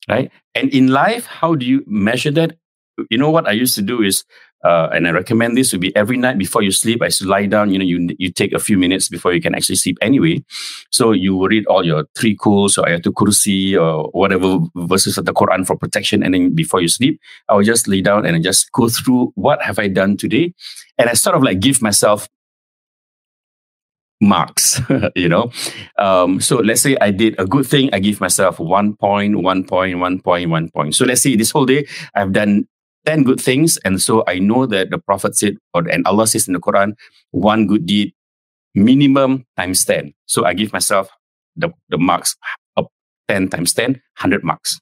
[0.09, 0.30] Right.
[0.55, 2.59] And in life, how do you measure that?
[3.11, 4.24] You know what I used to do is,
[4.64, 7.03] uh, and I recommend this would be every night before you sleep.
[7.03, 7.72] I used to lie down.
[7.72, 10.45] You know, you you take a few minutes before you can actually sleep anyway.
[10.91, 15.35] So you read all your three kuls or ayatul kursi or whatever verses of the
[15.35, 18.41] Quran for protection, and then before you sleep, I will just lay down and I
[18.41, 20.55] just go through what have I done today,
[20.99, 22.28] and I sort of like give myself
[24.29, 24.81] marks,
[25.14, 25.51] you know.
[25.99, 29.64] Um, so let's say I did a good thing, I give myself one point, one
[29.64, 30.95] point, one point, one point.
[30.95, 32.66] So let's say this whole day I've done
[33.07, 33.77] 10 good things.
[33.85, 36.95] And so I know that the Prophet said, or and Allah says in the Quran,
[37.31, 38.14] one good deed
[38.75, 40.12] minimum times 10.
[40.27, 41.09] So I give myself
[41.57, 42.37] the, the marks
[42.77, 42.89] up
[43.29, 44.81] 10 times 10, 100 marks.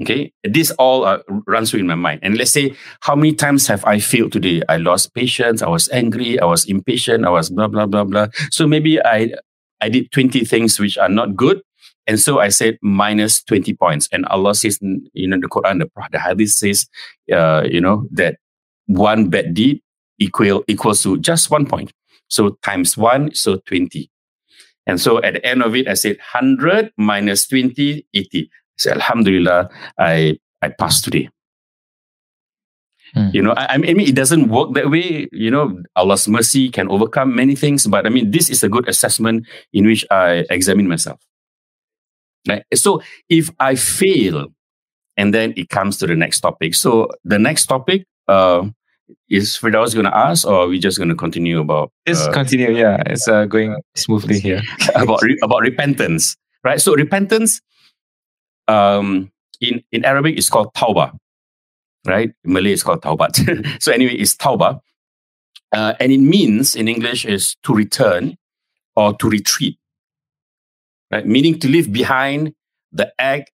[0.00, 2.20] Okay, this all uh, runs through in my mind.
[2.22, 4.62] And let's say, how many times have I failed today?
[4.68, 5.60] I lost patience.
[5.60, 6.40] I was angry.
[6.40, 7.26] I was impatient.
[7.26, 8.28] I was blah blah blah blah.
[8.50, 9.32] So maybe I
[9.80, 11.60] I did twenty things which are not good,
[12.06, 14.08] and so I said minus twenty points.
[14.12, 16.86] And Allah says, you know, the Quran, the, the Hadith says,
[17.30, 18.36] uh, you know, that
[18.86, 19.82] one bad deed
[20.18, 21.92] equal equals to just one point.
[22.28, 24.10] So times one, so twenty.
[24.86, 29.70] And so at the end of it, I said 100 minus 20, 80 say, Alhamdulillah,
[29.98, 31.28] I, I passed today.
[33.16, 33.34] Mm.
[33.34, 35.28] You know, I, I, mean, it doesn't work that way.
[35.32, 38.88] You know, Allah's mercy can overcome many things, but I mean, this is a good
[38.88, 41.20] assessment in which I examine myself.
[42.48, 42.64] Right?
[42.74, 44.46] So if I fail,
[45.16, 46.74] and then it comes to the next topic.
[46.74, 48.68] So the next topic uh,
[49.28, 51.92] is Firdaus going to ask, or are we just going to continue about?
[52.06, 52.70] Let's uh, continue.
[52.72, 54.62] Yeah, it's uh, going smoothly here.
[54.94, 56.80] about re- about repentance, right?
[56.80, 57.60] So repentance
[58.68, 61.16] um, in, in Arabic, it's called tauba,
[62.06, 62.32] right?
[62.44, 63.36] In Malay, it's called taubat.
[63.82, 64.80] so anyway, it's tauba.
[65.72, 68.36] Uh, and it means in English is to return
[68.94, 69.78] or to retreat,
[71.10, 71.26] right?
[71.26, 72.54] Meaning to leave behind
[72.92, 73.50] the act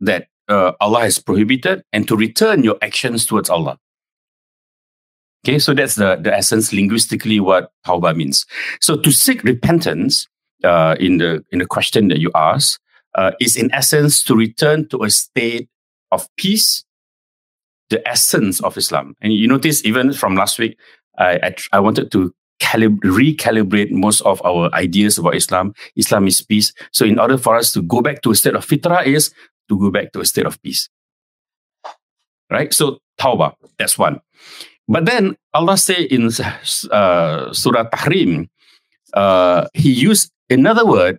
[0.00, 3.78] that uh, Allah has prohibited and to return your actions towards Allah.
[5.44, 8.46] Okay, so that's the, the essence linguistically what tauba means.
[8.80, 10.28] So to seek repentance
[10.64, 12.80] uh, in the in the question that you ask
[13.14, 15.68] uh, is in essence to return to a state
[16.12, 16.84] of peace,
[17.88, 19.14] the essence of Islam.
[19.20, 20.78] And you notice even from last week,
[21.18, 25.74] I, I, I wanted to calib- recalibrate most of our ideas about Islam.
[25.96, 26.72] Islam is peace.
[26.92, 29.32] So in order for us to go back to a state of fitrah is
[29.68, 30.88] to go back to a state of peace.
[32.50, 32.72] Right?
[32.72, 34.20] So tawbah, that's one.
[34.88, 38.48] But then Allah say in uh, Surah Tahrim,
[39.14, 41.18] uh, He used another word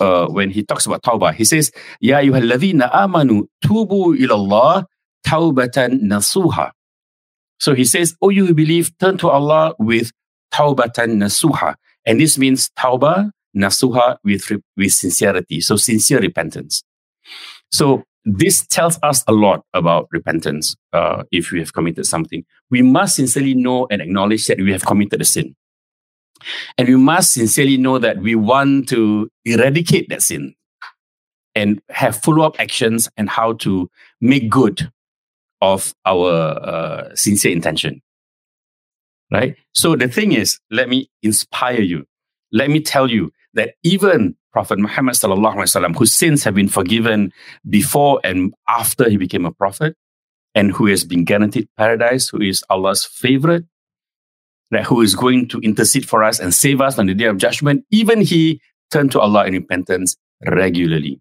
[0.00, 1.70] uh, when he talks about tawbah, he says,
[2.00, 4.84] Ya ayyuhalladhina amanu tubu ilallah
[5.26, 6.70] tawbatan nasuha.
[7.58, 10.12] So he says, Oh, you who believe, turn to Allah with
[10.52, 11.74] tawbatan nasuha.
[12.06, 15.60] And this means tawbah, nasuha with, with sincerity.
[15.60, 16.82] So sincere repentance.
[17.70, 22.44] So this tells us a lot about repentance uh, if we have committed something.
[22.70, 25.54] We must sincerely know and acknowledge that we have committed a sin.
[26.76, 30.54] And we must sincerely know that we want to eradicate that sin
[31.54, 34.90] and have follow up actions and how to make good
[35.60, 38.00] of our uh, sincere intention.
[39.30, 39.56] Right?
[39.74, 42.06] So the thing is, let me inspire you.
[42.52, 47.32] Let me tell you that even Prophet Muhammad wasallam, whose sins have been forgiven
[47.68, 49.94] before and after he became a prophet,
[50.54, 53.64] and who has been guaranteed paradise, who is Allah's favorite,
[54.70, 57.38] that who is going to intercede for us and save us on the day of
[57.38, 58.60] judgment, even he
[58.90, 60.16] turned to Allah in repentance
[60.46, 61.20] regularly.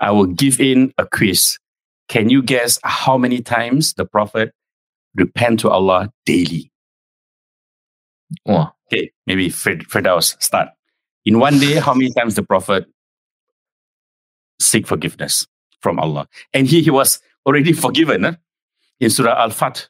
[0.00, 1.58] I will give in a quiz.
[2.08, 4.52] Can you guess how many times the Prophet
[5.14, 6.70] repent to Allah daily?
[8.46, 8.70] Oh.
[8.92, 10.68] Okay, maybe Fred, Firdaus, start.
[11.24, 12.86] In one day, how many times the Prophet
[14.60, 15.46] seek forgiveness
[15.80, 16.28] from Allah?
[16.52, 18.36] And he, he was already forgiven.
[19.00, 19.88] In Surah Al-Fath,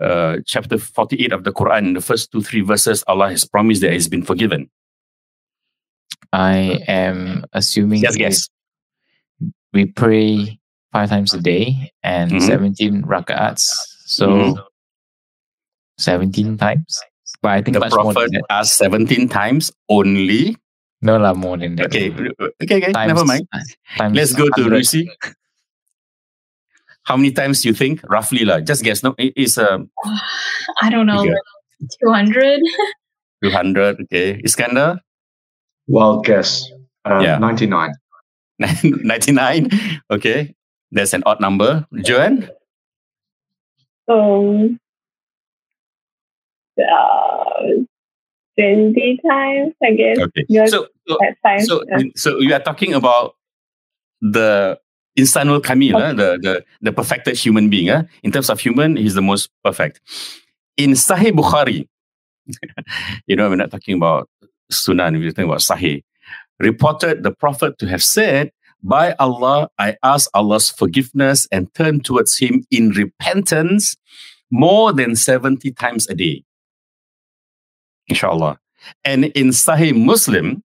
[0.00, 3.92] uh, chapter 48 of the Quran, the first two, three verses, Allah has promised that
[3.92, 4.70] he's been forgiven.
[6.32, 8.48] I am assuming yes, yes.
[9.72, 10.58] we pray
[10.92, 12.46] five times a day and mm-hmm.
[12.46, 13.70] 17 rak'ats.
[14.06, 14.60] So mm-hmm.
[15.98, 17.00] 17 times.
[17.40, 20.56] But I think the Prophet asked 17 times only.
[21.02, 21.86] No, la, more than that.
[21.86, 22.92] Okay, okay, okay.
[22.92, 23.46] Times, never mind.
[24.16, 25.06] Let's go to Rusi.
[27.04, 28.44] How many times you think roughly?
[28.44, 28.60] La?
[28.60, 29.02] Just guess.
[29.02, 29.74] No, it is a.
[29.74, 29.90] Um,
[30.82, 31.24] I don't know.
[31.24, 32.60] Two hundred.
[33.42, 34.00] Two hundred.
[34.02, 35.00] Okay, Iskandar.
[35.86, 36.64] Wild guess.
[37.04, 37.38] Uh, yeah.
[37.38, 37.92] Ninety nine.
[38.82, 39.70] Ninety nine.
[40.10, 40.54] Okay,
[40.92, 41.86] that's an odd number.
[42.02, 42.48] Joanne.
[44.08, 44.80] Um.
[46.76, 47.84] Uh,
[48.58, 50.18] 20 times, I guess.
[50.18, 50.66] Okay.
[50.66, 51.18] So, so,
[51.60, 51.82] so,
[52.16, 53.34] so you are talking about
[54.20, 54.78] the
[55.18, 56.06] insanul kamil, okay.
[56.06, 57.90] uh, the, the, the perfected human being.
[57.90, 58.04] Uh.
[58.22, 60.00] In terms of human, he's the most perfect.
[60.76, 61.88] In Sahih Bukhari,
[63.26, 64.28] you know, we're not talking about
[64.72, 66.02] Sunan, we're talking about Sahih,
[66.58, 68.50] reported the Prophet to have said,
[68.82, 73.96] By Allah, I ask Allah's forgiveness and turn towards Him in repentance
[74.50, 76.44] more than 70 times a day.
[78.08, 78.58] Inshallah.
[79.04, 80.62] And in Sahih Muslim,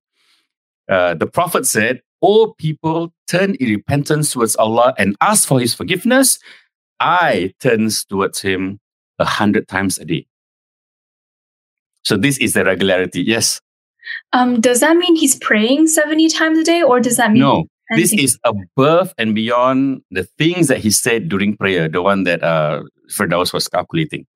[0.89, 5.73] uh, the Prophet said, all people turn in repentance towards Allah and ask for His
[5.73, 6.39] forgiveness,
[6.99, 8.79] I turns towards Him
[9.19, 10.27] a hundred times a day.
[12.03, 13.21] So this is the regularity.
[13.21, 13.61] Yes.
[14.33, 17.65] Um, does that mean he's praying 70 times a day or does that mean No.
[17.95, 22.43] This is above and beyond the things that he said during prayer, the one that
[22.43, 24.27] uh Firdaus was calculating.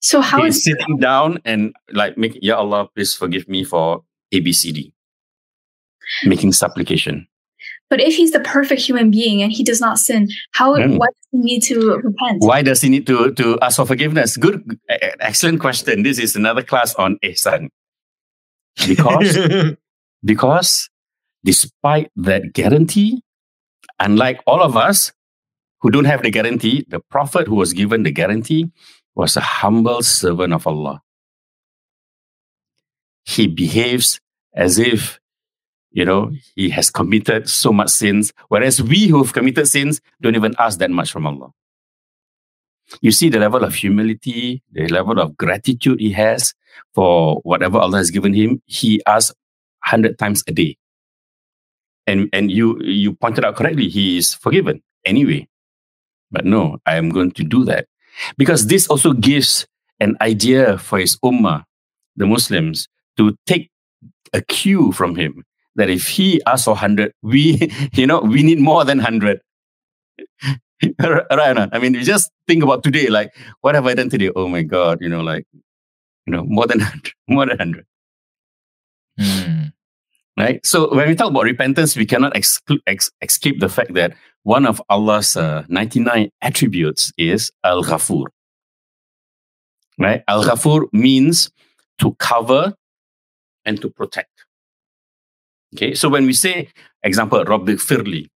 [0.00, 4.04] So how He's is sitting down and like make Ya Allah, please forgive me for
[4.32, 4.92] ABCD.
[6.24, 7.26] Making supplication.
[7.90, 10.98] but if he's the perfect human being and he does not sin, how Mm.
[10.98, 12.38] why does he need to repent?
[12.42, 14.36] Why does he need to, to ask for forgiveness?
[14.36, 14.78] Good,
[15.20, 16.02] excellent question.
[16.02, 17.68] This is another class on ihsan.
[18.88, 19.38] Because,
[20.24, 20.90] because
[21.44, 23.22] despite that guarantee,
[24.00, 25.12] unlike all of us
[25.80, 28.70] who don't have the guarantee, the prophet who was given the guarantee
[29.14, 31.00] was a humble servant of Allah.
[33.24, 34.20] He behaves
[34.54, 35.18] as if,
[35.96, 40.36] you know, he has committed so much sins, whereas we who have committed sins don't
[40.36, 41.52] even ask that much from Allah.
[43.00, 46.52] You see the level of humility, the level of gratitude he has
[46.94, 48.60] for whatever Allah has given him.
[48.66, 49.34] He asks
[49.84, 50.76] hundred times a day,
[52.06, 53.88] and and you you pointed out correctly.
[53.88, 55.48] He is forgiven anyway,
[56.30, 57.88] but no, I am going to do that
[58.36, 59.66] because this also gives
[59.98, 61.64] an idea for his ummah,
[62.16, 62.86] the Muslims,
[63.16, 63.70] to take
[64.34, 65.42] a cue from him
[65.76, 69.40] that if he asks for hundred, we you know we need more than hundred.
[71.02, 71.68] right or?
[71.72, 74.30] I mean, you just think about today, like, what have I done today?
[74.36, 75.46] Oh my God, you know, like,
[76.26, 77.86] you know, more than 100, more than 100,
[79.18, 79.62] Hmm.
[80.38, 80.64] right?
[80.66, 84.66] So when we talk about repentance, we cannot exclu- ex- escape the fact that one
[84.66, 88.26] of Allah's uh, 99 attributes is Al-Ghafur,
[89.98, 90.22] right?
[90.28, 91.50] Al-Ghafur means
[92.00, 92.74] to cover
[93.64, 94.35] and to protect.
[95.76, 96.68] Okay, so when we say,
[97.02, 98.30] example, Rabbighfirli,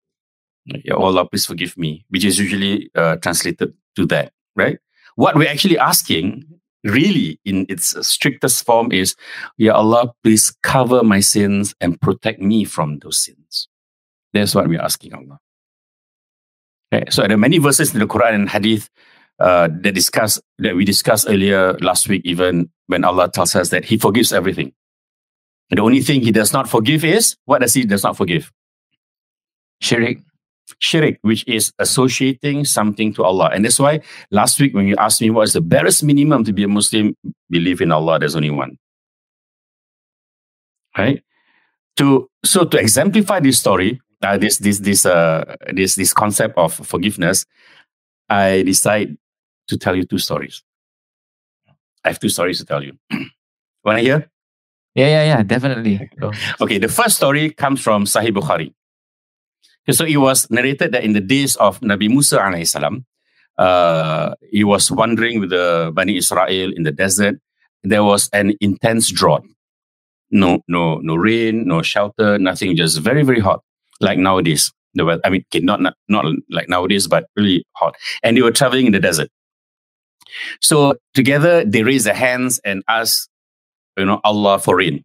[0.82, 4.78] Ya Allah, please forgive me, which is usually uh, translated to that, right?
[5.14, 6.44] What we're actually asking,
[6.82, 9.14] really, in its strictest form, is
[9.56, 13.68] Ya Allah, please cover my sins and protect me from those sins.
[14.32, 15.38] That's what we're asking Allah.
[16.92, 18.90] Okay, so there are many verses in the Quran and Hadith
[19.38, 23.84] uh, that discuss that we discussed earlier last week, even when Allah tells us that
[23.84, 24.72] He forgives everything.
[25.70, 28.52] And the only thing He does not forgive is what does He does not forgive?
[29.82, 30.22] Shirik.
[30.82, 33.50] Shirik, which is associating something to Allah.
[33.52, 34.00] And that's why
[34.30, 37.16] last week when you asked me what is the barest minimum to be a Muslim,
[37.48, 38.78] believe in Allah, there's only one.
[40.96, 41.22] Right?
[41.96, 46.74] To so to exemplify this story, uh, this this this uh this this concept of
[46.74, 47.44] forgiveness,
[48.28, 49.16] I decide
[49.68, 50.62] to tell you two stories.
[52.04, 52.98] I have two stories to tell you.
[53.84, 54.30] Want to hear?
[54.98, 56.10] Yeah, yeah, yeah, definitely.
[56.60, 58.74] Okay, the first story comes from Sahih Bukhari.
[59.90, 63.06] So it was narrated that in the days of Nabi Musa alayhi salam,
[63.56, 67.36] uh, he was wandering with the Bani Israel in the desert.
[67.84, 69.44] There was an intense drought.
[70.32, 72.74] No, no, no rain, no shelter, nothing.
[72.74, 73.62] Just very, very hot,
[74.00, 74.72] like nowadays.
[74.94, 77.94] The weather, I mean, okay, not, not not like nowadays, but really hot.
[78.24, 79.28] And they were traveling in the desert.
[80.60, 83.27] So together they raised their hands and asked,
[83.98, 85.04] you know, Allah for rain.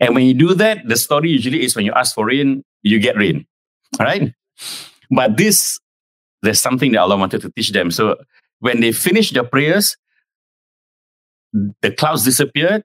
[0.00, 2.98] And when you do that, the story usually is when you ask for rain, you
[3.00, 3.46] get rain.
[3.98, 4.32] All right.
[5.10, 5.78] But this,
[6.42, 7.90] there's something that Allah wanted to teach them.
[7.90, 8.16] So
[8.60, 9.96] when they finished their prayers,
[11.52, 12.84] the clouds disappeared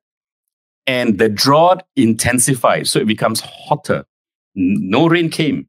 [0.88, 2.88] and the drought intensified.
[2.88, 4.06] So it becomes hotter.
[4.56, 5.68] No rain came.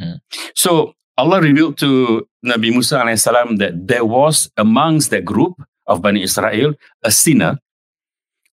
[0.00, 0.20] Mm.
[0.54, 6.02] So Allah revealed to Nabi Musa alayhi salam that there was amongst that group of
[6.02, 7.58] Bani Israel a sinner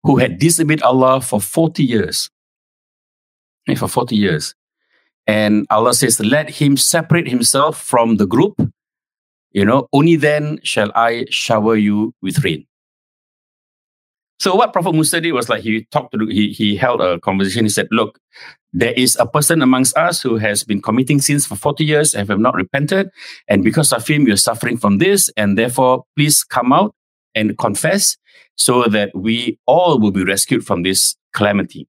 [0.04, 2.30] who had disobeyed Allah for 40 years.
[3.68, 4.54] Eh, for 40 years.
[5.26, 8.60] And Allah says, let him separate himself from the group.
[9.52, 12.66] You know, only then shall I shower you with rain.
[14.40, 17.64] So what Prophet Musa did was like he talked to he he held a conversation.
[17.64, 18.20] He said, "Look,
[18.74, 22.28] there is a person amongst us who has been committing sins for forty years and
[22.28, 23.10] have not repented,
[23.48, 26.94] and because of him, you're suffering from this, and therefore, please come out
[27.36, 28.18] and confess,
[28.56, 31.88] so that we all will be rescued from this calamity."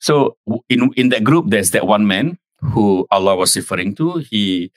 [0.00, 0.36] So
[0.68, 4.18] in in that group, there's that one man who Allah was referring to.
[4.18, 4.70] He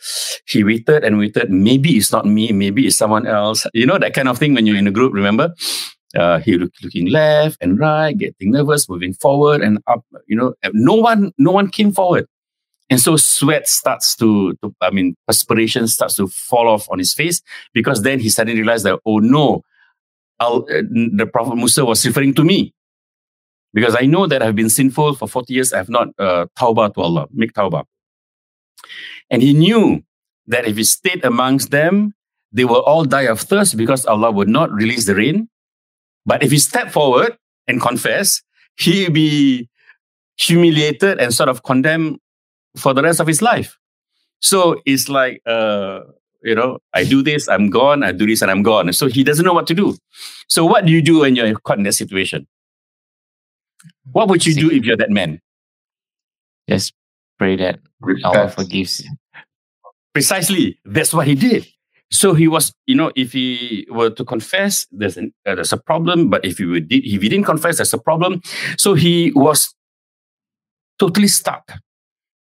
[0.46, 1.50] he waited and waited.
[1.52, 2.52] Maybe it's not me.
[2.52, 3.66] Maybe it's someone else.
[3.74, 5.14] You know that kind of thing when you're in a group.
[5.14, 5.54] Remember,
[6.16, 10.04] uh, he look, looking left and right, getting nervous, moving forward and up.
[10.28, 12.28] You know, no one no one came forward,
[12.94, 17.12] and so sweat starts to, to I mean, perspiration starts to fall off on his
[17.12, 17.42] face
[17.74, 19.64] because then he suddenly realized that oh no,
[20.40, 22.72] uh, the Prophet Musa was referring to me
[23.74, 25.74] because I know that I've been sinful for 40 years.
[25.74, 27.86] I have not uh, tawbah to Allah, make tawbah.
[29.32, 30.04] And he knew
[30.46, 32.14] that if he stayed amongst them,
[32.52, 35.50] they will all die of thirst because Allah would not release the rain.
[36.28, 38.44] But if he step forward and confess,
[38.78, 39.68] he'll be
[40.38, 42.20] humiliated and sort of condemned
[42.78, 43.78] for the rest of his life.
[44.42, 46.02] So it's like, uh,
[46.44, 48.04] you know, I do this, I'm gone.
[48.04, 48.92] I do this, and I'm gone.
[48.92, 49.96] So he doesn't know what to do.
[50.50, 52.48] So what do you do when you're caught in that situation?
[54.12, 55.40] What would you do if you're that man?
[56.70, 56.94] Just
[57.38, 57.80] pray that
[58.26, 59.12] Allah forgives you.
[60.14, 60.80] Precisely.
[60.86, 61.66] That's what he did.
[62.12, 65.78] So he was, you know, if he were to confess, there's, an, uh, there's a
[65.78, 66.30] problem.
[66.30, 68.42] But if he would, if he didn't confess, there's a problem.
[68.78, 69.74] So he was
[71.00, 71.72] totally stuck.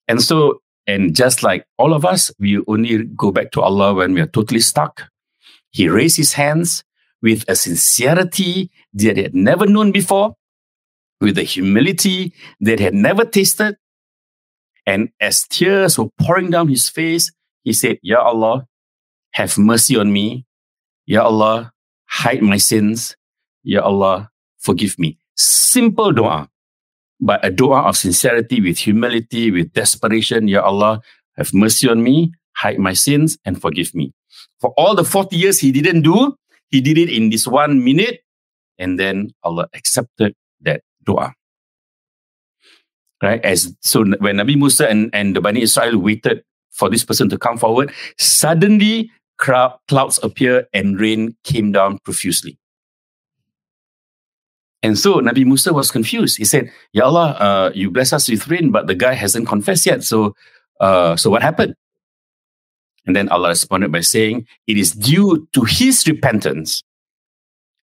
[0.07, 4.13] And so, and just like all of us, we only go back to Allah when
[4.13, 5.03] we are totally stuck.
[5.71, 6.83] He raised his hands
[7.21, 10.35] with a sincerity that he had never known before,
[11.21, 13.77] with a humility that he had never tasted.
[14.85, 17.31] And as tears were pouring down his face,
[17.63, 18.67] he said, Ya Allah,
[19.31, 20.45] have mercy on me.
[21.05, 21.71] Ya Allah,
[22.05, 23.15] hide my sins.
[23.63, 24.29] Ya Allah,
[24.59, 25.17] forgive me.
[25.35, 26.49] Simple dua,
[27.23, 30.47] but a dua of sincerity with humility, with desperation.
[30.47, 30.99] Ya Allah,
[31.37, 34.11] have mercy on me, hide my sins, and forgive me.
[34.59, 36.35] For all the 40 years he didn't do,
[36.67, 38.21] he did it in this one minute,
[38.77, 41.33] and then Allah accepted that dua.
[43.23, 43.39] Right?
[43.45, 47.37] As so when Nabi Musa and, and the Bani Israel waited for this person to
[47.37, 52.57] come forward, suddenly clouds appear and rain came down profusely.
[54.83, 56.37] And so Nabi Musa was confused.
[56.37, 59.85] He said, Ya Allah, uh, you bless us with rain, but the guy hasn't confessed
[59.85, 60.03] yet.
[60.03, 60.35] So,
[60.81, 61.75] uh, so what happened?
[63.05, 66.83] And then Allah responded by saying, It is due to his repentance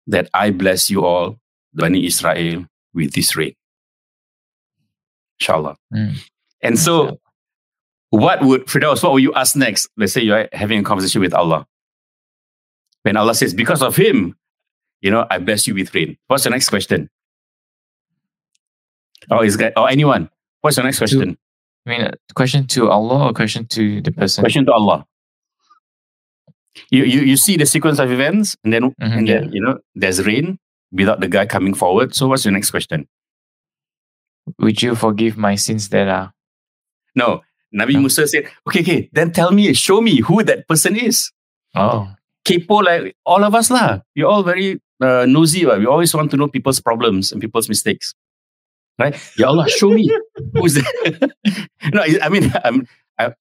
[0.07, 1.39] that I bless you all,
[1.73, 3.55] the Bani Israel, with this rain.
[5.39, 5.77] Inshallah.
[5.93, 6.17] Mm.
[6.61, 7.19] And so
[8.09, 9.89] what would Firdaus, what would you ask next?
[9.95, 11.65] Let's say you're having a conversation with Allah.
[13.03, 14.35] When Allah says, because of him,
[15.01, 16.17] you know, I bless you with rain.
[16.27, 17.09] What's the next question?
[19.29, 20.29] Or is that, or anyone?
[20.61, 21.37] What's the next question?
[21.85, 24.41] I mean, a question to Allah or question to the person?
[24.41, 25.05] Question to Allah.
[26.91, 29.49] You, you, you see the sequence of events, and then, mm-hmm, and then yeah.
[29.51, 30.59] you know, there's rain
[30.91, 32.15] without the guy coming forward.
[32.15, 33.07] So, what's your next question?
[34.59, 36.33] Would you forgive my sins that are?
[37.15, 37.41] No,
[37.75, 37.99] Nabi oh.
[37.99, 41.31] Musa said, okay, okay, then tell me, show me who that person is.
[41.75, 42.09] Oh.
[42.45, 43.99] Kepo like all of us lah.
[44.15, 45.65] You're all very uh, nosy.
[45.65, 45.79] Right?
[45.79, 48.13] We always want to know people's problems and people's mistakes.
[48.97, 49.15] Right?
[49.37, 50.11] Ya Allah, show me.
[50.53, 51.31] Who's that?
[51.93, 52.85] no, I mean, I'm,
[53.17, 53.33] I,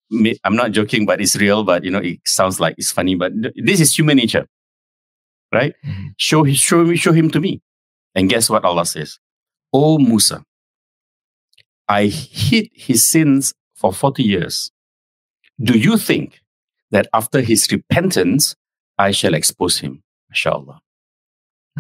[0.44, 1.64] I'm not joking, but it's real.
[1.64, 3.16] But, you know, it sounds like it's funny.
[3.16, 4.46] But this is human nature.
[5.52, 5.74] Right?
[5.84, 6.06] Mm-hmm.
[6.16, 7.61] Show, show, me, show him to me.
[8.14, 9.18] And guess what Allah says?
[9.72, 10.44] Oh, Musa,
[11.88, 14.70] I hid his sins for 40 years.
[15.61, 16.40] Do you think
[16.90, 18.54] that after his repentance,
[18.98, 20.02] I shall expose him?
[20.32, 20.78] MashaAllah.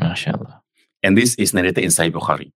[0.00, 0.60] MashaAllah.
[1.02, 2.52] And this is narrated in Sahih Bukhari.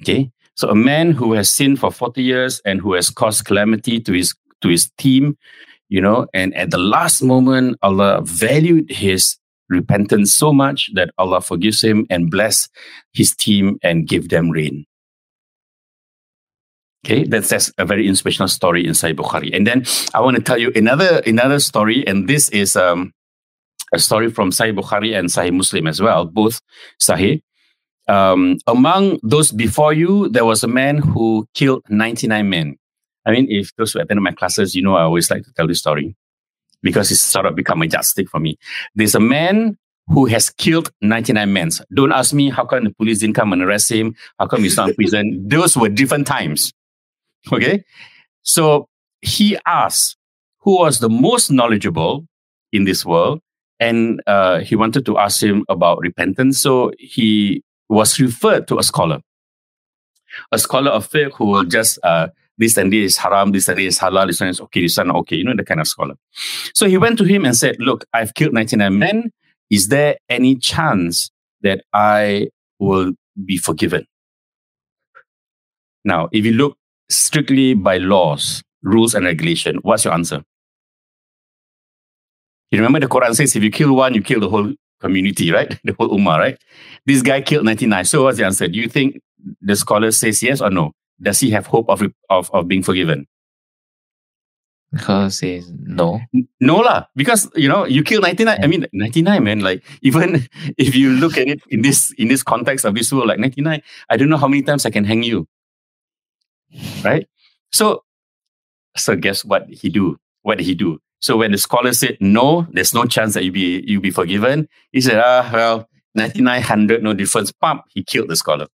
[0.00, 0.30] Okay.
[0.54, 4.12] So a man who has sinned for 40 years and who has caused calamity to
[4.12, 5.36] his, to his team,
[5.88, 9.36] you know, and at the last moment, Allah valued his
[9.68, 12.68] repentance so much that Allah forgives him and bless
[13.12, 14.86] his team and give them rain.
[17.04, 19.54] Okay, that's, that's a very inspirational story in Sahih Bukhari.
[19.54, 23.12] And then I want to tell you another another story, and this is um,
[23.92, 26.60] a story from Sahih Bukhari and Sahih Muslim as well, both
[27.00, 27.42] Sahih.
[28.08, 32.76] Um, among those before you, there was a man who killed 99 men.
[33.24, 35.66] I mean, if those who attend my classes, you know, I always like to tell
[35.66, 36.14] this story
[36.82, 38.56] because it's sort of become a yardstick for me.
[38.94, 39.76] There's a man
[40.08, 41.70] who has killed 99 men.
[41.92, 44.14] Don't ask me how come the police didn't come and arrest him.
[44.38, 45.48] How come he's not in prison?
[45.48, 46.72] Those were different times.
[47.52, 47.82] Okay.
[48.42, 48.88] So
[49.20, 50.16] he asked
[50.60, 52.26] who was the most knowledgeable
[52.72, 53.40] in this world.
[53.78, 56.60] And uh, he wanted to ask him about repentance.
[56.60, 59.20] So he was referred to a scholar,
[60.50, 63.78] a scholar of fiqh who will just, uh, this and this is haram, this and
[63.78, 65.86] this is halal, this one is okay, this one okay, you know, the kind of
[65.86, 66.14] scholar.
[66.74, 69.30] So he went to him and said, Look, I've killed 99 men.
[69.70, 71.30] Is there any chance
[71.62, 72.48] that I
[72.78, 73.12] will
[73.44, 74.06] be forgiven?
[76.04, 76.78] Now, if you look
[77.10, 80.42] strictly by laws, rules, and regulation, what's your answer?
[82.70, 85.78] You remember the Quran says if you kill one, you kill the whole community, right?
[85.84, 86.58] The whole ummah, right?
[87.06, 88.04] This guy killed 99.
[88.04, 88.68] So what's the answer?
[88.68, 89.20] Do you think
[89.60, 90.92] the scholar says yes or no?
[91.20, 93.26] Does he have hope of, of, of being forgiven?
[94.92, 96.20] Because says no.
[96.60, 97.06] No lah.
[97.16, 98.58] Because you know, you kill 99.
[98.62, 99.60] I mean 99, man.
[99.60, 100.46] Like even
[100.78, 103.82] if you look at it in this in this context of this world, like 99,
[104.08, 105.46] I don't know how many times I can hang you
[107.04, 107.28] right?
[107.72, 108.04] So,
[108.96, 110.16] so guess what he do?
[110.42, 110.98] What did he do?
[111.20, 114.68] So when the scholar said no, there's no chance that you be you be forgiven.
[114.92, 117.52] He said, ah, well, 9900 no difference.
[117.52, 118.66] Pump he killed the scholar.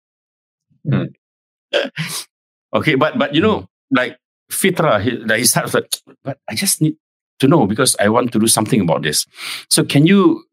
[0.88, 1.06] Hmm.
[2.74, 4.18] okay but but you know like
[4.52, 6.96] fitra he, like he starts like but i just need
[7.40, 9.26] to know because i want to do something about this.
[9.70, 10.44] So can you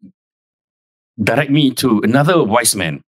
[1.23, 3.03] direct me to another wise man?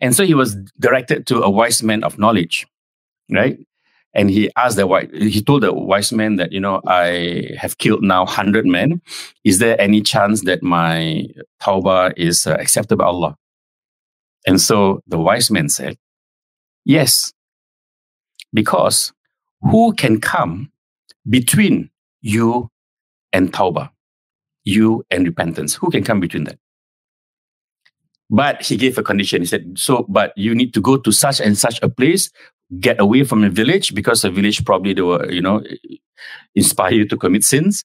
[0.00, 2.66] And so he was directed to a wise man of knowledge
[3.30, 3.58] right
[4.14, 7.78] and he asked the wise he told the wise man that you know i have
[7.78, 9.00] killed now 100 men.
[9.44, 11.26] Is there any chance that my
[11.60, 13.36] tawbah is uh, accepted by allah?
[14.46, 15.96] And so the wise man said
[16.84, 17.32] yes
[18.52, 19.12] because
[19.62, 20.70] who can come
[21.28, 21.90] between
[22.20, 22.70] you
[23.32, 23.90] and tawbah?
[24.66, 25.74] You and repentance.
[25.74, 26.58] Who can come between that?
[28.30, 29.42] But he gave a condition.
[29.42, 32.30] He said so but you need to go to such and such a place
[32.80, 35.62] get away from the village because the village probably they were, you know,
[36.54, 37.84] inspire you to commit sins.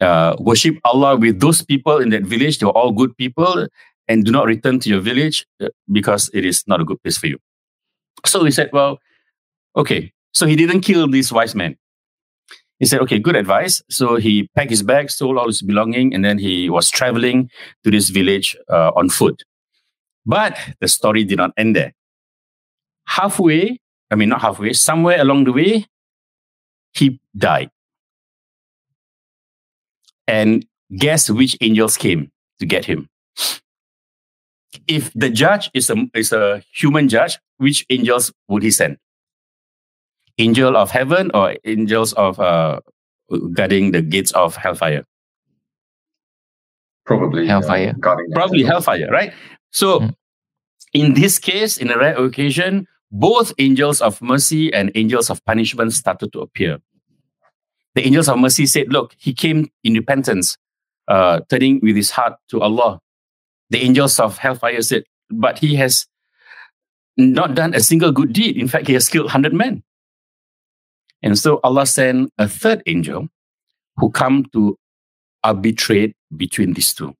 [0.00, 2.58] Uh, worship Allah with those people in that village.
[2.58, 3.68] They were all good people,
[4.08, 7.16] and do not return to your village uh, because it is not a good place
[7.16, 7.38] for you.
[8.26, 8.98] So he said, "Well,
[9.76, 11.76] okay." So he didn't kill this wise man.
[12.80, 16.24] He said, "Okay, good advice." So he packed his bag, stole all his belonging, and
[16.24, 17.50] then he was traveling
[17.84, 19.44] to this village uh, on foot.
[20.26, 21.92] But the story did not end there.
[23.06, 23.78] Halfway,
[24.14, 25.86] I mean, not halfway, somewhere along the way,
[26.94, 27.68] he died.
[30.28, 30.64] And
[30.96, 33.08] guess which angels came to get him?
[34.86, 38.98] If the judge is a, is a human judge, which angels would he send?
[40.38, 42.78] Angel of heaven or angels of uh,
[43.52, 45.02] guarding the gates of hellfire?
[47.04, 47.90] Probably Hellfire.
[47.98, 48.98] Uh, Probably hellfire.
[48.98, 49.32] hellfire, right?
[49.72, 50.14] So, Mm.
[50.92, 55.92] in this case, in a rare occasion, both angels of mercy and angels of punishment
[55.92, 56.78] started to appear.
[57.94, 60.58] The angels of mercy said, Look, he came in repentance,
[61.06, 62.98] uh, turning with his heart to Allah.
[63.70, 66.08] The angels of hellfire said, But he has
[67.16, 68.56] not done a single good deed.
[68.56, 69.84] In fact, he has killed 100 men.
[71.22, 73.28] And so Allah sent a third angel
[73.96, 74.76] who come to
[75.44, 77.14] arbitrate between these two.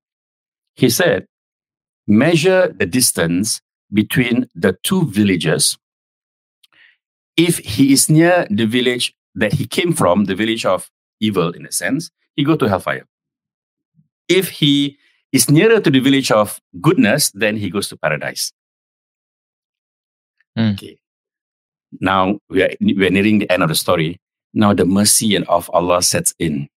[0.74, 1.26] He said,
[2.08, 3.60] Measure the distance
[3.92, 5.78] between the two villages.
[7.36, 11.66] If he is near the village that he came from, the village of evil in
[11.66, 13.06] a sense, he go to hellfire.
[14.28, 14.98] If he
[15.32, 18.52] is nearer to the village of goodness, then he goes to paradise.
[20.56, 20.70] Hmm.
[20.70, 20.98] Okay.
[22.00, 24.20] Now we are we are nearing the end of the story.
[24.52, 26.68] Now the mercy and of Allah sets in.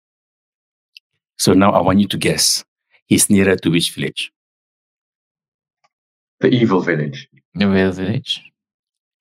[1.38, 2.64] So now I want you to guess.
[3.06, 4.32] He's nearer to which village?
[6.40, 7.30] The evil village.
[7.54, 8.42] The evil village.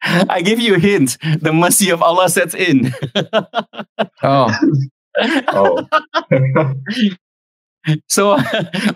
[0.30, 1.18] I give you a hint.
[1.40, 2.92] The mercy of Allah sets in.
[4.22, 4.50] Oh,
[5.48, 5.86] Oh.
[8.08, 8.34] so,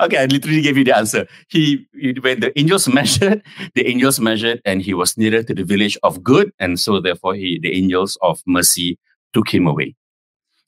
[0.01, 1.27] okay, I literally gave you the answer.
[1.49, 3.43] He, he- when the angels measured,
[3.75, 7.35] the angels measured, and he was nearer to the village of good, and so therefore
[7.35, 8.99] he, the angels of mercy,
[9.33, 9.95] took him away.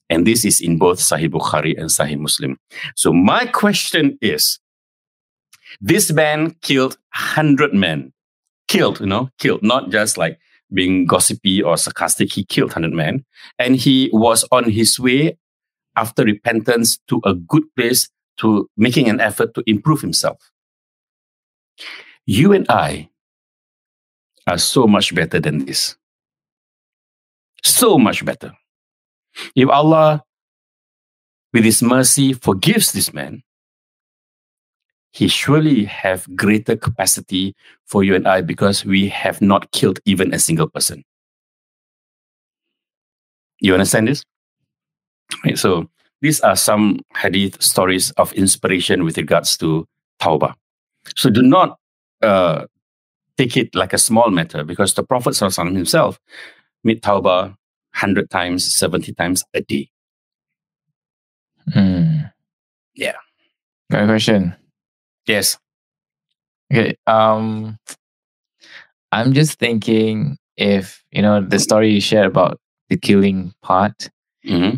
[0.08, 2.58] And this is in both Sahih Bukhari and Sahih Muslim.
[2.96, 4.58] So my question is:
[5.80, 8.12] This man killed hundred men,
[8.72, 10.38] killed, you know, killed, not just like
[10.72, 12.32] being gossipy or sarcastic.
[12.32, 13.24] He killed hundred men,
[13.58, 15.36] and he was on his way
[15.94, 18.08] after repentance to a good place
[18.38, 20.38] to making an effort to improve himself.
[22.24, 23.10] You and I
[24.46, 25.96] are so much better than this.
[27.62, 28.52] So much better.
[29.54, 30.24] If Allah,
[31.52, 33.42] with His mercy, forgives this man,
[35.12, 37.54] He surely have greater capacity
[37.86, 41.04] for you and I because we have not killed even a single person.
[43.60, 44.24] You understand this?
[45.44, 45.88] Right, so
[46.22, 49.86] these are some hadith stories of inspiration with regards to
[50.20, 50.54] tawbah.
[51.16, 51.78] So do not
[52.22, 52.66] uh,
[53.36, 56.18] take it like a small matter because the Prophet ﷺ himself
[56.84, 57.54] made tawbah
[57.94, 59.90] 100 times, 70 times a day.
[61.72, 62.18] Hmm.
[62.94, 63.16] Yeah.
[63.90, 64.54] Got a question.
[65.26, 65.58] Yes.
[66.72, 66.96] Okay.
[67.06, 67.78] Um,
[69.12, 72.58] I'm just thinking if you know the story you shared about
[72.88, 74.10] the killing part.
[74.44, 74.76] hmm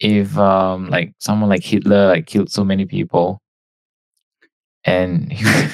[0.00, 3.40] If um, like someone like Hitler like killed so many people,
[4.84, 5.32] and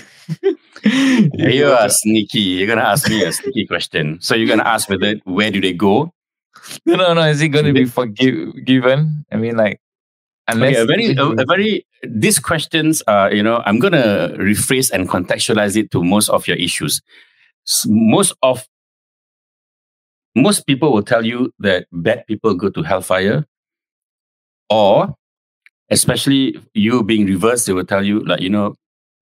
[0.84, 2.40] You are sneaky.
[2.40, 4.18] You're gonna ask me a sneaky question.
[4.20, 6.12] So you're gonna ask whether where do they go?
[6.86, 7.22] no, no, no.
[7.22, 9.24] Is it going to be forgiven?
[9.32, 9.80] I mean, like,
[10.52, 11.86] unless Okay, a very, a, a very.
[12.02, 16.56] These questions are, you know, I'm gonna rephrase and contextualize it to most of your
[16.56, 17.00] issues.
[17.86, 18.66] Most of
[20.34, 23.46] most people will tell you that bad people go to hellfire,
[24.70, 25.14] or
[25.90, 28.74] especially you being reversed, they will tell you like, you know,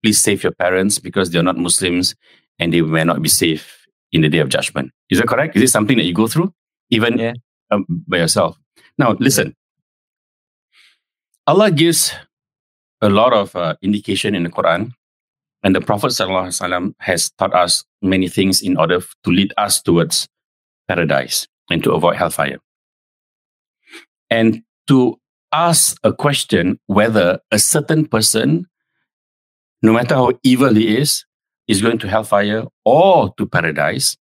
[0.02, 2.14] please save your parents because they're not Muslims
[2.58, 4.92] and they may not be safe in the day of judgment.
[5.10, 5.56] Is that correct?
[5.56, 6.52] Is it something that you go through
[6.90, 7.32] even yeah.
[7.70, 8.56] um, by yourself?
[8.98, 9.54] Now, listen.
[11.50, 12.14] Allah gives
[13.00, 14.92] a lot of uh, indication in the Quran,
[15.64, 16.16] and the Prophet
[17.00, 20.28] has taught us many things in order to lead us towards
[20.86, 22.58] paradise and to avoid hellfire.
[24.30, 25.18] And to
[25.50, 28.66] ask a question whether a certain person,
[29.82, 31.24] no matter how evil he is,
[31.66, 34.16] is going to hellfire or to paradise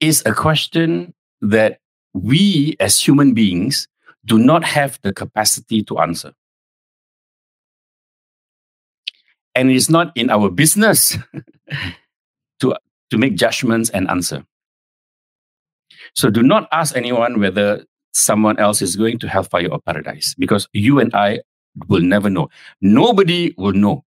[0.00, 1.78] is a question that
[2.16, 3.88] we as human beings
[4.24, 6.32] do not have the capacity to answer.
[9.54, 11.16] And it's not in our business
[12.60, 12.74] to,
[13.10, 14.44] to make judgments and answer.
[16.14, 20.68] So do not ask anyone whether someone else is going to hellfire or paradise because
[20.72, 21.40] you and I
[21.88, 22.48] will never know.
[22.80, 24.04] Nobody will know.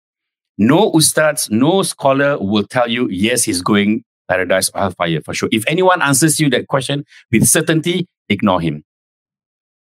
[0.57, 5.49] No ustads, no scholar will tell you, yes, he's going paradise or hellfire for sure.
[5.51, 8.85] If anyone answers you that question with certainty, ignore him.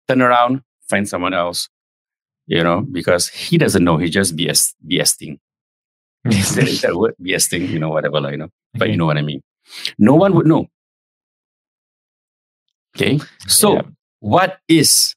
[0.07, 1.69] Turn around, find someone else,
[2.47, 3.97] you know, because he doesn't know.
[3.97, 5.38] He just BS, BSing.
[6.25, 7.15] is, that, is that word?
[7.21, 8.91] BSing, you know, whatever, like, you know, but okay.
[8.91, 9.41] you know what I mean.
[9.97, 10.67] No one would know.
[12.95, 13.19] Okay.
[13.47, 13.82] So, yeah.
[14.19, 15.15] what is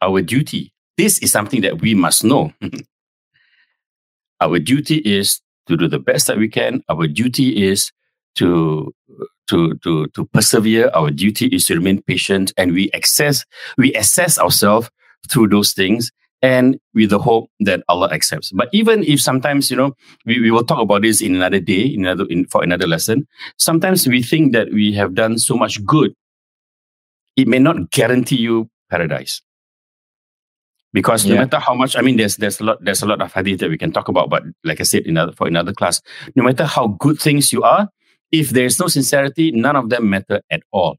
[0.00, 0.72] our duty?
[0.96, 2.52] This is something that we must know.
[4.40, 6.82] our duty is to do the best that we can.
[6.88, 7.92] Our duty is
[8.36, 8.92] to
[9.48, 10.90] to to to persevere.
[10.94, 13.44] Our duty is to remain patient, and we access
[13.76, 14.90] we assess ourselves
[15.30, 16.10] through those things,
[16.40, 18.52] and with the hope that Allah accepts.
[18.52, 19.94] But even if sometimes you know
[20.26, 23.26] we, we will talk about this in another day, in another in, for another lesson.
[23.58, 26.14] Sometimes we think that we have done so much good,
[27.36, 29.40] it may not guarantee you paradise
[30.92, 33.32] because no matter how much i mean there's there's a lot there's a lot of
[33.32, 36.02] hadith that we can talk about but like i said in another, for another class
[36.36, 37.88] no matter how good things you are
[38.32, 40.96] if there's no sincerity, none of them matter at all.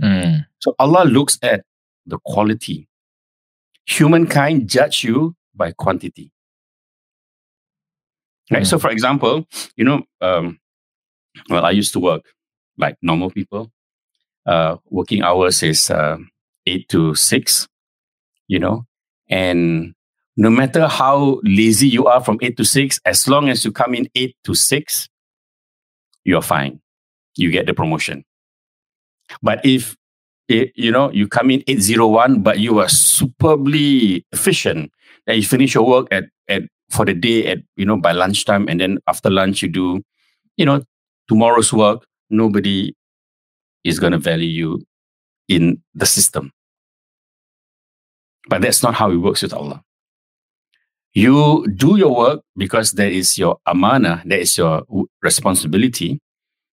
[0.00, 0.46] Mm.
[0.58, 1.64] So Allah looks at
[2.06, 2.86] the quality.
[3.86, 6.30] Humankind judge you by quantity.
[8.50, 8.62] Right.
[8.62, 8.66] Mm.
[8.66, 9.46] So, for example,
[9.76, 10.60] you know, um,
[11.48, 12.22] well, I used to work
[12.76, 13.72] like normal people.
[14.46, 16.18] Uh, working hours is uh,
[16.66, 17.66] eight to six.
[18.46, 18.84] You know,
[19.30, 19.94] and
[20.36, 23.94] no matter how lazy you are from eight to six, as long as you come
[23.94, 25.08] in eight to six,
[26.24, 26.80] you're fine.
[27.36, 28.24] You get the promotion.
[29.42, 29.96] But if
[30.48, 34.92] it, you know you come in 801 but you are superbly efficient
[35.26, 38.68] and you finish your work at, at for the day at you know by lunchtime
[38.68, 40.02] and then after lunch you do
[40.56, 40.82] you know
[41.28, 42.94] tomorrow's work nobody
[43.84, 44.82] is to value you
[45.48, 46.52] in the system
[48.48, 49.82] but that's not how it works with allah
[51.14, 54.82] you do your work because that is your amana, that is your
[55.22, 56.20] responsibility,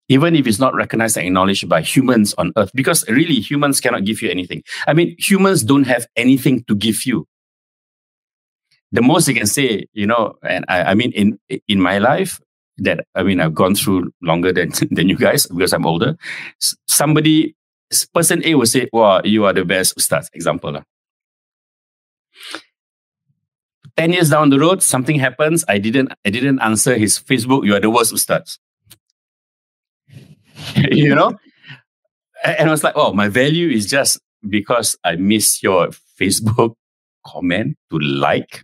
[0.07, 4.05] even if it's not recognized and acknowledged by humans on earth, because really humans cannot
[4.05, 4.63] give you anything.
[4.87, 7.27] I mean, humans don't have anything to give you.
[8.91, 11.37] The most you can say, you know, and I, I mean, in
[11.67, 12.39] in my life,
[12.79, 16.17] that I mean, I've gone through longer than than you guys because I'm older.
[16.87, 17.55] Somebody,
[18.15, 20.81] person A will say, "Wow, you are the best ustaz." Example,
[23.99, 25.65] 10 years down the road, something happens.
[25.67, 27.65] I didn't I didn't answer his Facebook.
[27.65, 28.57] You are the worst ustaz.
[30.75, 31.37] you know?
[32.45, 34.17] And I was like, oh, my value is just
[34.47, 36.75] because I miss your Facebook
[37.27, 38.63] comment to like.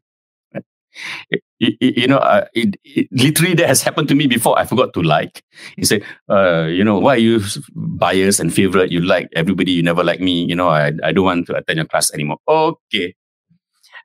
[1.60, 4.57] you know, uh, it, it, literally that has happened to me before.
[4.57, 5.44] I forgot to like.
[5.76, 7.41] He said, uh, you know, why are you
[7.76, 8.90] biased and favorite?
[8.90, 10.45] You like everybody, you never like me.
[10.45, 12.38] You know, I, I don't want to attend your class anymore.
[12.48, 13.16] Okay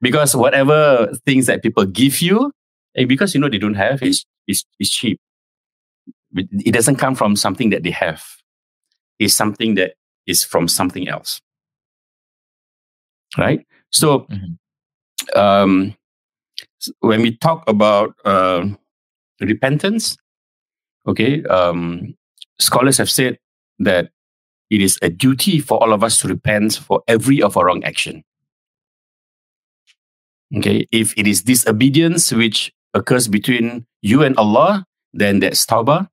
[0.01, 2.53] because whatever things that people give you,
[2.95, 5.21] and because you know they don't have, it's, it's, it's cheap.
[6.35, 8.23] It doesn't come from something that they have.
[9.19, 9.95] It's something that
[10.27, 11.41] is from something else.
[13.37, 13.67] Right?
[13.91, 15.39] So, mm-hmm.
[15.39, 15.95] um,
[17.01, 18.67] when we talk about uh,
[19.41, 20.17] repentance,
[21.07, 22.15] okay, um,
[22.59, 23.39] scholars have said
[23.81, 24.11] that
[24.71, 27.83] it is a duty for all of us to repent for every of our wrong
[27.85, 28.23] action.
[30.57, 36.09] Okay, if it is disobedience which occurs between you and Allah, then that's tawbah.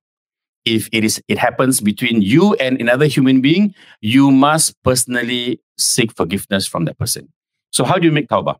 [0.65, 6.15] If it is it happens between you and another human being, you must personally seek
[6.15, 7.34] forgiveness from that person.
[7.72, 8.57] So how do you make tawbah?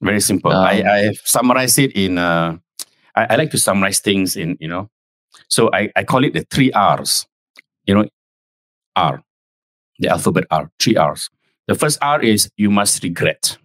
[0.00, 0.52] Very simple.
[0.52, 2.56] Um, I, I have summarized it in uh,
[3.14, 4.90] I, I like to summarize things in, you know.
[5.48, 7.26] So I, I call it the three R's.
[7.86, 8.08] You know,
[8.96, 9.22] R,
[10.00, 11.30] the alphabet R, three R's
[11.68, 13.58] The first R is you must regret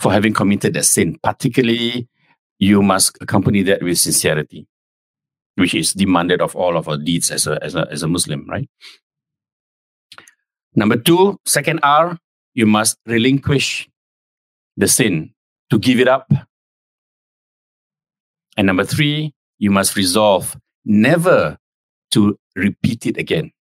[0.00, 1.18] for having committed that sin.
[1.22, 2.08] Particularly,
[2.58, 4.66] you must accompany that with sincerity,
[5.56, 8.46] which is demanded of all of our deeds as a, as a, as a Muslim,
[8.48, 8.68] right?
[10.74, 12.18] Number two, second R,
[12.54, 13.88] you must relinquish
[14.76, 15.32] the sin
[15.70, 16.30] to give it up.
[18.56, 21.58] And number three, you must resolve never
[22.12, 23.52] to repeat it again.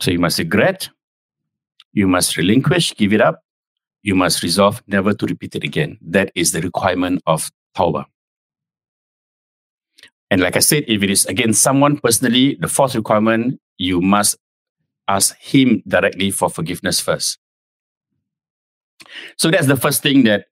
[0.00, 0.90] So you must regret,
[1.92, 3.42] you must relinquish, give it up,
[4.02, 5.98] you must resolve never to repeat it again.
[6.00, 8.04] That is the requirement of tawbah.
[10.30, 14.36] And like I said, if it is against someone personally, the fourth requirement, you must
[15.08, 17.38] ask him directly for forgiveness first.
[19.36, 20.46] So that's the first thing that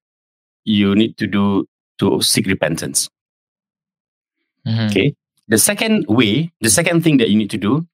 [0.65, 1.67] you need to do
[1.99, 3.11] to seek repentance.
[4.67, 4.87] Mm-hmm.
[4.87, 5.15] Okay.
[5.49, 7.87] The second way, the second thing that you need to do,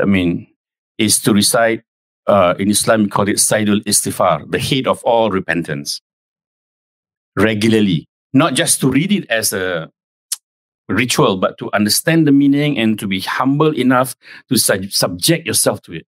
[0.00, 0.46] I mean,
[0.98, 1.82] is to recite,
[2.26, 6.00] uh, in Islam, we call it Sayyidul Istighfar, the head of all repentance,
[7.36, 8.06] regularly.
[8.32, 9.90] Not just to read it as a
[10.88, 14.16] ritual, but to understand the meaning and to be humble enough
[14.48, 16.06] to su- subject yourself to it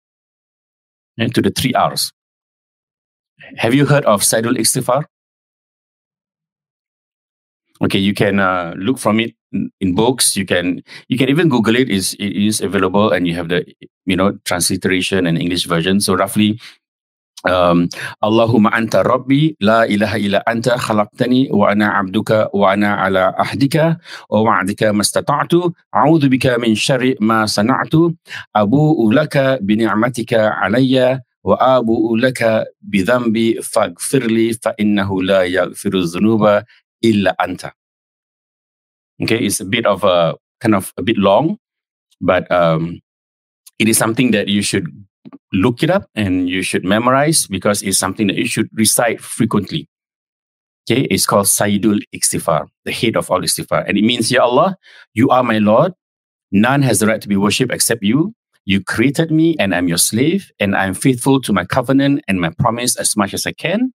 [1.18, 2.12] and to the three R's.
[3.58, 5.06] Have you heard of Sayyidul Istighfar?
[7.82, 10.38] Okay, you can uh, look from it in books.
[10.38, 11.90] You can you can even Google it.
[11.90, 13.66] is It is available, and you have the
[14.06, 16.00] you know transliteration and English version.
[16.02, 16.60] So roughly,
[17.48, 17.88] um,
[18.24, 24.00] Allahumma anta rabbi la ilaha illa anta khalaqtani wa ana abduka wa ana ala ahdika
[24.30, 28.12] wa wa'dika mastata'tu a'udhu bika min syarri ma sana'tu
[28.56, 36.04] abu'u laka bi ni'matika alayya wa abu'u laka bi dhanbi faghfirli fa innahu la yaghfiru
[36.12, 36.68] dhunuba
[37.00, 37.79] illa anta.
[39.22, 41.58] Okay, it's a bit of a kind of a bit long,
[42.22, 43.02] but um,
[43.78, 44.88] it is something that you should
[45.52, 49.88] look it up and you should memorize because it's something that you should recite frequently.
[50.90, 53.88] Okay, it's called Sayyidul Istighfar, the head of all istighfar.
[53.88, 54.76] And it means, Ya Allah,
[55.14, 55.94] you are my Lord.
[56.52, 58.34] None has the right to be worshipped except you.
[58.66, 62.50] You created me and I'm your slave, and I'm faithful to my covenant and my
[62.50, 63.94] promise as much as I can.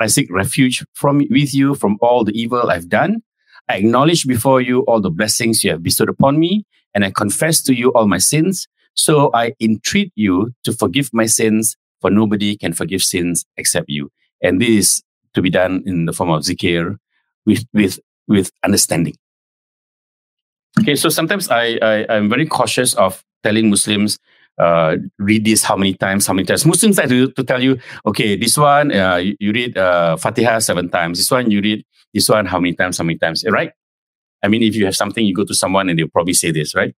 [0.00, 3.22] I seek refuge from with you from all the evil I've done.
[3.68, 6.64] I acknowledge before you all the blessings you have bestowed upon me,
[6.94, 8.68] and I confess to you all my sins.
[8.94, 14.10] So I entreat you to forgive my sins, for nobody can forgive sins except you.
[14.42, 15.02] And this is
[15.34, 16.96] to be done in the form of zikir
[17.46, 19.16] with, with, with understanding.
[20.80, 24.18] Okay, so sometimes I, I, I'm very cautious of telling Muslims
[24.58, 26.64] uh, read this how many times, how many times.
[26.66, 30.58] Muslims like to, to tell you, okay, this one uh, you, you, read uh, Fatiha
[30.60, 31.18] seven times.
[31.18, 31.84] This one you read
[32.14, 33.72] this one how many times, how many times, right?
[34.42, 36.74] I mean, if you have something, you go to someone and they'll probably say this,
[36.74, 36.94] right?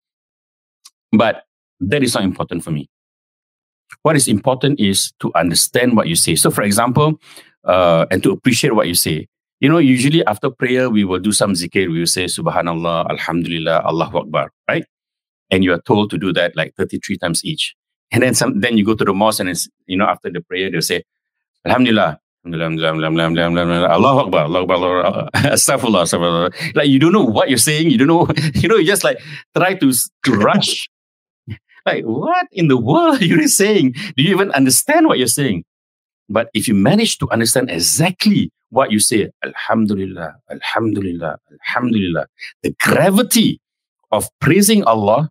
[1.13, 1.45] But
[1.81, 2.89] that is not important for me.
[4.03, 6.35] What is important is to understand what you say.
[6.35, 7.21] So, for example,
[7.65, 9.29] uh, and to appreciate what you say.
[9.61, 11.91] You know, usually after prayer, we will do some zikr.
[11.91, 14.85] We will say Subhanallah, Alhamdulillah, Allahu Akbar, right?
[15.51, 17.75] and you are told to do that like 33 times each.
[18.11, 20.41] And then some, then you go to the mosque and it's, you know, after the
[20.41, 21.05] prayer, they'll say,
[21.65, 26.75] Alhamdulillah, Alhamdulillah, Allah Akbar, Allah Akbar, Astaghfirullah, Astaghfirullah.
[26.75, 27.91] Like you don't know what you're saying.
[27.91, 29.19] You don't know, you know, you just like
[29.57, 29.93] try to,
[30.25, 30.89] to rush.
[31.87, 33.93] like, what in the world are you saying?
[34.17, 35.65] Do you even understand what you're saying?
[36.29, 42.27] But if you manage to understand exactly what you say, Alhamdulillah, Alhamdulillah, Alhamdulillah,
[42.63, 43.61] the gravity
[44.11, 45.31] of praising Allah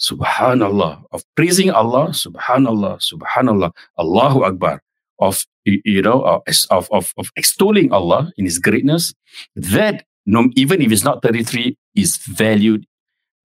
[0.00, 4.80] Subhanallah, of praising Allah, Subhanallah, Subhanallah, Allahu Akbar,
[5.18, 9.14] of you know, uh, of of of extolling Allah in His greatness.
[9.56, 12.86] That no, even if it's not thirty three, is valued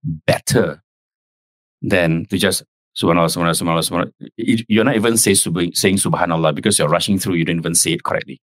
[0.02, 0.82] better
[1.82, 2.64] than to just
[2.96, 4.10] Subhanallah, Subhanallah, Subhanallah.
[4.16, 4.64] Subhanallah.
[4.68, 7.34] You're not even say, saying Subhanallah because you're rushing through.
[7.34, 8.40] You don't even say it correctly.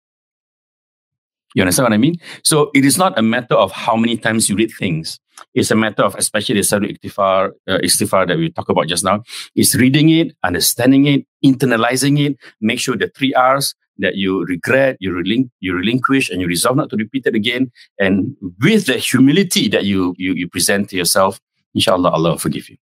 [1.55, 2.15] You understand what I mean?
[2.43, 5.19] So it is not a matter of how many times you read things.
[5.53, 9.03] It's a matter of, especially the Sayyidul Istighfar, uh, Istighfar that we talked about just
[9.03, 9.23] now,
[9.55, 14.97] is reading it, understanding it, internalizing it, make sure the three R's that you regret,
[14.99, 17.71] you, relin- you relinquish, and you resolve not to repeat it again.
[17.99, 21.39] And with the humility that you, you, you present to yourself,
[21.75, 22.77] inshallah, Allah will forgive you.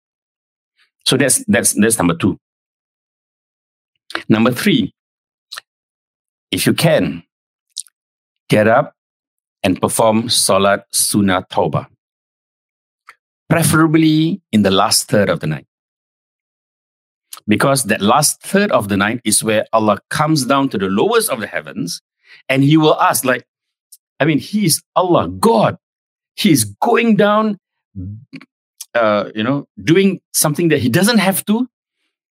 [1.06, 2.39] So that's, that's, that's number two.
[4.28, 4.93] Number three,
[6.51, 7.23] if you can,
[8.48, 8.94] get up
[9.62, 11.86] and perform Salat Sunnah Tawbah,
[13.48, 15.66] preferably in the last third of the night.
[17.48, 21.31] Because that last third of the night is where Allah comes down to the lowest
[21.31, 22.02] of the heavens
[22.48, 23.47] and He will ask, like,
[24.18, 25.77] I mean, He is Allah, God.
[26.35, 27.59] He is going down,
[28.94, 31.68] uh, you know, doing something that He doesn't have to,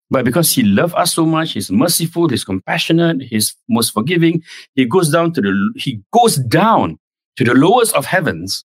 [0.09, 4.43] But because he loved us so much, he's merciful, he's compassionate, he's most forgiving,
[4.75, 6.99] he goes down to the he goes down
[7.37, 8.63] to the lowest of heavens,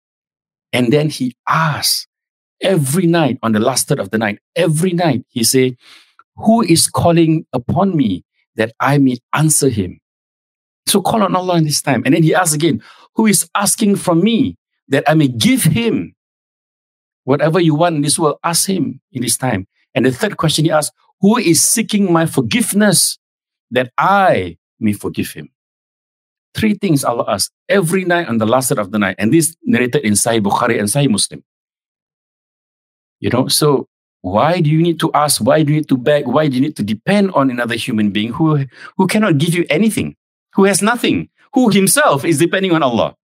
[0.71, 2.07] and then he asks
[2.63, 5.77] every night on the last third of the night, every night he say,
[6.37, 8.23] Who is calling upon me
[8.55, 9.99] that I may answer him?
[10.87, 12.01] So call on Allah in this time.
[12.05, 12.81] And then he asks again,
[13.15, 14.57] Who is asking from me
[14.87, 16.15] that I may give him
[17.25, 18.37] whatever you want in this world?
[18.43, 19.67] Ask him in this time.
[19.93, 23.17] And the third question he asks, who is seeking my forgiveness
[23.71, 25.49] that I may forgive him?
[26.53, 29.15] Three things Allah asks every night on the last third of the night.
[29.17, 31.41] And this narrated in Sahih Bukhari and Sahih Muslim.
[33.23, 33.87] You know, so
[34.19, 35.41] why do you need to ask?
[35.41, 36.27] Why do you need to beg?
[36.27, 38.65] Why do you need to depend on another human being who,
[38.97, 40.17] who cannot give you anything,
[40.55, 43.15] who has nothing, who himself is depending on Allah?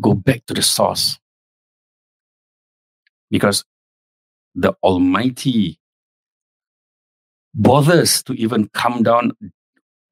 [0.00, 1.18] Go back to the source.
[3.28, 3.64] Because
[4.54, 5.80] the Almighty
[7.52, 9.32] bothers to even come down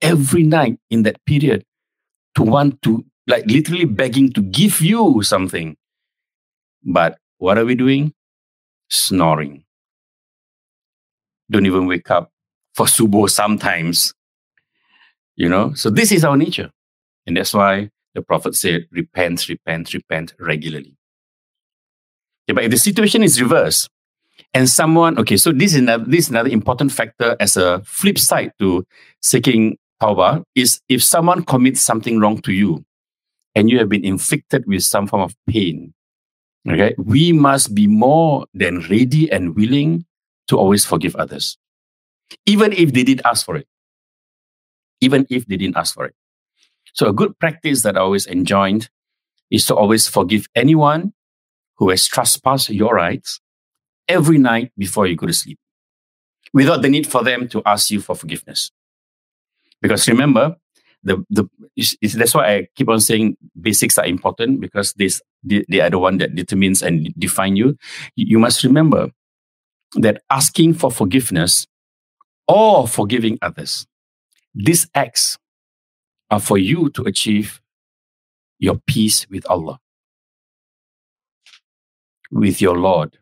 [0.02, 1.64] every night in that period
[2.34, 5.76] to want to, like literally begging to give you something.
[6.82, 8.12] But what are we doing?
[8.88, 9.64] Snoring.
[11.50, 12.30] Don't even wake up
[12.74, 14.12] for subuh sometimes.
[15.36, 16.70] You know, so this is our nature.
[17.26, 20.96] And that's why the Prophet said, repent, repent, repent regularly.
[22.48, 23.88] Okay, but if the situation is reversed,
[24.54, 28.18] and someone okay so this is another, this is another important factor as a flip
[28.18, 28.86] side to
[29.20, 32.84] seeking tawbah is if someone commits something wrong to you
[33.54, 35.92] and you have been inflicted with some form of pain
[36.72, 36.94] okay?
[36.98, 40.04] We must be more than ready and willing
[40.48, 41.58] to always forgive others.
[42.46, 43.66] Even if they did ask for it.
[45.00, 46.14] Even if they didn't ask for it.
[46.94, 48.90] So a good practice that i always enjoined
[49.50, 51.12] is to always forgive anyone
[51.76, 53.40] who has trespassed your rights
[54.08, 55.58] every night before you go to sleep
[56.52, 58.70] without the need for them to ask you for forgiveness.
[59.80, 60.56] Because remember,
[61.08, 61.48] the, the
[62.14, 65.98] that's why I keep on saying basics are important because this they, they are the
[65.98, 67.76] one that determines and define you.
[68.16, 69.10] You must remember
[69.94, 71.66] that asking for forgiveness
[72.46, 73.86] or forgiving others,
[74.54, 75.38] these acts
[76.30, 77.60] are for you to achieve
[78.58, 79.78] your peace with Allah,
[82.30, 83.18] with your Lord,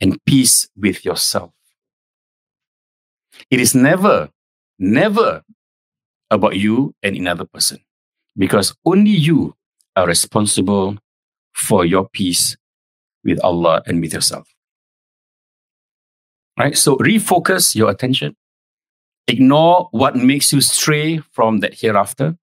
[0.00, 1.52] and peace with yourself.
[3.50, 4.30] It is never,
[4.78, 5.42] never
[6.30, 7.78] about you and another person
[8.36, 9.54] because only you
[9.94, 10.98] are responsible
[11.54, 12.56] for your peace
[13.24, 14.46] with Allah and with yourself.
[16.58, 16.76] Right?
[16.76, 18.36] So refocus your attention.
[19.28, 22.36] Ignore what makes you stray from that hereafter.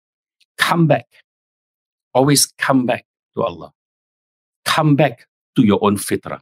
[0.58, 1.06] Come back.
[2.14, 3.04] Always come back
[3.34, 3.72] to Allah.
[4.64, 5.26] Come back
[5.56, 6.40] to your own fitrah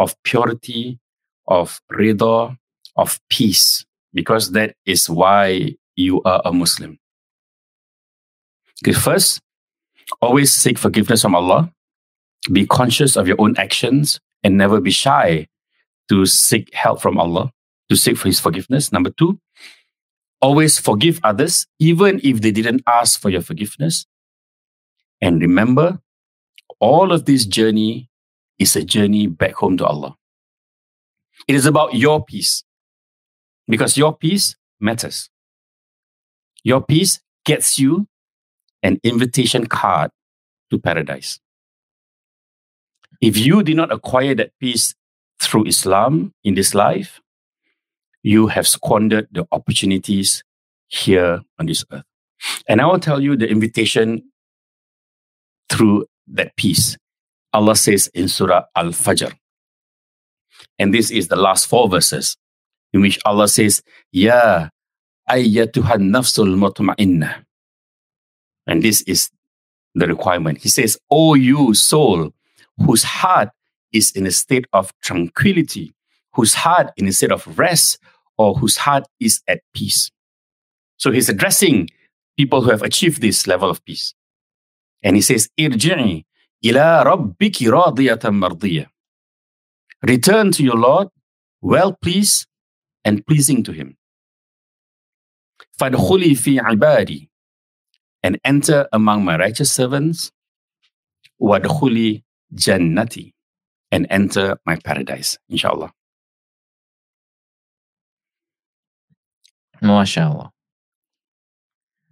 [0.00, 0.98] of purity,
[1.46, 2.56] of rida,
[2.96, 3.84] of peace,
[4.14, 6.98] because that is why you are a Muslim.
[8.82, 9.40] Okay, first,
[10.20, 11.70] always seek forgiveness from Allah.
[12.50, 15.46] Be conscious of your own actions and never be shy
[16.08, 17.52] to seek help from Allah,
[17.90, 18.92] to seek for His forgiveness.
[18.92, 19.38] Number two,
[20.40, 24.06] always forgive others, even if they didn't ask for your forgiveness.
[25.20, 26.00] And remember,
[26.80, 28.08] all of this journey
[28.58, 30.16] is a journey back home to Allah.
[31.46, 32.64] It is about your peace
[33.68, 35.28] because your peace matters.
[36.64, 38.06] Your peace gets you
[38.82, 40.10] an invitation card
[40.70, 41.40] to paradise.
[43.20, 44.94] If you did not acquire that peace
[45.40, 47.20] through Islam in this life,
[48.22, 50.44] you have squandered the opportunities
[50.88, 52.04] here on this earth.
[52.68, 54.30] And I will tell you the invitation
[55.68, 56.96] through that peace.
[57.52, 59.32] Allah says in Surah Al Fajr.
[60.78, 62.36] And this is the last four verses
[62.92, 63.82] in which Allah says,
[64.12, 64.68] Ya
[65.28, 67.44] ayyatuhan nafsul mutmainnah.
[68.66, 69.30] And this is
[69.94, 70.58] the requirement.
[70.58, 72.32] He says, O you soul
[72.84, 73.50] whose heart
[73.92, 75.92] is in a state of tranquility,
[76.34, 77.98] whose heart in a state of rest,
[78.38, 80.10] or whose heart is at peace.
[80.96, 81.90] So he's addressing
[82.36, 84.14] people who have achieved this level of peace.
[85.02, 86.24] And he says, Irji'i
[86.64, 88.86] ila rabbiki radiyatan.
[90.02, 91.08] Return to your Lord,
[91.60, 92.46] well pleased
[93.04, 93.96] and pleasing to him.
[95.79, 97.29] فادخلي في عبادي
[98.27, 100.31] and enter among my righteous servants.
[101.39, 103.33] وادخلي جنتي
[103.91, 105.91] and enter my paradise, inshallah.
[109.81, 110.49] MashaAllah.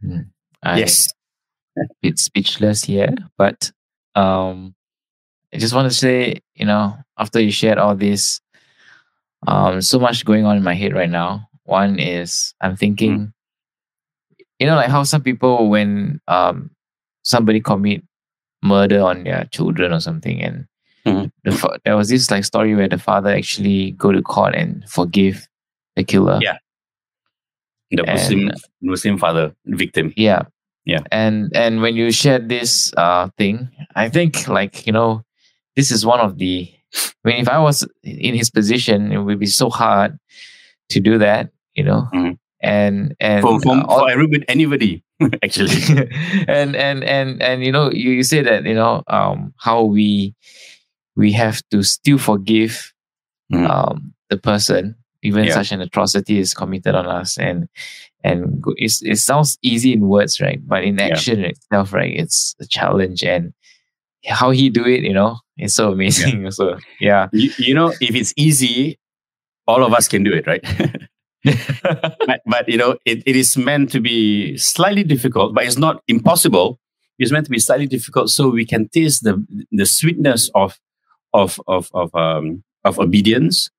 [0.01, 0.19] Hmm.
[0.61, 1.09] I, yes.
[2.01, 3.71] It's speechless here, but
[4.15, 4.75] um,
[5.53, 8.39] I just want to say, you know, after you shared all this,
[9.47, 11.49] um, so much going on in my head right now.
[11.63, 13.33] One is I'm thinking, mm.
[14.58, 16.70] you know, like how some people when um
[17.22, 18.02] somebody commit
[18.62, 20.66] murder on their children or something, and
[21.06, 21.30] mm.
[21.44, 25.48] the, there was this like story where the father actually go to court and forgive
[25.96, 26.38] the killer.
[26.42, 26.58] Yeah.
[27.90, 28.52] The Muslim
[28.82, 30.12] Muslim father victim.
[30.16, 30.42] Yeah.
[30.84, 31.00] Yeah.
[31.10, 35.22] And and when you shared this uh thing, I think like, you know,
[35.76, 36.70] this is one of the
[37.24, 40.18] I mean if I was in his position, it would be so hard
[40.90, 42.08] to do that, you know.
[42.14, 42.32] Mm-hmm.
[42.60, 45.04] And and for, for, uh, all, for everybody anybody
[45.42, 46.10] actually.
[46.48, 50.34] and and and and you know, you, you say that, you know, um how we
[51.16, 52.92] we have to still forgive
[53.52, 53.66] mm-hmm.
[53.66, 55.54] um the person even yeah.
[55.54, 57.68] such an atrocity is committed on us and
[58.24, 61.48] and it's, it sounds easy in words right but in action yeah.
[61.48, 63.52] itself right it's a challenge and
[64.26, 66.50] how he do it you know it's so amazing yeah.
[66.58, 68.98] so yeah you, you know if it's easy
[69.66, 70.64] all of us can do it right
[72.26, 76.02] but, but, you know it, it is meant to be slightly difficult but it's not
[76.08, 76.78] impossible
[77.18, 80.78] it's meant to be slightly difficult so we can taste the the sweetness of
[81.34, 83.70] of of of um of obedience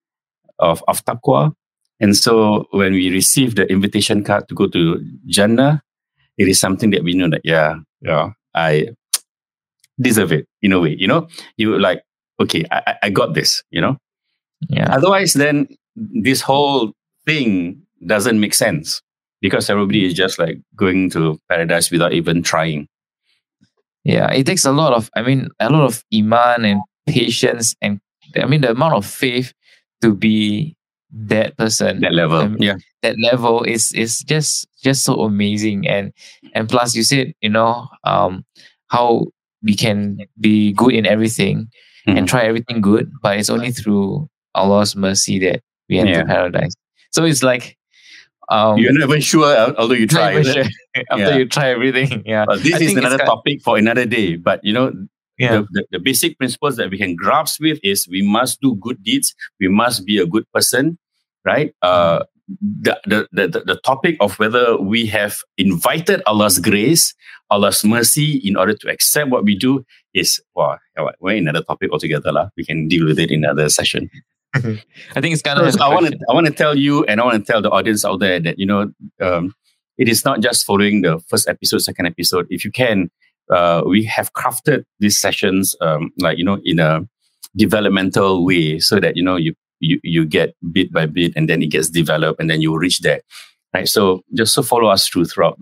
[0.60, 1.54] of, of taqwa.
[2.00, 5.82] And so when we receive the invitation card to go to Jannah,
[6.38, 8.90] it is something that we know that, yeah, yeah, I
[10.00, 11.28] deserve it in a way, you know?
[11.58, 12.04] You like,
[12.40, 13.98] okay, I, I got this, you know?
[14.70, 14.94] Yeah.
[14.96, 16.94] Otherwise, then this whole
[17.30, 19.01] thing doesn't make sense
[19.41, 22.88] because everybody is just like going to paradise without even trying.
[24.03, 27.99] Yeah, it takes a lot of, I mean, a lot of iman and patience and
[28.35, 29.53] I mean the amount of faith
[30.01, 30.76] to be
[31.11, 36.14] that person that level um, yeah that level is is just just so amazing and
[36.53, 38.45] and plus you said you know um
[38.89, 39.26] how
[39.64, 41.68] we can be good in everything
[42.07, 42.18] mm-hmm.
[42.18, 46.23] and try everything good but it's only through allah's mercy that we enter yeah.
[46.26, 46.76] paradise
[47.11, 47.77] so it's like
[48.49, 49.45] um, you're not even sure
[49.77, 50.64] although you try sure.
[51.11, 51.36] after yeah.
[51.38, 54.73] you try everything yeah well, this I is another topic for another day but you
[54.73, 54.91] know
[55.40, 55.60] yeah.
[55.60, 59.02] The, the, the, basic principles that we can grasp with is we must do good
[59.02, 59.34] deeds.
[59.60, 60.99] We must be a good person,
[61.45, 61.73] right?
[61.81, 62.26] Uh,
[62.81, 67.14] the, the, the, the topic of whether we have invited Allah's grace,
[67.49, 70.77] Allah's mercy in order to accept what we do is, well,
[71.22, 72.34] we're another topic altogether.
[72.34, 72.49] La.
[72.57, 74.10] We can deal with it in another session.
[74.56, 75.72] I think it's kind of.
[75.72, 76.18] So I want to.
[76.30, 78.58] I want to tell you, and I want to tell the audience out there that
[78.58, 79.54] you know, um,
[79.98, 82.48] it is not just following the first episode, second episode.
[82.50, 83.12] If you can,
[83.50, 87.08] uh, we have crafted these sessions um, like you know in a
[87.56, 91.62] developmental way so that you know you you you get bit by bit and then
[91.62, 93.22] it gets developed and then you reach there
[93.74, 95.60] right so just so follow us through throughout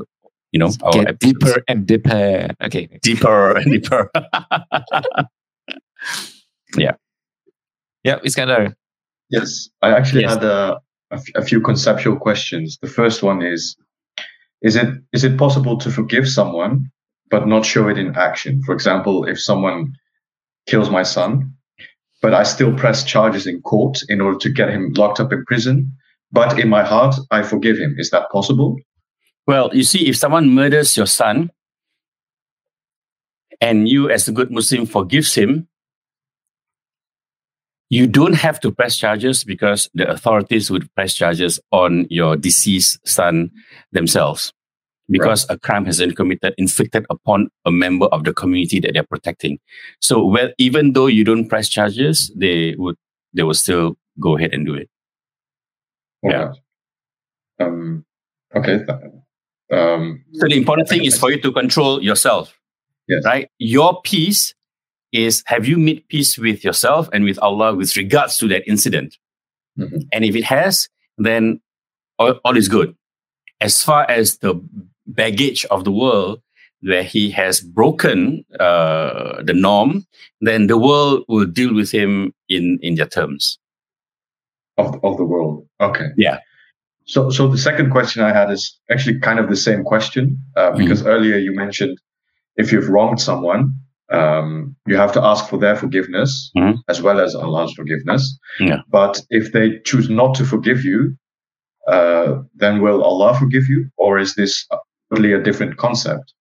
[0.52, 4.12] you know our get deeper and deeper okay deeper and deeper
[6.78, 6.96] yeah
[8.08, 8.74] yeah Iskandar
[9.36, 10.34] yes i actually yes.
[10.34, 10.58] had a,
[11.16, 13.62] a, f- a few conceptual questions the first one is
[14.68, 16.74] is it is it possible to forgive someone
[17.30, 18.62] but not show it in action.
[18.64, 19.94] For example, if someone
[20.68, 21.54] kills my son,
[22.22, 25.46] but I still press charges in court in order to get him locked up in
[25.46, 25.92] prison,
[26.32, 27.96] but in my heart, I forgive him.
[27.98, 28.76] Is that possible?
[29.46, 31.52] Well, you see, if someone murders your son
[33.62, 35.68] and you, as a good Muslim, forgives him,
[37.90, 43.06] you don't have to press charges because the authorities would press charges on your deceased
[43.08, 43.52] son
[43.92, 44.52] themselves
[45.10, 45.56] because right.
[45.56, 49.60] a crime has been committed, inflicted upon a member of the community that they're protecting.
[50.02, 52.98] So, well, even though you don't press charges, they would
[53.34, 54.90] they will still go ahead and do it.
[56.24, 56.52] Yeah.
[57.60, 58.06] Um,
[58.56, 58.80] okay.
[59.72, 62.58] Um, so the important thing is for you to control yourself.
[63.08, 63.24] Yes.
[63.26, 63.50] Right.
[63.60, 64.54] Your peace
[65.12, 69.18] is have you made peace with yourself and with Allah with regards to that incident?
[69.78, 70.00] Mm-hmm.
[70.12, 71.62] And if it has, then
[72.20, 72.96] all, all is good.
[73.62, 74.62] As far as the
[75.06, 76.42] baggage of the world
[76.82, 80.06] where he has broken uh, the norm,
[80.42, 83.58] then the world will deal with him in in their terms.
[84.78, 86.40] Of of the world, okay, yeah.
[87.06, 90.70] So so the second question I had is actually kind of the same question uh,
[90.70, 90.78] mm-hmm.
[90.78, 91.10] because mm-hmm.
[91.10, 91.98] earlier you mentioned
[92.58, 93.74] if you've wronged someone,
[94.12, 96.80] um, you have to ask for their forgiveness mm-hmm.
[96.88, 98.38] as well as Allah's forgiveness.
[98.60, 98.82] Yeah.
[98.90, 101.16] But if they choose not to forgive you,
[101.88, 104.68] uh, then will Allah forgive you, or is this
[105.10, 106.34] totally a different concept.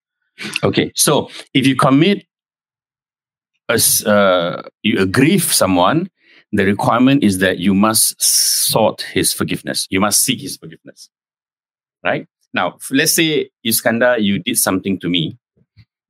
[0.63, 2.27] Okay, so if you commit,
[3.69, 6.11] a, uh, you aggrieve someone,
[6.53, 9.87] the requirement is that you must sought his forgiveness.
[9.91, 11.11] You must seek his forgiveness.
[12.05, 12.27] Right?
[12.55, 15.39] Now, let's say, Iskandar, you did something to me,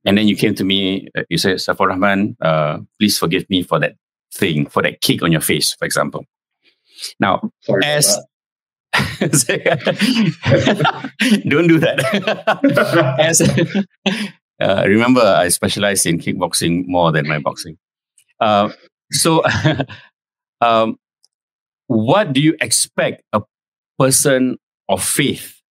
[0.05, 3.63] and then you came to me, uh, you said, Safar Rahman, uh, please forgive me
[3.63, 3.95] for that
[4.33, 6.25] thing, for that kick on your face, for example.
[7.19, 8.17] Now, Sorry as
[11.47, 13.17] don't do that.
[13.19, 13.41] as
[14.61, 17.77] uh, remember, I specialize in kickboxing more than my boxing.
[18.39, 18.69] Uh,
[19.11, 19.43] so,
[20.61, 20.97] um,
[21.87, 23.41] what do you expect a
[23.99, 24.57] person
[24.89, 25.61] of faith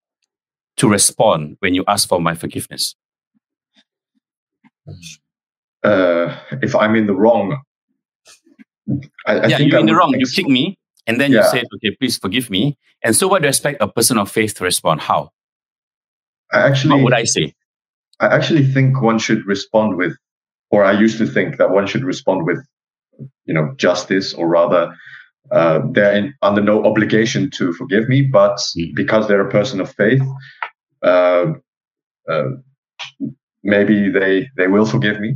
[0.77, 2.95] to respond when you ask for my forgiveness?
[5.83, 7.61] Uh, if I'm in the wrong,
[9.25, 10.13] I, I yeah, think you're I in the wrong.
[10.13, 11.51] You ex- kick me, and then you Yeah.
[11.51, 14.55] said, "Okay, please forgive me." And so, what do you expect a person of faith
[14.55, 15.01] to respond?
[15.01, 15.31] How?
[16.51, 17.53] I actually, What would I say?
[18.19, 20.15] I actually think one should respond with,
[20.71, 22.59] or I used to think that one should respond with,
[23.45, 24.95] you know, justice, or rather,
[25.51, 28.95] uh, they're in, under no obligation to forgive me, but Mm.
[28.95, 30.23] because they're a person of faith,
[31.03, 31.53] uh,
[32.29, 32.49] uh,
[33.63, 35.35] maybe they they will forgive me.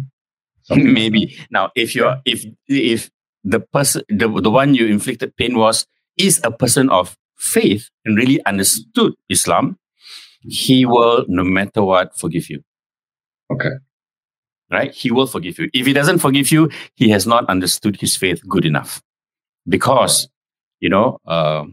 [0.63, 3.09] Something Maybe now, if you're if if
[3.43, 5.85] the person the the one you inflicted pain was
[6.17, 9.77] is a person of faith and really understood Islam,
[10.41, 12.63] he will no matter what forgive you.
[13.51, 13.71] Okay.
[14.71, 14.93] Right?
[14.93, 15.69] He will forgive you.
[15.73, 19.01] If he doesn't forgive you, he has not understood his faith good enough.
[19.67, 20.29] Because
[20.79, 21.65] you know, uh,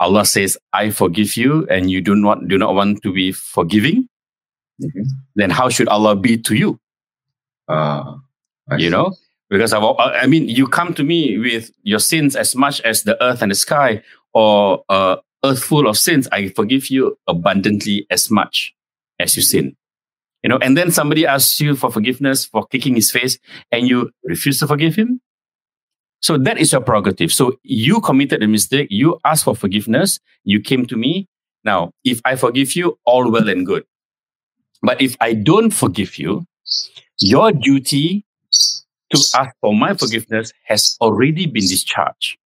[0.00, 4.08] Allah says, "I forgive you," and you do not do not want to be forgiving.
[5.34, 6.80] Then how should Allah be to you?
[7.68, 8.16] Uh,
[8.70, 8.88] I you see.
[8.90, 9.14] know?
[9.50, 13.22] Because I've, i mean you come to me with your sins as much as the
[13.22, 14.02] earth and the sky
[14.32, 18.74] or uh, earth full of sins i forgive you abundantly as much
[19.20, 19.76] as you sin.
[20.42, 23.38] You know and then somebody asks you for forgiveness for kicking his face
[23.70, 25.20] and you refuse to forgive him?
[26.20, 27.32] So that is your prerogative.
[27.32, 31.28] So you committed a mistake you asked for forgiveness you came to me.
[31.64, 33.84] Now if i forgive you all well and good
[34.84, 36.46] but if i don't forgive you
[37.18, 38.24] your duty
[39.14, 42.36] to ask for my forgiveness has already been discharged.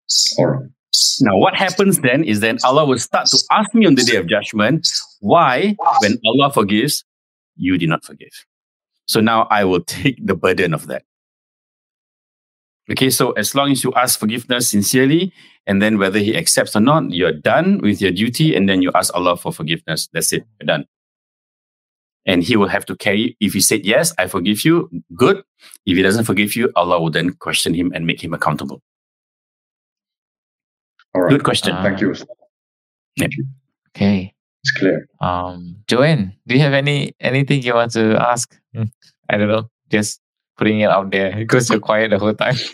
[1.21, 4.17] Now, what happens then is then Allah will start to ask me on the day
[4.17, 4.89] of judgment,
[5.21, 7.05] why, when Allah forgives,
[7.57, 8.47] you did not forgive?
[9.07, 11.03] So now I will take the burden of that.
[12.91, 15.33] Okay, so as long as you ask forgiveness sincerely,
[15.67, 18.91] and then whether He accepts or not, you're done with your duty, and then you
[18.95, 20.09] ask Allah for forgiveness.
[20.13, 20.87] That's it, you're done.
[22.29, 25.43] And He will have to carry, if He said, Yes, I forgive you, good.
[25.87, 28.83] If He doesn't forgive you, Allah will then question Him and make Him accountable.
[31.15, 31.31] All right.
[31.31, 31.73] Good question.
[31.73, 31.83] Ah.
[31.83, 32.15] Thank you.
[33.97, 34.33] Okay.
[34.63, 35.09] It's clear.
[35.21, 38.55] Um, Joanne, do you have any anything you want to ask?
[38.75, 38.85] Hmm,
[39.31, 39.71] I don't know.
[39.91, 40.21] Just
[40.57, 42.57] putting it out there because you're quiet the whole time.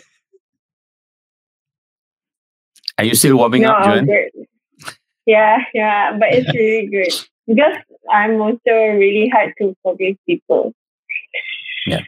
[2.97, 4.07] Are you still warming no, up, Joanne?
[5.25, 7.11] Yeah, yeah, but it's really good
[7.47, 7.77] because
[8.11, 10.73] I'm also really hard to forgive people.
[11.87, 12.01] Yeah.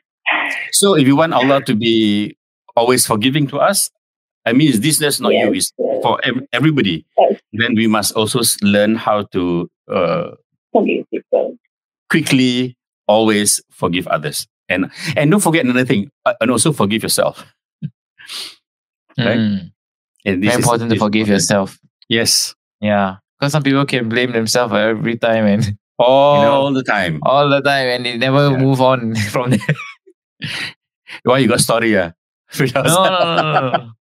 [0.72, 2.36] So if you want Allah to be
[2.76, 3.90] always forgiving to us,
[4.46, 5.72] I mean, it's this that's not you, it's
[6.02, 6.20] for
[6.54, 7.06] everybody.
[7.18, 7.42] Yes.
[7.54, 10.32] Then we must also learn how to uh,
[10.72, 11.58] forgive people.
[12.10, 14.48] quickly always forgive others.
[14.70, 17.46] And and don't forget another thing, uh, and also forgive yourself.
[19.18, 19.38] Right?
[19.38, 19.72] Mm,
[20.26, 21.42] And this very is- important to forgive important.
[21.42, 21.80] yourself.
[22.10, 23.18] Yes, Yeah.
[23.40, 27.20] Because some people can blame themselves every time and all the time.
[27.24, 28.58] all the time and they never Yeah.
[28.58, 29.76] move on from there.
[31.24, 31.94] Why you got story?
[31.94, 32.12] Yeah.
[32.60, 33.92] no, no, no, no, no.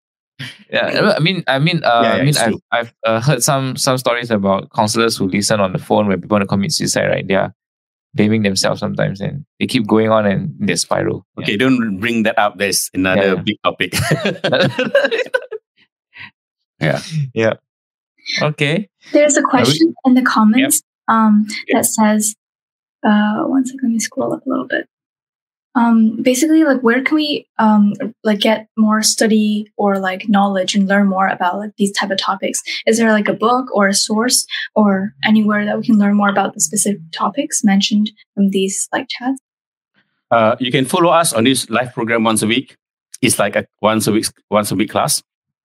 [0.73, 2.55] Yeah, I mean, I mean, uh, Yeah, yeah, I mean, I've.
[2.73, 6.35] I've uh, heard some some stories about counselors who listen on the phone when people
[6.35, 7.07] want to commit suicide.
[7.07, 7.55] Right, they are
[8.15, 11.25] blaming themselves sometimes, and they keep going on and they spiral.
[11.39, 11.43] Yeah.
[11.45, 12.59] Okay, don't bring that up.
[12.59, 13.43] There's another Yeah.
[13.45, 13.95] big topic.
[16.81, 17.01] yeah.
[17.35, 17.55] Yeah.
[18.41, 18.89] Okay.
[19.13, 22.35] There's a question in the comments um, that says,
[23.05, 24.87] uh, one second, let me scroll up a little bit.
[25.75, 30.87] Um, basically, like, where can we um, like get more study or like knowledge and
[30.87, 32.61] learn more about like these type of topics?
[32.87, 36.29] Is there like a book or a source or anywhere that we can learn more
[36.29, 39.41] about the specific topics mentioned from these like chats?
[40.31, 42.77] Uh, you can follow us on this live program once a week.
[43.23, 45.23] It's like a once a week once a week class.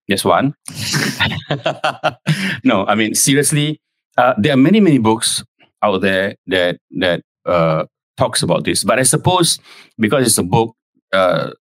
[0.09, 0.53] Just one.
[2.63, 3.81] no, I mean seriously,
[4.17, 5.43] uh, there are many many books
[5.83, 7.85] out there that that uh,
[8.17, 8.83] talks about this.
[8.83, 9.59] But I suppose
[9.97, 10.75] because it's a book,
[11.13, 11.51] uh,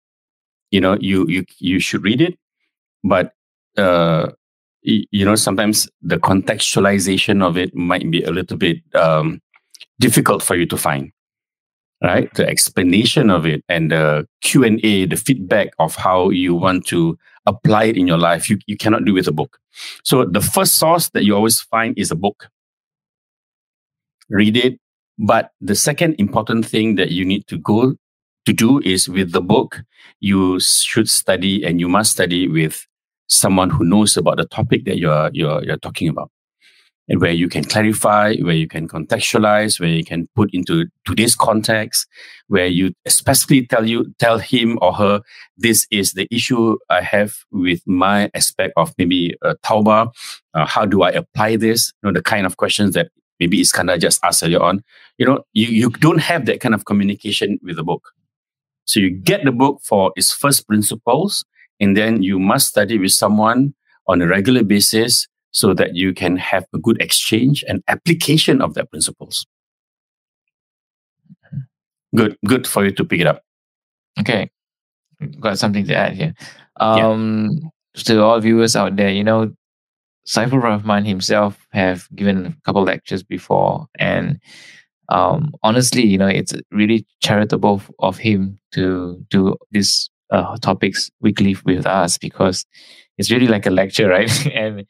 [0.70, 2.38] you know, you you you should read it.
[3.04, 3.32] But
[3.76, 4.32] uh,
[4.82, 9.40] you know, sometimes the contextualization of it might be a little bit um,
[9.98, 11.12] difficult for you to find
[12.02, 12.32] right?
[12.34, 17.84] The explanation of it and the q&a the feedback of how you want to apply
[17.84, 19.58] it in your life you, you cannot do with a book.
[20.04, 22.48] So the first source that you always find is a book.
[24.28, 24.78] Read it.
[25.18, 27.94] But the second important thing that you need to go
[28.44, 29.82] to do is with the book
[30.20, 32.86] you should study and you must study with
[33.28, 36.30] someone who knows about the topic that you're you're you're talking about.
[36.30, 36.35] and
[37.08, 42.06] where you can clarify, where you can contextualize, where you can put into today's context,
[42.48, 45.20] where you especially tell you tell him or her
[45.56, 50.10] this is the issue I have with my aspect of maybe uh, tauba.
[50.54, 51.92] Uh, how do I apply this?
[52.02, 54.82] You know the kind of questions that maybe Iskandar just asked earlier on.
[55.18, 58.10] You know you you don't have that kind of communication with the book.
[58.84, 61.44] So you get the book for its first principles,
[61.78, 63.74] and then you must study with someone
[64.08, 68.74] on a regular basis so that you can have a good exchange and application of
[68.74, 69.46] their principles.
[72.14, 73.42] Good, good for you to pick it up.
[74.20, 74.50] Okay,
[75.40, 76.34] got something to add here.
[76.78, 77.48] Um,
[77.94, 78.02] yeah.
[78.04, 79.54] To all viewers out there, you know,
[80.28, 84.38] Saiful Rahman himself have given a couple lectures before, and
[85.08, 91.56] um, honestly, you know, it's really charitable of him to do these uh, topics weekly
[91.64, 92.66] with us because
[93.18, 94.46] it's really like a lecture, right?
[94.54, 94.86] and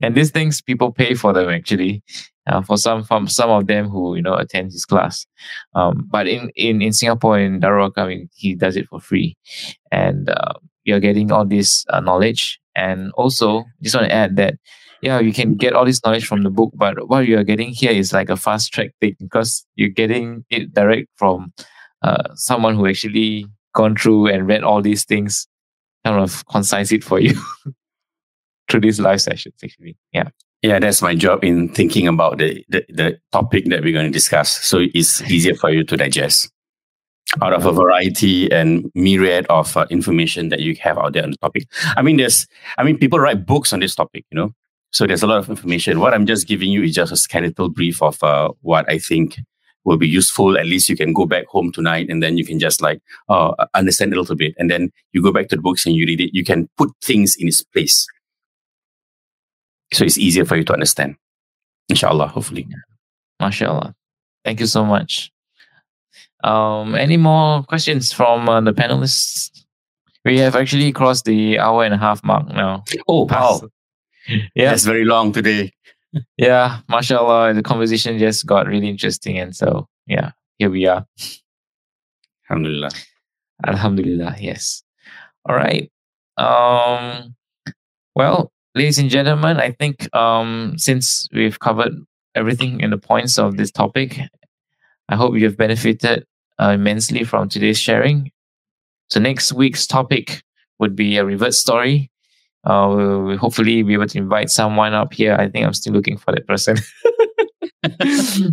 [0.00, 2.02] and these things people pay for them actually.
[2.46, 5.26] Uh, for some from some of them who you know attend his class,
[5.74, 9.36] um, but in in in Singapore in Darul I mean, he does it for free,
[9.92, 12.58] and uh, you're getting all this uh, knowledge.
[12.74, 14.54] And also, just want to add that
[15.02, 17.70] yeah, you can get all this knowledge from the book, but what you are getting
[17.70, 21.52] here is like a fast track thing because you're getting it direct from
[22.02, 25.47] uh, someone who actually gone through and read all these things
[26.08, 27.34] kind of concise it for you
[28.70, 29.96] through these live sessions actually.
[30.12, 30.28] Yeah.
[30.62, 34.12] Yeah that's my job in thinking about the, the, the topic that we're going to
[34.12, 34.64] discuss.
[34.64, 36.50] So it's easier for you to digest.
[37.42, 41.32] Out of a variety and myriad of uh, information that you have out there on
[41.32, 41.64] the topic.
[41.94, 42.46] I mean there's
[42.78, 44.52] i mean people write books on this topic you know?
[44.92, 46.00] So there's a lot of information.
[46.00, 49.38] What i'm just giving you is just a skeletal brief of uh, what i think
[49.84, 50.58] will be useful.
[50.58, 53.54] At least you can go back home tonight and then you can just like uh,
[53.74, 54.54] understand a little bit.
[54.58, 56.34] And then you go back to the books and you read it.
[56.34, 58.06] You can put things in its place.
[59.92, 61.16] So it's easier for you to understand.
[61.88, 62.68] Inshallah, hopefully.
[63.40, 63.94] MashaAllah.
[64.44, 65.30] Thank you so much.
[66.44, 69.50] Um, any more questions from uh, the panelists?
[70.24, 72.84] We have actually crossed the hour and a half mark now.
[73.08, 73.62] Oh, wow.
[74.54, 74.70] yeah.
[74.70, 75.72] That's very long today
[76.36, 79.38] yeah, mashallah, the conversation just got really interesting.
[79.38, 81.06] And so, yeah, here we are.
[82.50, 82.90] Alhamdulillah.
[83.66, 84.82] Alhamdulillah, yes.
[85.48, 85.90] All right.
[86.36, 87.34] Um,
[88.14, 91.92] well, ladies and gentlemen, I think um, since we've covered
[92.34, 94.20] everything in the points of this topic,
[95.08, 96.24] I hope you have benefited
[96.60, 98.30] uh, immensely from today's sharing.
[99.10, 100.42] So, next week's topic
[100.78, 102.10] would be a reverse story
[102.64, 105.34] uh, hopefully be able to invite someone up here.
[105.38, 106.76] I think I'm still looking for that person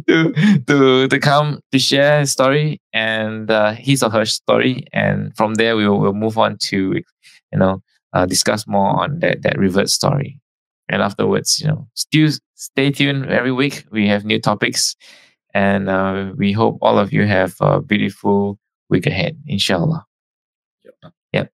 [0.08, 0.34] to
[0.68, 5.56] to to come to share his story and uh, his or her story, and from
[5.56, 6.94] there we will we'll move on to
[7.52, 7.82] you know
[8.14, 10.40] uh, discuss more on that that revert story.
[10.88, 13.86] And afterwards, you know, still stay tuned every week.
[13.92, 14.96] We have new topics,
[15.54, 18.60] and uh, we hope all of you have a beautiful
[18.90, 20.06] week ahead, inshallah.
[20.84, 21.14] Yep.
[21.34, 21.52] yep.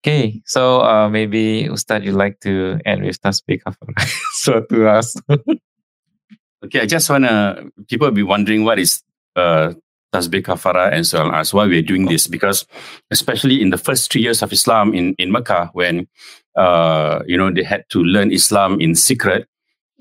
[0.00, 3.98] Okay, so uh, maybe Ustaz, you'd like to end with Tasbih Kafara.
[4.32, 5.16] so to us.
[6.64, 9.02] okay, I just want to, people be wondering what is
[9.34, 9.74] uh,
[10.14, 12.28] Tasbih Kafara and so on, as why we're doing this.
[12.28, 12.64] Because
[13.10, 16.06] especially in the first three years of Islam in, in Mecca, when,
[16.56, 19.48] uh, you know, they had to learn Islam in secret,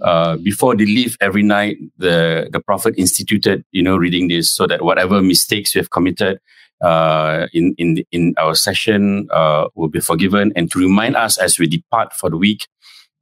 [0.01, 4.67] uh, before they leave every night, the, the Prophet instituted, you know, reading this so
[4.67, 6.39] that whatever mistakes we have committed,
[6.81, 11.59] uh, in in in our session uh, will be forgiven, and to remind us as
[11.59, 12.67] we depart for the week,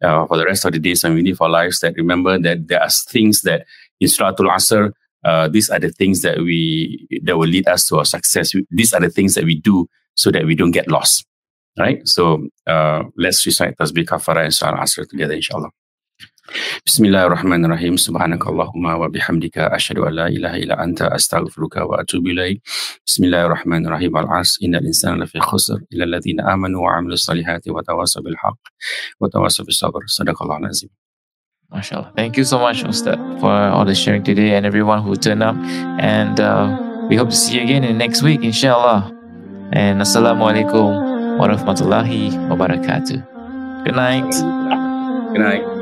[0.03, 2.68] uh, for the rest of the days and we live our lives, that remember that
[2.68, 3.65] there are things that
[3.99, 4.91] in Suratul Asr,
[5.23, 8.53] uh, these are the things that we that will lead us to our success.
[8.69, 11.26] These are the things that we do so that we don't get lost.
[11.77, 12.07] Right.
[12.07, 15.69] So uh, let's recite Tasbih Kafara and Suratul Asr together, inshallah.
[16.85, 17.97] Bismillahirrahmanirrahim.
[17.97, 22.61] Subhanakallahumma wa bihamdika asyhadu an la ilaha illa anta astaghfiruka wa atubu ilaik.
[23.05, 24.13] Bismillahirrahmanirrahim.
[24.13, 28.61] Al-'asr innal insana lafi khusr illa alladziina aamanu wa 'amilus salihati wa tawassaw bil haqq
[29.19, 30.05] wa tawassaw bis sabr.
[30.05, 30.89] Sadaqallahu azim.
[31.73, 32.13] MashaAllah.
[32.15, 35.57] Thank you so much, Ustaz, for all the sharing today and everyone who turned up.
[35.97, 36.77] And uh,
[37.09, 39.09] we hope to see you again in next week, inshallah.
[39.73, 43.17] And Assalamualaikum warahmatullahi wabarakatuh.
[43.84, 44.30] Good night.
[45.34, 45.74] Good night.